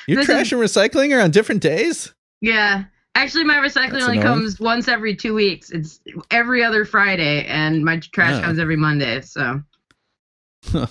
Your 0.07 0.25
trash 0.25 0.53
and 0.53 0.61
recycling 0.63 1.15
are 1.17 1.21
on 1.21 1.31
different 1.31 1.61
days. 1.63 2.15
yeah. 2.41 2.85
Actually, 3.15 3.45
my 3.45 3.55
recycling 3.57 3.93
That's 3.93 4.05
only 4.05 4.19
annoying. 4.19 4.41
comes 4.41 4.61
once 4.61 4.89
every 4.89 5.17
two 5.17 5.33
weeks. 5.33 5.71
It's 5.71 6.01
every 6.31 6.63
other 6.63 6.85
Friday, 6.85 7.47
and 7.47 7.83
my 7.83 7.99
trash 7.99 8.35
Oh. 8.39 8.43
comes 8.45 8.59
every 8.59 8.77
Monday. 8.77 9.23
So 9.23 9.63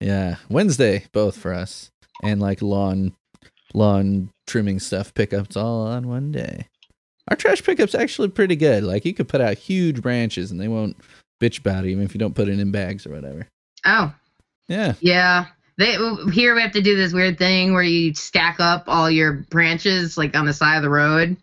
Yeah, 0.00 0.36
Wednesday 0.50 1.06
both 1.12 1.36
for 1.36 1.52
us, 1.54 1.90
and 2.22 2.40
like 2.40 2.60
lawn 2.62 3.14
lawn 3.74 4.30
trimming 4.46 4.78
stuff 4.80 5.12
pickups 5.14 5.56
all 5.56 5.86
on 5.86 6.06
one 6.08 6.30
day. 6.30 6.68
Our 7.28 7.36
trash 7.36 7.62
pickups 7.62 7.94
actually 7.94 8.28
pretty 8.28 8.56
good. 8.56 8.84
Like 8.84 9.04
you 9.04 9.14
could 9.14 9.28
put 9.28 9.40
out 9.40 9.56
huge 9.58 10.00
branches 10.02 10.50
and 10.50 10.60
they 10.60 10.68
won't 10.68 10.96
bitch 11.40 11.60
about 11.60 11.84
it, 11.84 11.90
even 11.90 12.04
if 12.04 12.14
you 12.14 12.18
don't 12.18 12.34
put 12.34 12.48
it 12.48 12.58
in 12.58 12.70
bags 12.70 13.06
or 13.06 13.10
whatever. 13.10 13.46
oh 13.84 14.12
Yeah, 14.68 14.94
yeah. 15.00 15.46
They, 15.76 15.96
here 16.32 16.56
we 16.56 16.62
have 16.62 16.72
to 16.72 16.82
do 16.82 16.96
this 16.96 17.12
weird 17.12 17.38
thing 17.38 17.72
where 17.72 17.84
you 17.84 18.12
stack 18.12 18.58
up 18.58 18.84
all 18.88 19.08
your 19.08 19.44
branches 19.50 20.18
like 20.18 20.34
on 20.34 20.44
the 20.44 20.52
side 20.52 20.76
of 20.76 20.82
the 20.82 20.90
road, 20.90 21.36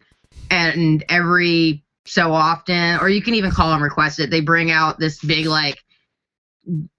and 0.52 1.06
every 1.08 1.84
so 2.06 2.34
often, 2.34 3.00
or 3.00 3.08
you 3.08 3.22
can 3.22 3.36
even 3.36 3.52
call 3.52 3.70
them 3.70 3.82
request 3.82 4.20
it. 4.20 4.30
They 4.30 4.42
bring 4.42 4.72
out 4.72 5.00
this 5.00 5.20
big 5.24 5.46
like 5.46 5.82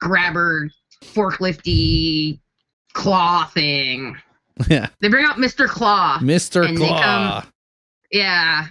grabber 0.00 0.70
forklifty 1.04 2.40
claw 2.94 3.44
thing. 3.44 4.16
yeah. 4.68 4.88
They 5.00 5.08
bring 5.08 5.24
out 5.24 5.36
Mr. 5.36 5.68
Claw. 5.68 6.18
And 6.18 6.78
they 6.78 6.86
Claw. 6.86 7.44
Yeah. 8.10 8.66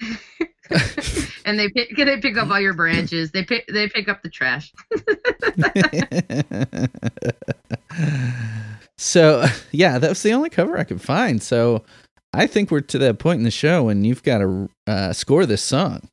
and 1.44 1.58
they 1.58 1.68
pick 1.68 1.96
they 1.96 2.20
pick 2.20 2.36
up 2.36 2.48
all 2.48 2.60
your 2.60 2.74
branches. 2.74 3.30
They 3.30 3.44
pick 3.44 3.66
they 3.68 3.88
pick 3.88 4.08
up 4.08 4.22
the 4.22 4.28
trash. 4.28 4.72
so 8.96 9.44
yeah, 9.72 9.98
that 9.98 10.08
was 10.08 10.22
the 10.22 10.32
only 10.32 10.50
cover 10.50 10.78
I 10.78 10.84
could 10.84 11.02
find. 11.02 11.42
So 11.42 11.84
I 12.32 12.46
think 12.46 12.70
we're 12.70 12.80
to 12.80 12.98
that 12.98 13.18
point 13.18 13.38
in 13.38 13.44
the 13.44 13.50
show 13.50 13.84
when 13.84 14.04
you've 14.04 14.22
got 14.22 14.38
to 14.38 14.70
uh, 14.86 15.12
score 15.12 15.46
this 15.46 15.62
song. 15.62 16.08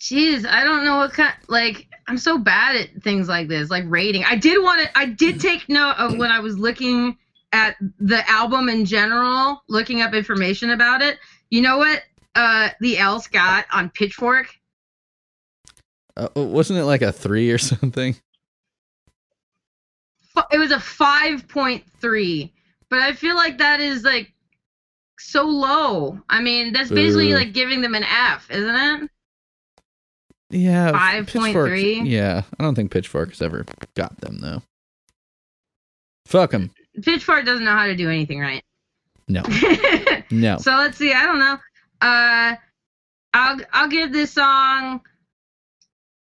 Jeez, 0.00 0.46
I 0.46 0.64
don't 0.64 0.84
know 0.84 0.96
what 0.96 1.12
kind. 1.12 1.34
Like, 1.48 1.86
I'm 2.06 2.16
so 2.16 2.38
bad 2.38 2.76
at 2.76 3.02
things 3.02 3.28
like 3.28 3.48
this, 3.48 3.70
like 3.70 3.84
rating. 3.86 4.24
I 4.24 4.36
did 4.36 4.62
want 4.62 4.82
to. 4.82 4.98
I 4.98 5.06
did 5.06 5.40
take 5.40 5.68
note 5.68 5.96
of 5.98 6.16
when 6.16 6.30
I 6.30 6.40
was 6.40 6.58
looking 6.58 7.18
at 7.52 7.76
the 7.98 8.28
album 8.30 8.68
in 8.68 8.84
general, 8.84 9.62
looking 9.68 10.00
up 10.00 10.14
information 10.14 10.70
about 10.70 11.02
it. 11.02 11.18
You 11.50 11.62
know 11.62 11.78
what? 11.78 12.04
Uh, 12.34 12.70
the 12.80 12.98
Else 12.98 13.26
got 13.26 13.66
on 13.72 13.90
Pitchfork. 13.90 14.48
Uh, 16.16 16.28
wasn't 16.36 16.78
it 16.78 16.84
like 16.84 17.02
a 17.02 17.12
three 17.12 17.50
or 17.50 17.58
something? 17.58 18.16
It 20.52 20.58
was 20.58 20.70
a 20.70 20.76
5.3, 20.76 22.50
but 22.88 22.98
I 23.00 23.12
feel 23.12 23.36
like 23.36 23.58
that 23.58 23.80
is 23.80 24.04
like 24.04 24.32
so 25.18 25.44
low. 25.44 26.20
I 26.28 26.40
mean, 26.40 26.72
that's 26.72 26.90
basically 26.90 27.34
like 27.34 27.52
giving 27.52 27.82
them 27.82 27.94
an 27.94 28.04
F, 28.04 28.50
isn't 28.50 28.74
it? 28.74 29.10
Yeah, 30.50 30.92
5.3? 30.92 32.08
Yeah, 32.08 32.42
I 32.58 32.62
don't 32.62 32.74
think 32.74 32.90
Pitchfork 32.90 33.30
has 33.30 33.42
ever 33.42 33.64
got 33.94 34.20
them 34.20 34.38
though. 34.38 34.62
Fuck 36.26 36.52
them. 36.52 36.70
Pitchfork 37.02 37.44
doesn't 37.44 37.64
know 37.64 37.72
how 37.76 37.86
to 37.86 37.96
do 37.96 38.08
anything 38.08 38.40
right. 38.40 38.62
No, 39.28 39.42
no. 40.30 40.58
So 40.58 40.72
let's 40.72 40.96
see. 40.96 41.12
I 41.12 41.24
don't 41.24 41.38
know. 41.38 41.58
Uh, 42.00 42.56
I'll 43.34 43.60
I'll 43.72 43.88
give 43.88 44.12
this 44.12 44.32
song 44.32 45.00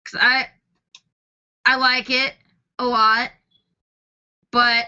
because 0.05 0.21
I 0.23 0.47
I 1.65 1.77
like 1.77 2.11
it 2.11 2.35
a 2.79 2.85
lot, 2.85 3.31
but 4.51 4.87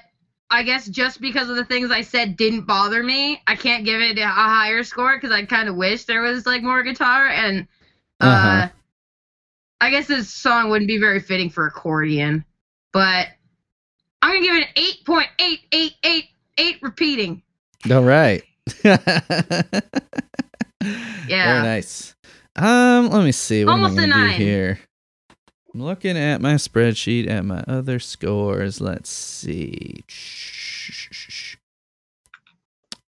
I 0.50 0.62
guess 0.64 0.86
just 0.88 1.20
because 1.20 1.48
of 1.48 1.56
the 1.56 1.64
things 1.64 1.90
I 1.90 2.02
said 2.02 2.36
didn't 2.36 2.66
bother 2.66 3.02
me, 3.02 3.40
I 3.46 3.56
can't 3.56 3.84
give 3.84 4.00
it 4.02 4.18
a 4.18 4.26
higher 4.26 4.82
score 4.84 5.16
because 5.16 5.30
I 5.30 5.44
kind 5.46 5.68
of 5.68 5.76
wish 5.76 6.04
there 6.04 6.20
was 6.22 6.44
like 6.44 6.62
more 6.62 6.82
guitar 6.82 7.28
and 7.28 7.66
uh, 8.20 8.24
Uh-huh. 8.26 8.68
I 9.80 9.90
guess 9.90 10.06
this 10.06 10.32
song 10.32 10.68
wouldn't 10.70 10.88
be 10.88 10.98
very 10.98 11.20
fitting 11.20 11.50
for 11.50 11.66
accordion, 11.66 12.44
but 12.92 13.28
I'm 14.20 14.34
gonna 14.34 14.40
give 14.42 14.56
it 14.56 14.62
an 14.68 14.72
eight 14.76 15.04
point 15.06 15.28
eight 15.38 15.60
eight 15.72 15.94
eight 16.04 16.26
eight 16.58 16.78
repeating. 16.82 17.42
All 17.90 18.02
right. 18.04 18.42
Very 20.82 21.62
nice. 21.62 22.14
Um, 22.56 23.08
let 23.10 23.24
me 23.24 23.32
see. 23.32 23.64
What 23.64 23.72
Almost 23.72 23.92
am 23.92 23.98
I 23.98 24.02
a 24.02 24.06
gonna 24.08 24.14
do 24.22 24.28
nine. 24.30 24.40
here? 24.40 24.80
I'm 25.74 25.82
looking 25.82 26.18
at 26.18 26.40
my 26.40 26.54
spreadsheet 26.54 27.28
at 27.30 27.44
my 27.44 27.64
other 27.66 27.98
scores. 27.98 28.80
Let's 28.80 29.08
see. 29.10 30.04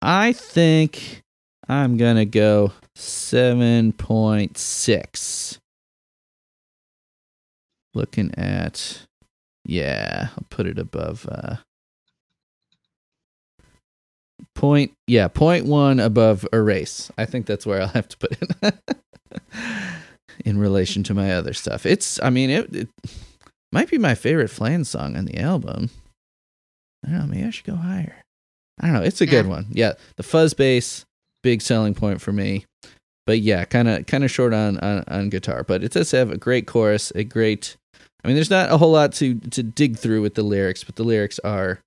I 0.01 0.33
think 0.33 1.23
I'm 1.69 1.97
gonna 1.97 2.27
go 2.27 2.73
seven 2.95 3.93
point 3.93 4.57
six. 4.59 5.59
Looking 7.95 8.35
at, 8.37 9.07
yeah, 9.65 10.29
I'll 10.37 10.47
put 10.51 10.67
it 10.67 10.79
above. 10.79 11.27
uh 11.31 11.57
Point, 14.55 14.93
yeah, 15.07 15.29
point 15.29 15.67
one 15.67 16.01
above 16.01 16.47
erase. 16.53 17.11
I 17.19 17.25
think 17.27 17.47
that's 17.47 17.67
where 17.67 17.81
I'll 17.81 17.89
have 17.89 18.09
to 18.09 18.17
put 18.19 18.37
it 18.41 18.79
in 20.45 20.59
relation 20.59 21.03
to 21.05 21.15
my 21.15 21.33
other 21.33 21.53
stuff. 21.53 21.87
It's, 21.87 22.21
I 22.23 22.31
mean, 22.31 22.51
it, 22.51 22.75
it 22.75 22.89
might 23.73 23.91
be 23.91 23.99
my 23.99 24.15
favorite 24.15 24.51
Flan 24.51 24.85
song 24.85 25.17
on 25.17 25.25
the 25.25 25.39
album. 25.39 25.91
I 27.05 27.11
don't 27.11 27.19
know. 27.19 27.27
Maybe 27.27 27.47
I 27.47 27.51
should 27.51 27.67
go 27.67 27.77
higher. 27.77 28.17
I 28.81 28.87
don't 28.87 28.95
know. 28.95 29.03
It's 29.03 29.21
a 29.21 29.27
good 29.27 29.47
one. 29.47 29.67
Yeah, 29.71 29.93
the 30.17 30.23
fuzz 30.23 30.55
bass, 30.55 31.05
big 31.43 31.63
selling 31.63 31.95
point 31.95 32.21
for 32.21 32.33
me. 32.33 32.65
But 33.27 33.41
yeah, 33.41 33.65
kind 33.65 33.89
of 33.89 34.07
kind 34.07 34.25
of 34.25 34.31
short 34.31 34.53
on, 34.53 34.79
on 34.79 35.05
on 35.09 35.29
guitar. 35.31 35.65
But 35.65 35.83
it 35.83 35.93
does 35.93 36.11
have 36.11 36.31
a 36.31 36.37
great 36.37 36.67
chorus, 36.67 37.13
a 37.15 37.25
great. 37.25 37.77
I 38.23 38.29
mean, 38.29 38.37
there's 38.37 38.51
not 38.51 38.71
a 38.71 38.79
whole 38.79 38.93
lot 38.93 39.13
to 39.15 39.37
to 39.39 39.63
dig 39.63 39.97
through 39.97 40.23
with 40.23 40.35
the 40.35 40.43
lyrics, 40.43 40.85
but 40.85 40.97
the 40.97 41.05
lyrics 41.05 41.39
are 41.41 41.81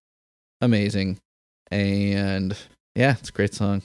amazing, 0.61 1.17
and 1.71 2.55
yeah, 2.95 3.15
it's 3.19 3.29
a 3.29 3.33
great 3.33 3.53
song. 3.53 3.81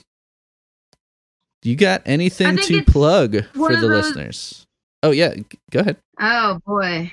You 1.63 1.75
got 1.75 2.01
anything 2.05 2.57
to 2.57 2.83
plug 2.83 3.45
for 3.53 3.73
the 3.75 3.87
those- 3.87 4.05
listeners? 4.05 4.65
Oh 5.01 5.11
yeah, 5.11 5.35
go 5.71 5.79
ahead. 5.79 5.97
Oh 6.19 6.59
boy. 6.65 7.11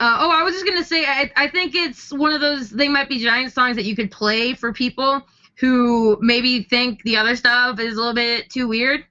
Uh, 0.00 0.18
oh, 0.20 0.30
I 0.30 0.42
was 0.42 0.54
just 0.54 0.66
gonna 0.66 0.84
say, 0.84 1.06
I, 1.06 1.30
I 1.36 1.48
think 1.48 1.74
it's 1.74 2.12
one 2.12 2.32
of 2.32 2.40
those 2.40 2.70
they 2.70 2.88
might 2.88 3.08
be 3.08 3.20
giant 3.20 3.52
songs 3.52 3.76
that 3.76 3.84
you 3.84 3.94
could 3.94 4.10
play 4.10 4.54
for 4.54 4.72
people 4.72 5.22
who 5.56 6.18
maybe 6.20 6.64
think 6.64 7.02
the 7.04 7.16
other 7.16 7.36
stuff 7.36 7.78
is 7.78 7.94
a 7.94 7.96
little 7.96 8.14
bit 8.14 8.50
too 8.50 8.66
weird, 8.66 9.04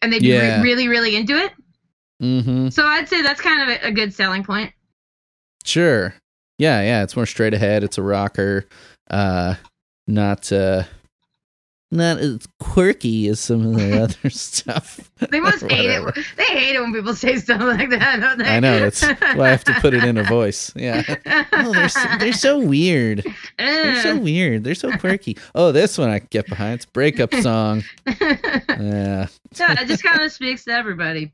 and 0.00 0.10
they'd 0.12 0.22
be 0.22 0.32
re- 0.32 0.62
really, 0.62 0.88
really 0.88 1.14
into 1.14 1.36
it. 1.36 1.52
Mm-hmm. 2.22 2.70
So 2.70 2.86
I'd 2.86 3.08
say 3.08 3.20
that's 3.20 3.40
kind 3.42 3.62
of 3.62 3.68
a, 3.68 3.88
a 3.88 3.92
good 3.92 4.14
selling 4.14 4.42
point. 4.42 4.72
Sure. 5.64 6.14
Yeah, 6.58 6.80
yeah. 6.80 7.02
It's 7.02 7.14
more 7.14 7.26
straight 7.26 7.52
ahead. 7.52 7.84
It's 7.84 7.98
a 7.98 8.02
rocker. 8.02 8.66
Uh, 9.10 9.54
not 10.06 10.50
uh, 10.52 10.82
not 11.92 12.18
as 12.18 12.46
quirky 12.58 13.28
as 13.28 13.38
some 13.40 13.66
of 13.66 13.74
the 13.76 14.02
other 14.02 14.30
stuff. 14.30 15.10
They 15.30 15.40
must 15.40 15.64
hate 15.70 15.88
it. 15.90 16.14
They 16.36 16.44
hate 16.44 16.74
it 16.76 16.80
when 16.80 16.92
people 16.92 17.14
say 17.14 17.36
stuff 17.36 17.60
like 17.60 17.90
that, 17.90 18.20
don't 18.20 18.38
they? 18.38 18.44
I 18.44 18.60
know. 18.60 18.78
That's 18.80 19.02
why 19.02 19.46
I 19.46 19.50
have 19.50 19.64
to 19.64 19.74
put 19.80 19.94
it 19.94 20.02
in 20.04 20.18
a 20.18 20.24
voice. 20.38 20.72
Yeah. 20.74 21.02
Oh, 21.52 21.72
they're 21.72 21.88
so, 21.88 22.00
they're 22.18 22.32
so 22.32 22.58
weird. 22.58 23.24
They're 23.58 24.02
so 24.02 24.18
weird. 24.18 24.64
They're 24.64 24.74
so 24.74 24.96
quirky. 24.98 25.36
Oh, 25.54 25.70
this 25.72 25.96
one 25.98 26.10
I 26.10 26.18
can 26.18 26.28
get 26.30 26.46
behind. 26.48 26.74
It's 26.74 26.86
breakup 26.86 27.32
song. 27.36 27.82
Yeah. 28.06 28.36
yeah, 28.68 29.26
it 29.80 29.86
just 29.88 30.02
kind 30.02 30.20
of 30.22 30.32
speaks 30.32 30.64
to 30.64 30.72
everybody. 30.72 31.32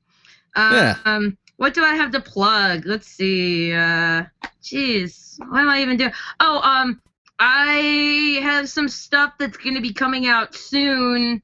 Um, 0.55 0.73
Yeah. 0.75 1.29
what 1.57 1.73
do 1.75 1.83
I 1.83 1.95
have 1.95 2.11
to 2.13 2.21
plug? 2.21 2.85
Let's 2.85 3.07
see. 3.09 3.73
Uh, 3.73 4.25
jeez, 4.63 5.39
what 5.49 5.61
am 5.61 5.69
I 5.71 5.81
even 5.83 5.97
doing? 5.97 6.13
Oh, 6.41 6.61
um, 6.63 7.01
I 7.45 8.39
have 8.41 8.69
some 8.69 8.89
stuff 8.89 9.33
that's 9.37 9.57
going 9.57 9.75
to 9.75 9.81
be 9.81 9.93
coming 9.93 10.29
out 10.29 10.55
soon 10.55 11.43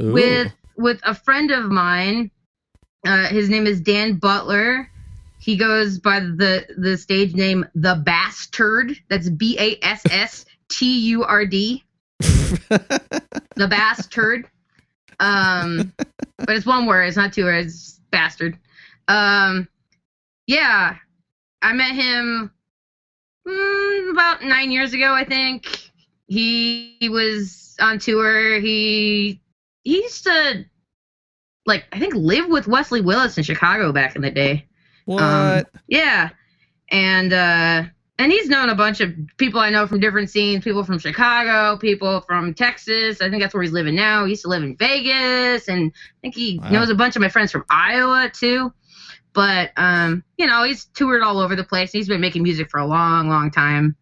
Ooh. 0.00 0.12
with 0.12 0.52
with 0.76 0.98
a 1.04 1.14
friend 1.14 1.52
of 1.52 1.66
mine. 1.66 2.32
Uh, 3.06 3.28
his 3.28 3.48
name 3.48 3.64
is 3.64 3.80
Dan 3.80 4.14
Butler. 4.14 4.90
He 5.38 5.56
goes 5.56 6.00
by 6.00 6.18
the 6.18 6.66
the 6.76 6.98
stage 6.98 7.34
name 7.34 7.64
The 7.76 7.94
Bassturd. 7.94 8.98
That's 9.08 9.28
B 9.28 9.56
A 9.60 9.78
S 9.84 10.02
S 10.10 10.46
T 10.68 10.98
U 11.10 11.22
R 11.22 11.46
D. 11.46 11.84
The 12.58 13.68
Bassturd. 13.70 14.46
Um, 15.20 15.92
but 16.38 16.56
it's 16.56 16.66
one 16.66 16.86
word. 16.86 17.04
It's 17.04 17.16
not 17.16 17.32
two 17.32 17.44
words. 17.44 17.72
It's 17.72 18.00
Bassturd. 18.10 18.58
Um, 19.06 19.68
yeah, 20.48 20.96
I 21.62 21.72
met 21.72 21.94
him 21.94 22.50
mm, 23.46 24.10
about 24.10 24.42
nine 24.42 24.70
years 24.70 24.92
ago. 24.94 25.12
I 25.14 25.24
think 25.24 25.90
he, 26.26 26.96
he 27.00 27.08
was 27.08 27.76
on 27.80 27.98
tour. 27.98 28.60
He 28.60 29.40
he 29.84 29.96
used 30.02 30.24
to 30.24 30.64
like 31.66 31.84
I 31.92 31.98
think 31.98 32.14
live 32.14 32.48
with 32.48 32.66
Wesley 32.66 33.00
Willis 33.00 33.36
in 33.38 33.44
Chicago 33.44 33.92
back 33.92 34.16
in 34.16 34.22
the 34.22 34.30
day. 34.30 34.66
what? 35.04 35.22
Um, 35.22 35.64
yeah, 35.88 36.30
and 36.90 37.32
uh, 37.32 37.82
and 38.18 38.32
he's 38.32 38.48
known 38.48 38.68
a 38.68 38.74
bunch 38.74 39.00
of 39.00 39.12
people 39.36 39.60
I 39.60 39.70
know 39.70 39.86
from 39.86 40.00
different 40.00 40.30
scenes. 40.30 40.64
People 40.64 40.84
from 40.84 40.98
Chicago, 40.98 41.76
people 41.78 42.20
from 42.22 42.54
Texas. 42.54 43.20
I 43.20 43.28
think 43.30 43.42
that's 43.42 43.54
where 43.54 43.62
he's 43.62 43.72
living 43.72 43.94
now. 43.94 44.24
He 44.24 44.30
used 44.30 44.42
to 44.42 44.48
live 44.48 44.62
in 44.62 44.76
Vegas, 44.76 45.68
and 45.68 45.92
I 45.94 46.18
think 46.22 46.34
he 46.34 46.62
Wow. 46.62 46.70
knows 46.70 46.90
a 46.90 46.94
bunch 46.94 47.16
of 47.16 47.22
my 47.22 47.28
friends 47.28 47.52
from 47.52 47.64
Iowa 47.70 48.30
too. 48.32 48.72
But 49.36 49.70
um, 49.76 50.24
you 50.38 50.46
know, 50.46 50.64
he's 50.64 50.86
toured 50.86 51.22
all 51.22 51.38
over 51.38 51.54
the 51.54 51.62
place. 51.62 51.92
He's 51.92 52.08
been 52.08 52.22
making 52.22 52.42
music 52.42 52.70
for 52.70 52.80
a 52.80 52.86
long, 52.86 53.28
long 53.28 53.50
time, 53.50 53.94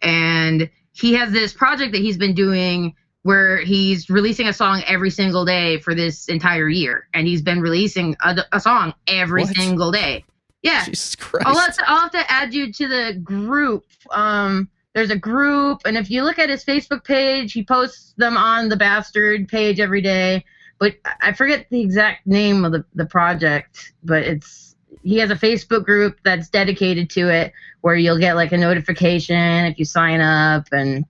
and 0.00 0.68
he 0.92 1.12
has 1.12 1.30
this 1.30 1.52
project 1.52 1.92
that 1.92 2.00
he's 2.00 2.16
been 2.16 2.34
doing 2.34 2.94
where 3.22 3.58
he's 3.58 4.08
releasing 4.08 4.48
a 4.48 4.52
song 4.52 4.82
every 4.86 5.10
single 5.10 5.44
day 5.44 5.78
for 5.78 5.94
this 5.94 6.26
entire 6.26 6.70
year, 6.70 7.06
and 7.12 7.26
he's 7.26 7.42
been 7.42 7.60
releasing 7.60 8.16
a, 8.24 8.38
a 8.52 8.58
song 8.58 8.94
every 9.06 9.42
What? 9.42 9.54
single 9.54 9.92
day. 9.92 10.24
Yeah, 10.62 10.86
Jesus 10.86 11.16
Christ. 11.16 11.46
I'll 11.46 11.58
have, 11.58 11.76
to, 11.76 11.90
I'll 11.90 12.00
have 12.00 12.10
to 12.12 12.32
add 12.32 12.54
you 12.54 12.72
to 12.72 12.88
the 12.88 13.20
group. 13.22 13.84
Um, 14.10 14.70
there's 14.94 15.10
a 15.10 15.18
group, 15.18 15.82
and 15.84 15.98
if 15.98 16.10
you 16.10 16.24
look 16.24 16.38
at 16.38 16.48
his 16.48 16.64
Facebook 16.64 17.04
page, 17.04 17.52
he 17.52 17.62
posts 17.62 18.14
them 18.16 18.38
on 18.38 18.70
the 18.70 18.76
Bassturd 18.76 19.48
page 19.48 19.80
every 19.80 20.00
day. 20.00 20.44
But 20.82 20.96
I- 21.20 21.30
forget 21.32 21.66
the 21.70 21.80
exact 21.80 22.26
name 22.26 22.64
of 22.64 22.72
the, 22.72 22.84
the 22.92 23.06
project, 23.06 23.92
but 24.02 24.24
it's 24.24 24.74
he 25.04 25.18
has 25.18 25.30
a 25.30 25.36
Facebook 25.36 25.84
group 25.84 26.18
that's 26.24 26.48
dedicated 26.48 27.08
to 27.10 27.28
it, 27.28 27.52
where 27.82 27.94
you'll 27.94 28.18
get 28.18 28.34
like 28.34 28.50
a 28.50 28.56
notification 28.56 29.66
if 29.66 29.78
you 29.78 29.84
sign 29.84 30.20
up, 30.20 30.66
and 30.72 31.04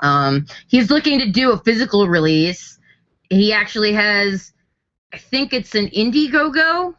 um, 0.00 0.46
he's 0.68 0.90
looking 0.92 1.18
to 1.18 1.28
do 1.32 1.50
a 1.50 1.58
physical 1.58 2.06
release. 2.06 2.78
He 3.28 3.52
actually 3.52 3.94
has, 3.94 4.52
I 5.12 5.18
think 5.18 5.52
it's 5.52 5.74
an 5.74 5.88
Indiegogo 5.88 6.94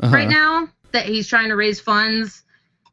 Uh-huh. 0.00 0.14
right 0.14 0.28
now 0.28 0.68
that 0.92 1.06
he's 1.06 1.26
trying 1.26 1.48
to 1.48 1.56
raise 1.56 1.80
funds. 1.80 2.44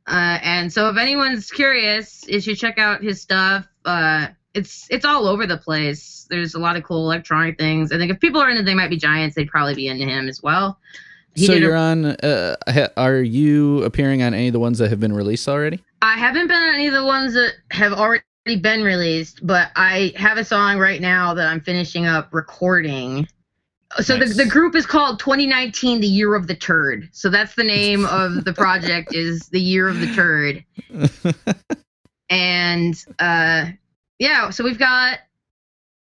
Uh, 0.07 0.39
and 0.41 0.73
so 0.73 0.89
if 0.89 0.97
anyone's 0.97 1.51
curious, 1.51 2.25
you 2.27 2.41
should 2.41 2.57
check 2.57 2.79
out 2.79 3.03
his 3.03 3.21
stuff. 3.21 3.67
Uh, 3.85 4.29
it's 4.53 4.87
it's 4.89 5.05
all 5.05 5.27
over 5.27 5.45
the 5.47 5.57
place. 5.57 6.27
There's 6.29 6.53
a 6.53 6.59
lot 6.59 6.75
of 6.75 6.83
cool 6.83 7.05
electronic 7.05 7.57
things. 7.57 7.91
I 7.91 7.97
think 7.97 8.11
if 8.11 8.19
people 8.19 8.41
are 8.41 8.49
into 8.49 8.63
They 8.63 8.73
Might 8.75 8.89
Be 8.89 8.97
Giants, 8.97 9.35
they'd 9.35 9.47
probably 9.49 9.75
be 9.75 9.87
into 9.87 10.05
him 10.05 10.27
as 10.27 10.41
well. 10.41 10.79
He 11.35 11.45
So 11.45 11.53
you're 11.53 11.75
on. 11.75 12.05
Uh, 12.05 12.55
ha- 12.67 12.89
are 12.97 13.21
you 13.21 13.83
appearing 13.83 14.21
on 14.21 14.33
any 14.33 14.47
of 14.47 14.53
the 14.53 14.59
ones 14.59 14.77
that 14.79 14.89
have 14.89 14.99
been 14.99 15.13
released 15.13 15.47
already? 15.47 15.81
I 16.01 16.15
haven't 16.17 16.47
been 16.47 16.61
on 16.61 16.73
any 16.73 16.87
of 16.87 16.93
the 16.93 17.05
ones 17.05 17.33
that 17.33 17.53
have 17.71 17.93
already 17.93 18.23
been 18.61 18.83
released, 18.83 19.45
but 19.45 19.71
I 19.75 20.13
have 20.17 20.37
a 20.37 20.43
song 20.43 20.77
right 20.79 20.99
now 20.99 21.33
that 21.33 21.47
I'm 21.47 21.61
finishing 21.61 22.05
up 22.05 22.29
recording. 22.33 23.27
So 23.99 24.17
Nice. 24.17 24.35
the, 24.35 24.43
the 24.45 24.49
group 24.49 24.75
is 24.75 24.85
called 24.85 25.19
2019 25.19 25.99
The 26.01 26.07
Year 26.07 26.33
of 26.35 26.47
the 26.47 26.55
Turd. 26.55 27.09
So 27.11 27.29
that's 27.29 27.55
the 27.55 27.63
name 27.63 28.05
of 28.09 28.43
the 28.45 28.53
project 28.53 29.13
is 29.15 29.47
The 29.49 29.59
Year 29.61 29.87
of 29.87 29.99
the 29.99 30.07
Turd. 30.13 30.65
And 32.29 32.95
uh 33.19 33.65
yeah, 34.21 34.51
so 34.51 34.63
we've 34.63 34.77
got 34.77 35.17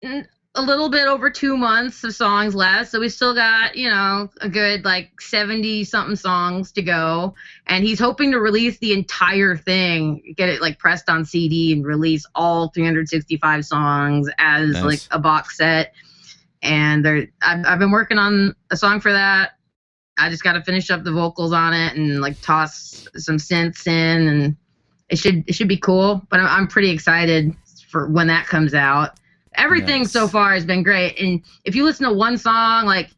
a 0.03 0.61
little 0.61 0.89
bit 0.89 1.07
over 1.07 1.29
2 1.29 1.55
months 1.55 2.03
of 2.03 2.13
songs 2.13 2.53
left. 2.53 2.91
So 2.91 2.99
we 2.99 3.07
still 3.07 3.33
got, 3.33 3.77
you 3.77 3.89
know, 3.89 4.29
a 4.41 4.49
good 4.49 4.83
like 4.83 5.21
70 5.21 5.85
something 5.85 6.17
songs 6.17 6.73
to 6.73 6.81
go 6.81 7.33
and 7.65 7.85
he's 7.85 7.99
hoping 7.99 8.33
to 8.33 8.41
release 8.41 8.77
the 8.79 8.91
entire 8.91 9.55
thing, 9.55 10.33
get 10.35 10.49
it 10.49 10.61
like 10.61 10.79
pressed 10.79 11.09
on 11.09 11.23
CD 11.23 11.71
and 11.71 11.85
release 11.85 12.25
all 12.35 12.67
365 12.71 13.65
songs 13.65 14.29
as 14.37 14.73
Nice. 14.73 14.83
like 14.83 14.99
a 15.11 15.19
box 15.19 15.55
set. 15.55 15.93
And 16.61 17.05
there, 17.05 17.27
I've, 17.41 17.65
I've 17.65 17.79
been 17.79 17.91
working 17.91 18.17
on 18.17 18.53
a 18.69 18.75
song 18.75 18.99
for 18.99 19.13
that. 19.13 19.51
I 20.17 20.29
just 20.29 20.43
got 20.43 20.53
to 20.53 20.61
finish 20.61 20.91
up 20.91 21.05
the 21.05 21.13
vocals 21.13 21.53
on 21.53 21.73
it 21.73 21.95
and 21.95 22.19
like 22.19 22.41
toss 22.41 23.07
some 23.15 23.37
synths 23.37 23.87
in, 23.87 24.27
and 24.27 24.57
it 25.09 25.17
should 25.17 25.43
it 25.47 25.55
should 25.55 25.67
be 25.67 25.77
cool. 25.77 26.21
But 26.29 26.39
I'm, 26.41 26.45
I'm 26.45 26.67
pretty 26.67 26.91
excited 26.91 27.55
for 27.93 28.07
when 28.07 28.27
that 28.27 28.47
comes 28.47 28.73
out. 28.73 29.19
Everything 29.55 30.01
Nice. 30.01 30.11
so 30.11 30.27
far 30.27 30.53
has 30.53 30.65
been 30.65 30.81
great, 30.81 31.17
and 31.21 31.43
if 31.63 31.75
you 31.75 31.85
listen 31.85 32.07
to 32.09 32.13
one 32.13 32.37
song, 32.39 32.87
like 32.87 33.11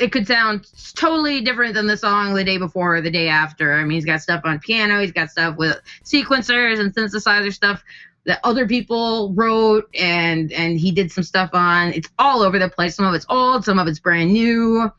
it 0.00 0.12
could 0.12 0.26
sound 0.26 0.66
totally 0.94 1.42
different 1.42 1.74
than 1.74 1.88
the 1.88 1.96
song 1.96 2.32
the 2.32 2.44
day 2.44 2.56
before 2.56 2.96
or 2.96 3.00
the 3.00 3.10
day 3.10 3.28
after. 3.28 3.74
I 3.74 3.82
mean, 3.82 3.90
he's 3.90 4.04
got 4.04 4.22
stuff 4.22 4.42
on 4.44 4.60
piano, 4.60 5.00
he's 5.00 5.12
got 5.12 5.30
stuff 5.30 5.56
with 5.56 5.78
sequencers 6.04 6.78
and 6.78 6.94
synthesizer 6.94 7.52
stuff 7.52 7.84
that 8.24 8.38
other 8.44 8.68
people 8.68 9.32
wrote 9.34 9.90
and 9.98 10.52
and 10.52 10.78
he 10.78 10.92
did 10.92 11.10
some 11.10 11.24
stuff 11.24 11.50
on. 11.52 11.92
It's 11.92 12.08
all 12.18 12.42
over 12.42 12.58
the 12.58 12.68
place. 12.68 12.94
Some 12.94 13.04
of 13.06 13.14
it's 13.14 13.26
old, 13.28 13.64
some 13.64 13.80
of 13.80 13.88
it's 13.88 13.98
brand 13.98 14.32
new. 14.32 14.90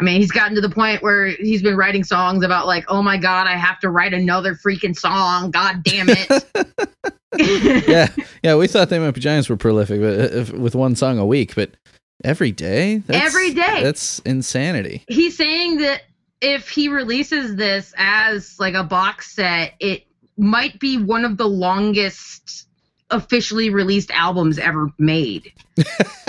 I 0.00 0.02
mean, 0.02 0.20
he's 0.20 0.30
gotten 0.32 0.54
to 0.54 0.60
the 0.62 0.70
point 0.70 1.02
where 1.02 1.26
he's 1.26 1.62
been 1.62 1.76
writing 1.76 2.04
songs 2.04 2.42
about 2.42 2.66
like, 2.66 2.84
oh 2.88 3.02
my 3.02 3.18
god, 3.18 3.46
I 3.46 3.56
have 3.56 3.78
to 3.80 3.90
write 3.90 4.14
another 4.14 4.54
freaking 4.54 4.96
song. 4.98 5.50
God 5.50 5.82
damn 5.84 6.06
it. 6.08 6.46
yeah, 7.88 8.08
yeah. 8.42 8.56
We 8.56 8.66
thought 8.66 8.88
they 8.88 8.98
might 8.98 9.12
be 9.12 9.20
giants 9.20 9.48
were 9.48 9.56
prolific, 9.56 10.00
but 10.00 10.18
uh, 10.18 10.36
if- 10.40 10.52
with 10.52 10.74
one 10.74 10.96
song 10.96 11.18
a 11.18 11.26
week, 11.26 11.54
but 11.54 11.70
every 12.24 12.50
day, 12.50 12.98
that's, 13.06 13.24
Every 13.26 13.52
day. 13.54 13.82
that's 13.82 14.18
insanity. 14.20 15.04
he's 15.08 15.36
saying 15.36 15.78
that 15.78 16.02
if 16.40 16.68
he 16.70 16.88
releases 16.88 17.56
this 17.56 17.92
as 17.98 18.58
like 18.58 18.74
a 18.74 18.82
box 18.82 19.32
set, 19.34 19.74
it 19.80 20.04
might 20.38 20.80
be 20.80 20.96
one 20.96 21.24
of 21.24 21.36
the 21.36 21.46
longest 21.48 22.66
officially 23.10 23.70
released 23.70 24.10
albums 24.12 24.58
ever 24.58 24.88
made. 24.98 25.52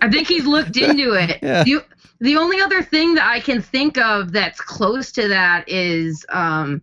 I 0.00 0.08
think 0.10 0.28
he's 0.28 0.46
looked 0.46 0.76
into 0.76 1.12
it. 1.14 1.38
Yeah. 1.42 1.64
The, 1.64 1.84
the 2.20 2.36
only 2.36 2.60
other 2.60 2.82
thing 2.82 3.14
that 3.14 3.28
I 3.28 3.40
can 3.40 3.62
think 3.62 3.98
of 3.98 4.32
that's 4.32 4.60
close 4.60 5.12
to 5.12 5.28
that 5.28 5.68
is 5.68 6.24
um, 6.28 6.82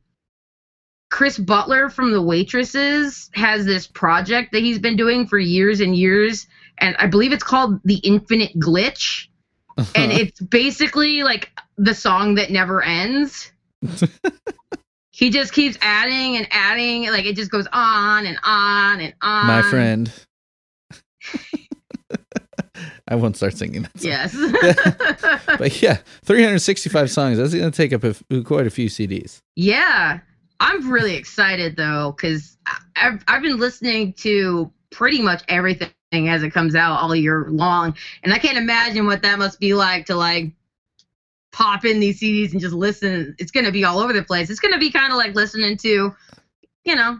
Chris 1.10 1.38
Butler 1.38 1.90
from 1.90 2.12
The 2.12 2.22
Waitresses 2.22 3.30
has 3.34 3.66
this 3.66 3.88
project 3.88 4.52
that 4.52 4.62
he's 4.62 4.80
been 4.80 4.96
doing 4.96 5.28
for 5.28 5.38
years 5.38 5.80
and 5.80 5.96
years, 5.96 6.48
and 6.78 6.96
I 6.98 7.08
believe 7.08 7.34
it's 7.34 7.44
called 7.44 7.80
The 7.84 7.98
Infinite 7.98 8.58
Glitch 8.60 9.28
and 9.96 10.12
it's 10.12 10.40
basically 10.40 11.24
like 11.24 11.52
the 11.78 11.94
song 11.94 12.36
that 12.36 12.50
never 12.52 12.82
ends. 12.82 13.52
he 15.12 15.30
just 15.30 15.54
keeps 15.54 15.78
adding 15.82 16.38
and 16.38 16.48
adding, 16.52 17.10
like 17.10 17.26
it 17.26 17.36
just 17.36 17.52
goes 17.52 17.68
on 17.72 18.26
and 18.26 18.38
on 18.44 19.02
and 19.02 19.14
on. 19.22 19.48
My 19.48 19.62
friend. 19.62 20.12
I 23.08 23.16
won't 23.16 23.38
start 23.38 23.56
singing 23.58 23.84
that. 23.84 24.00
Song. 24.00 24.12
Yes. 24.12 25.42
But 25.58 25.82
yeah, 25.82 26.00
365 26.26 27.10
songs. 27.10 27.38
That's 27.38 27.54
going 27.54 27.72
to 27.72 27.76
take 27.76 27.94
up 27.94 28.04
a 28.04 28.42
quite 28.44 28.68
a 28.68 28.70
few 28.70 28.90
CDs. 28.90 29.42
yeah, 29.56 30.20
I'm 30.60 30.90
really 30.92 31.16
excited 31.16 31.76
though 31.78 32.14
because 32.16 32.58
I've 32.96 33.24
I've 33.28 33.42
been 33.42 33.58
listening 33.60 34.14
to 34.14 34.72
pretty 34.92 35.22
much 35.22 35.44
everything 35.48 35.92
as 36.14 36.44
it 36.44 36.52
comes 36.52 36.76
out 36.76 37.00
all 37.00 37.16
year 37.16 37.46
long, 37.50 37.96
and 38.24 38.34
I 38.34 38.40
can't 38.40 38.58
imagine 38.58 39.06
what 39.06 39.22
that 39.22 39.40
must 39.40 39.60
be 39.60 39.74
like 39.74 40.06
to 40.08 40.16
like 40.16 40.52
pop 41.52 41.86
in 41.86 42.00
these 42.00 42.20
CDs 42.20 42.52
and 42.52 42.60
just 42.60 42.74
listen. 42.74 43.36
It's 43.38 43.52
gonna 43.52 43.72
be 43.72 43.84
all 43.84 44.00
over 44.00 44.14
the 44.14 44.24
place. 44.24 44.50
It's 44.50 44.60
gonna 44.60 44.80
be 44.80 44.92
kind 44.92 45.12
of 45.12 45.18
like 45.18 45.36
listening 45.36 45.78
to, 45.78 46.14
you 46.84 46.96
know, 46.96 47.20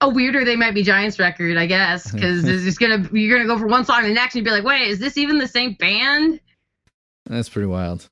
a 0.00 0.08
weirder 0.08 0.44
they 0.44 0.56
might 0.56 0.74
be 0.74 0.82
Giants 0.82 1.18
record, 1.18 1.56
I 1.56 1.66
guess, 1.66 2.06
mm-hmm. 2.06 2.16
because 2.16 2.44
it's 2.44 2.64
just 2.64 2.78
gonna 2.78 3.08
you're 3.12 3.36
gonna 3.36 3.48
go 3.48 3.58
for 3.58 3.66
one 3.66 3.84
song 3.84 4.00
and 4.00 4.10
the 4.10 4.14
next 4.14 4.34
and 4.34 4.44
be 4.44 4.50
like, 4.50 4.64
wait, 4.64 4.88
is 4.88 4.98
this 4.98 5.16
even 5.16 5.38
the 5.38 5.48
same 5.48 5.74
band? 5.74 6.40
That's 7.26 7.48
pretty 7.48 7.66
wild. 7.66 8.08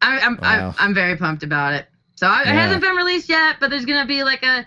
I, 0.00 0.18
I'm 0.18 0.36
Wow. 0.36 0.68
I'm 0.70 0.74
I'm 0.78 0.94
very 0.94 1.16
pumped 1.16 1.42
about 1.42 1.74
it. 1.74 1.86
So 2.14 2.26
I, 2.26 2.42
it 2.42 2.48
hasn't 2.48 2.82
been 2.82 2.94
released 2.94 3.28
yet, 3.28 3.56
but 3.58 3.70
there's 3.70 3.86
gonna 3.86 4.06
be 4.06 4.22
like 4.22 4.42
a 4.42 4.66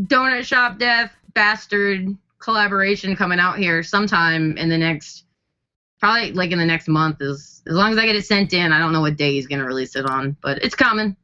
Donut 0.00 0.44
Shop 0.44 0.78
Death 0.78 1.14
Bassturd 1.34 2.16
collaboration 2.40 3.16
coming 3.16 3.38
out 3.38 3.58
here 3.58 3.82
sometime 3.82 4.56
in 4.56 4.68
the 4.68 4.78
next, 4.78 5.24
probably 6.00 6.32
like 6.32 6.50
in 6.50 6.58
the 6.58 6.66
next 6.66 6.88
month. 6.88 7.20
Is 7.20 7.62
as 7.66 7.74
long 7.74 7.92
as 7.92 7.98
I 7.98 8.06
get 8.06 8.16
it 8.16 8.26
sent 8.26 8.52
in, 8.52 8.72
I 8.72 8.78
don't 8.80 8.92
know 8.92 9.00
what 9.00 9.16
day 9.16 9.34
he's 9.34 9.46
gonna 9.46 9.64
release 9.64 9.94
it 9.94 10.04
on, 10.04 10.36
but 10.42 10.58
it's 10.62 10.74
coming. 10.74 11.16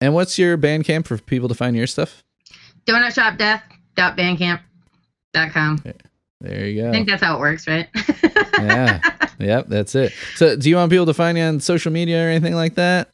And 0.00 0.14
what's 0.14 0.38
your 0.38 0.58
Bandcamp 0.58 1.06
for 1.06 1.16
people 1.16 1.48
to 1.48 1.54
find 1.54 1.74
your 1.76 1.86
stuff? 1.86 2.22
Donut 2.86 3.14
Shop 3.14 3.36
Death 3.38 3.62
dot 3.94 4.16
bandcamp.com. 4.16 5.82
There 6.40 6.66
you 6.66 6.82
go. 6.82 6.88
I 6.88 6.92
think 6.92 7.08
that's 7.08 7.22
how 7.22 7.36
it 7.36 7.40
works, 7.40 7.68
right? 7.68 7.88
yeah. 8.54 9.00
Yep, 9.38 9.68
that's 9.68 9.94
it. 9.94 10.12
So, 10.34 10.56
do 10.56 10.68
you 10.68 10.76
want 10.76 10.90
people 10.90 11.06
to 11.06 11.14
find 11.14 11.38
you 11.38 11.44
on 11.44 11.60
social 11.60 11.92
media 11.92 12.26
or 12.26 12.28
anything 12.28 12.54
like 12.54 12.74
that? 12.74 13.10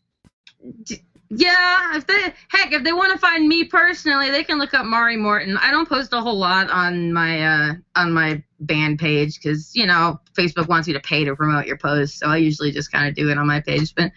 Yeah, 1.31 1.97
if 1.97 2.07
they 2.07 2.33
heck, 2.49 2.73
if 2.73 2.85
they 2.85 2.93
want 2.93 3.13
to 3.13 3.19
find 3.19 3.47
me 3.47 3.65
personally, 3.65 4.31
they 4.31 4.43
can 4.43 4.59
look 4.59 4.73
up 4.73 4.87
Mari 4.87 5.17
Morton. 5.17 5.59
I 5.59 5.71
don't 5.71 5.89
post 5.89 6.13
a 6.15 6.23
whole 6.23 6.39
lot 6.39 6.71
on 6.71 7.13
my 7.13 7.43
uh 7.43 7.75
on 7.97 8.13
my 8.13 8.43
band 8.61 8.99
page 8.99 9.39
because 9.39 9.75
you 9.77 9.87
know 9.87 10.19
Facebook 10.33 10.69
wants 10.69 10.89
you 10.89 10.95
to 10.95 11.01
pay 11.01 11.25
to 11.25 11.37
promote 11.37 11.67
your 11.67 11.77
posts, 11.77 12.19
so 12.19 12.29
I 12.29 12.39
usually 12.39 12.73
just 12.73 12.91
kind 12.91 13.07
of 13.07 13.15
do 13.15 13.29
it 13.29 13.37
on 13.37 13.47
my 13.47 13.61
page. 13.61 13.95
But 13.95 14.11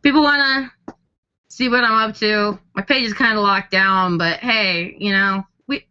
people 0.00 0.22
want 0.22 0.40
to 0.40 0.72
see 1.52 1.68
what 1.68 1.84
I'm 1.84 2.10
up 2.10 2.16
to. 2.16 2.58
My 2.74 2.82
page 2.82 3.04
is 3.04 3.12
kind 3.12 3.36
of 3.36 3.44
locked 3.44 3.70
down, 3.70 4.16
but 4.16 4.40
hey, 4.40 4.96
you 4.98 5.12
know 5.12 5.44
we 5.68 5.86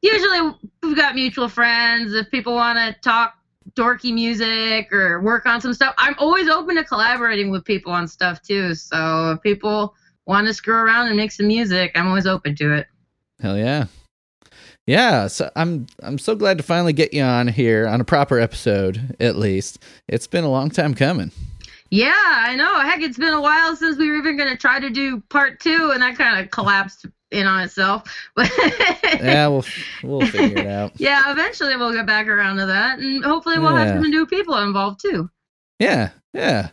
usually 0.00 0.54
we've 0.82 0.96
got 0.96 1.14
mutual 1.14 1.48
friends. 1.48 2.14
If 2.14 2.30
people 2.30 2.54
want 2.54 2.78
to 2.78 3.00
talk 3.00 3.34
dorky 3.74 4.12
music 4.12 4.92
or 4.92 5.20
work 5.20 5.46
on 5.46 5.60
some 5.60 5.72
stuff. 5.74 5.94
I'm 5.98 6.14
always 6.18 6.48
open 6.48 6.76
to 6.76 6.84
collaborating 6.84 7.50
with 7.50 7.64
people 7.64 7.92
on 7.92 8.08
stuff 8.08 8.42
too. 8.42 8.74
So 8.74 9.32
if 9.32 9.42
people 9.42 9.94
want 10.26 10.46
to 10.46 10.54
screw 10.54 10.74
around 10.74 11.08
and 11.08 11.16
make 11.16 11.32
some 11.32 11.46
music, 11.46 11.92
I'm 11.94 12.08
always 12.08 12.26
open 12.26 12.56
to 12.56 12.74
it. 12.74 12.86
Hell 13.40 13.58
yeah. 13.58 13.86
Yeah, 14.86 15.28
so 15.28 15.50
I'm 15.54 15.86
I'm 16.02 16.18
so 16.18 16.34
glad 16.34 16.58
to 16.58 16.64
finally 16.64 16.92
get 16.92 17.12
you 17.12 17.22
on 17.22 17.48
here 17.48 17.86
on 17.86 18.00
a 18.00 18.04
proper 18.04 18.40
episode 18.40 19.16
at 19.20 19.36
least. 19.36 19.78
It's 20.08 20.26
been 20.26 20.42
a 20.42 20.50
long 20.50 20.70
time 20.70 20.94
coming. 20.94 21.30
Yeah, 21.90 22.12
I 22.14 22.54
know. 22.54 22.80
Heck, 22.80 23.00
it's 23.00 23.18
been 23.18 23.34
a 23.34 23.40
while 23.40 23.74
since 23.74 23.98
we 23.98 24.10
were 24.10 24.16
even 24.16 24.36
going 24.36 24.48
to 24.48 24.56
try 24.56 24.78
to 24.78 24.90
do 24.90 25.20
part 25.28 25.58
two, 25.60 25.90
and 25.92 26.02
that 26.02 26.16
kind 26.16 26.40
of 26.40 26.50
collapsed 26.50 27.06
in 27.30 27.46
on 27.46 27.62
itself. 27.62 28.04
But 28.36 28.50
Yeah, 29.04 29.48
we'll 29.48 29.64
we'll 30.02 30.26
figure 30.26 30.58
it 30.58 30.66
out. 30.66 30.92
yeah, 30.96 31.30
eventually 31.32 31.76
we'll 31.76 31.92
get 31.92 32.06
back 32.06 32.28
around 32.28 32.56
to 32.58 32.66
that, 32.66 33.00
and 33.00 33.24
hopefully 33.24 33.58
we'll 33.58 33.74
have 33.74 33.88
some 33.88 34.08
new 34.08 34.26
people 34.26 34.56
involved 34.58 35.00
too. 35.00 35.28
Yeah, 35.80 36.10
yeah. 36.32 36.68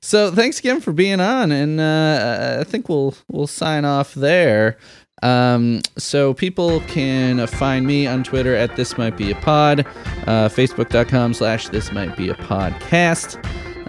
So 0.00 0.30
thanks 0.30 0.58
again 0.58 0.80
for 0.80 0.92
being 0.92 1.20
on, 1.20 1.52
and 1.52 1.80
uh, 1.80 2.58
I 2.60 2.64
think 2.64 2.88
we'll 2.88 3.14
we'll 3.30 3.46
sign 3.46 3.84
off 3.84 4.14
there. 4.14 4.78
Um, 5.22 5.82
so 5.98 6.34
people 6.34 6.80
can 6.80 7.46
find 7.46 7.86
me 7.86 8.06
on 8.06 8.24
Twitter 8.24 8.56
at 8.56 8.74
this 8.74 8.98
might 8.98 9.16
be 9.16 9.30
a 9.30 9.36
pod, 9.36 9.80
uh, 10.26 10.48
Facebook.com 10.48 11.34
slash 11.34 11.68
this 11.68 11.92
might 11.92 12.16
be 12.16 12.28
a 12.28 12.34
podcast. 12.34 13.38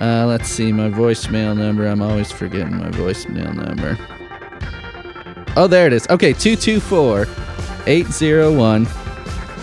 Uh, 0.04 0.26
let's 0.26 0.49
see 0.49 0.74
my 0.74 0.89
voicemail 0.89 1.58
number. 1.58 1.88
I'm 1.88 2.01
always 2.01 2.30
forgetting 2.30 2.76
my 2.76 2.89
voicemail 2.89 3.56
number. 3.56 3.97
Oh, 5.56 5.66
there 5.66 5.88
it 5.88 5.93
is. 5.93 6.06
Okay, 6.10 6.34
224 6.34 7.22
801 7.88 8.86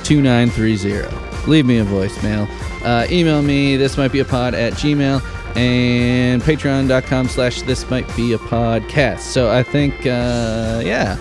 2930. 0.02 1.46
Leave 1.46 1.66
me 1.66 1.78
a 1.78 1.84
voicemail. 1.84 2.48
Uh, 2.82 3.06
email 3.10 3.42
me, 3.42 3.76
this 3.76 3.98
might 3.98 4.12
be 4.12 4.20
a 4.20 4.24
pod 4.24 4.54
at 4.54 4.72
gmail 4.72 5.22
and 5.56 6.40
patreon.com 6.40 7.28
slash 7.28 7.60
this 7.62 7.90
might 7.90 8.06
be 8.16 8.32
a 8.32 8.38
podcast. 8.38 9.20
So 9.20 9.50
I 9.50 9.62
think, 9.62 9.94
uh, 10.06 10.80
yeah, 10.82 11.18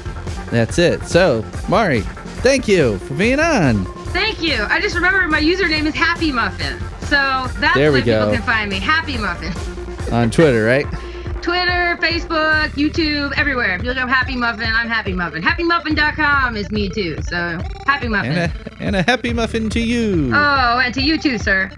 that's 0.50 0.78
it. 0.80 1.04
So, 1.04 1.44
Mari, 1.68 2.02
thank 2.42 2.70
you 2.70 2.98
for 3.00 3.16
being 3.16 3.42
on. 3.42 3.84
Thank 4.14 4.42
you. 4.42 4.64
I 4.70 4.80
just 4.80 4.96
remembered 4.96 5.30
my 5.30 5.42
username 5.42 5.86
is 5.88 5.94
Happy 5.94 6.32
Muffin, 6.32 6.80
so 7.10 7.48
that's 7.60 7.76
There 7.76 7.92
we 7.92 8.02
where 8.02 8.20
people 8.22 8.34
can 8.34 8.44
find 8.44 8.70
me. 8.70 8.80
Happy 8.80 9.18
Muffin. 9.18 9.52
On 10.14 10.30
Twitter, 10.30 10.64
right? 10.64 10.86
Twitter, 11.42 11.98
Facebook, 12.02 12.70
YouTube, 12.72 13.36
everywhere. 13.38 13.76
If 13.76 13.82
you 13.84 13.90
look 13.90 13.98
up 13.98 14.10
Happy 14.10 14.36
Muffin, 14.36 14.68
I'm 14.72 14.88
Happy 14.88 15.14
Muffin. 15.14 15.42
HappyMuffin.com 15.42 16.56
is 16.56 16.70
me 16.70 16.90
too. 16.90 17.18
So 17.24 17.60
Happy 17.86 18.08
Muffin. 18.08 18.34
And 18.34 18.52
a, 18.52 18.84
and 18.84 18.96
a 18.98 19.02
happy 19.04 19.34
muffin 19.34 19.70
to 19.72 19.80
you. 19.80 20.32
oh, 20.36 20.80
and 20.84 20.94
to 20.94 21.02
you 21.02 21.18
too, 21.18 21.38
sir. 21.38 21.72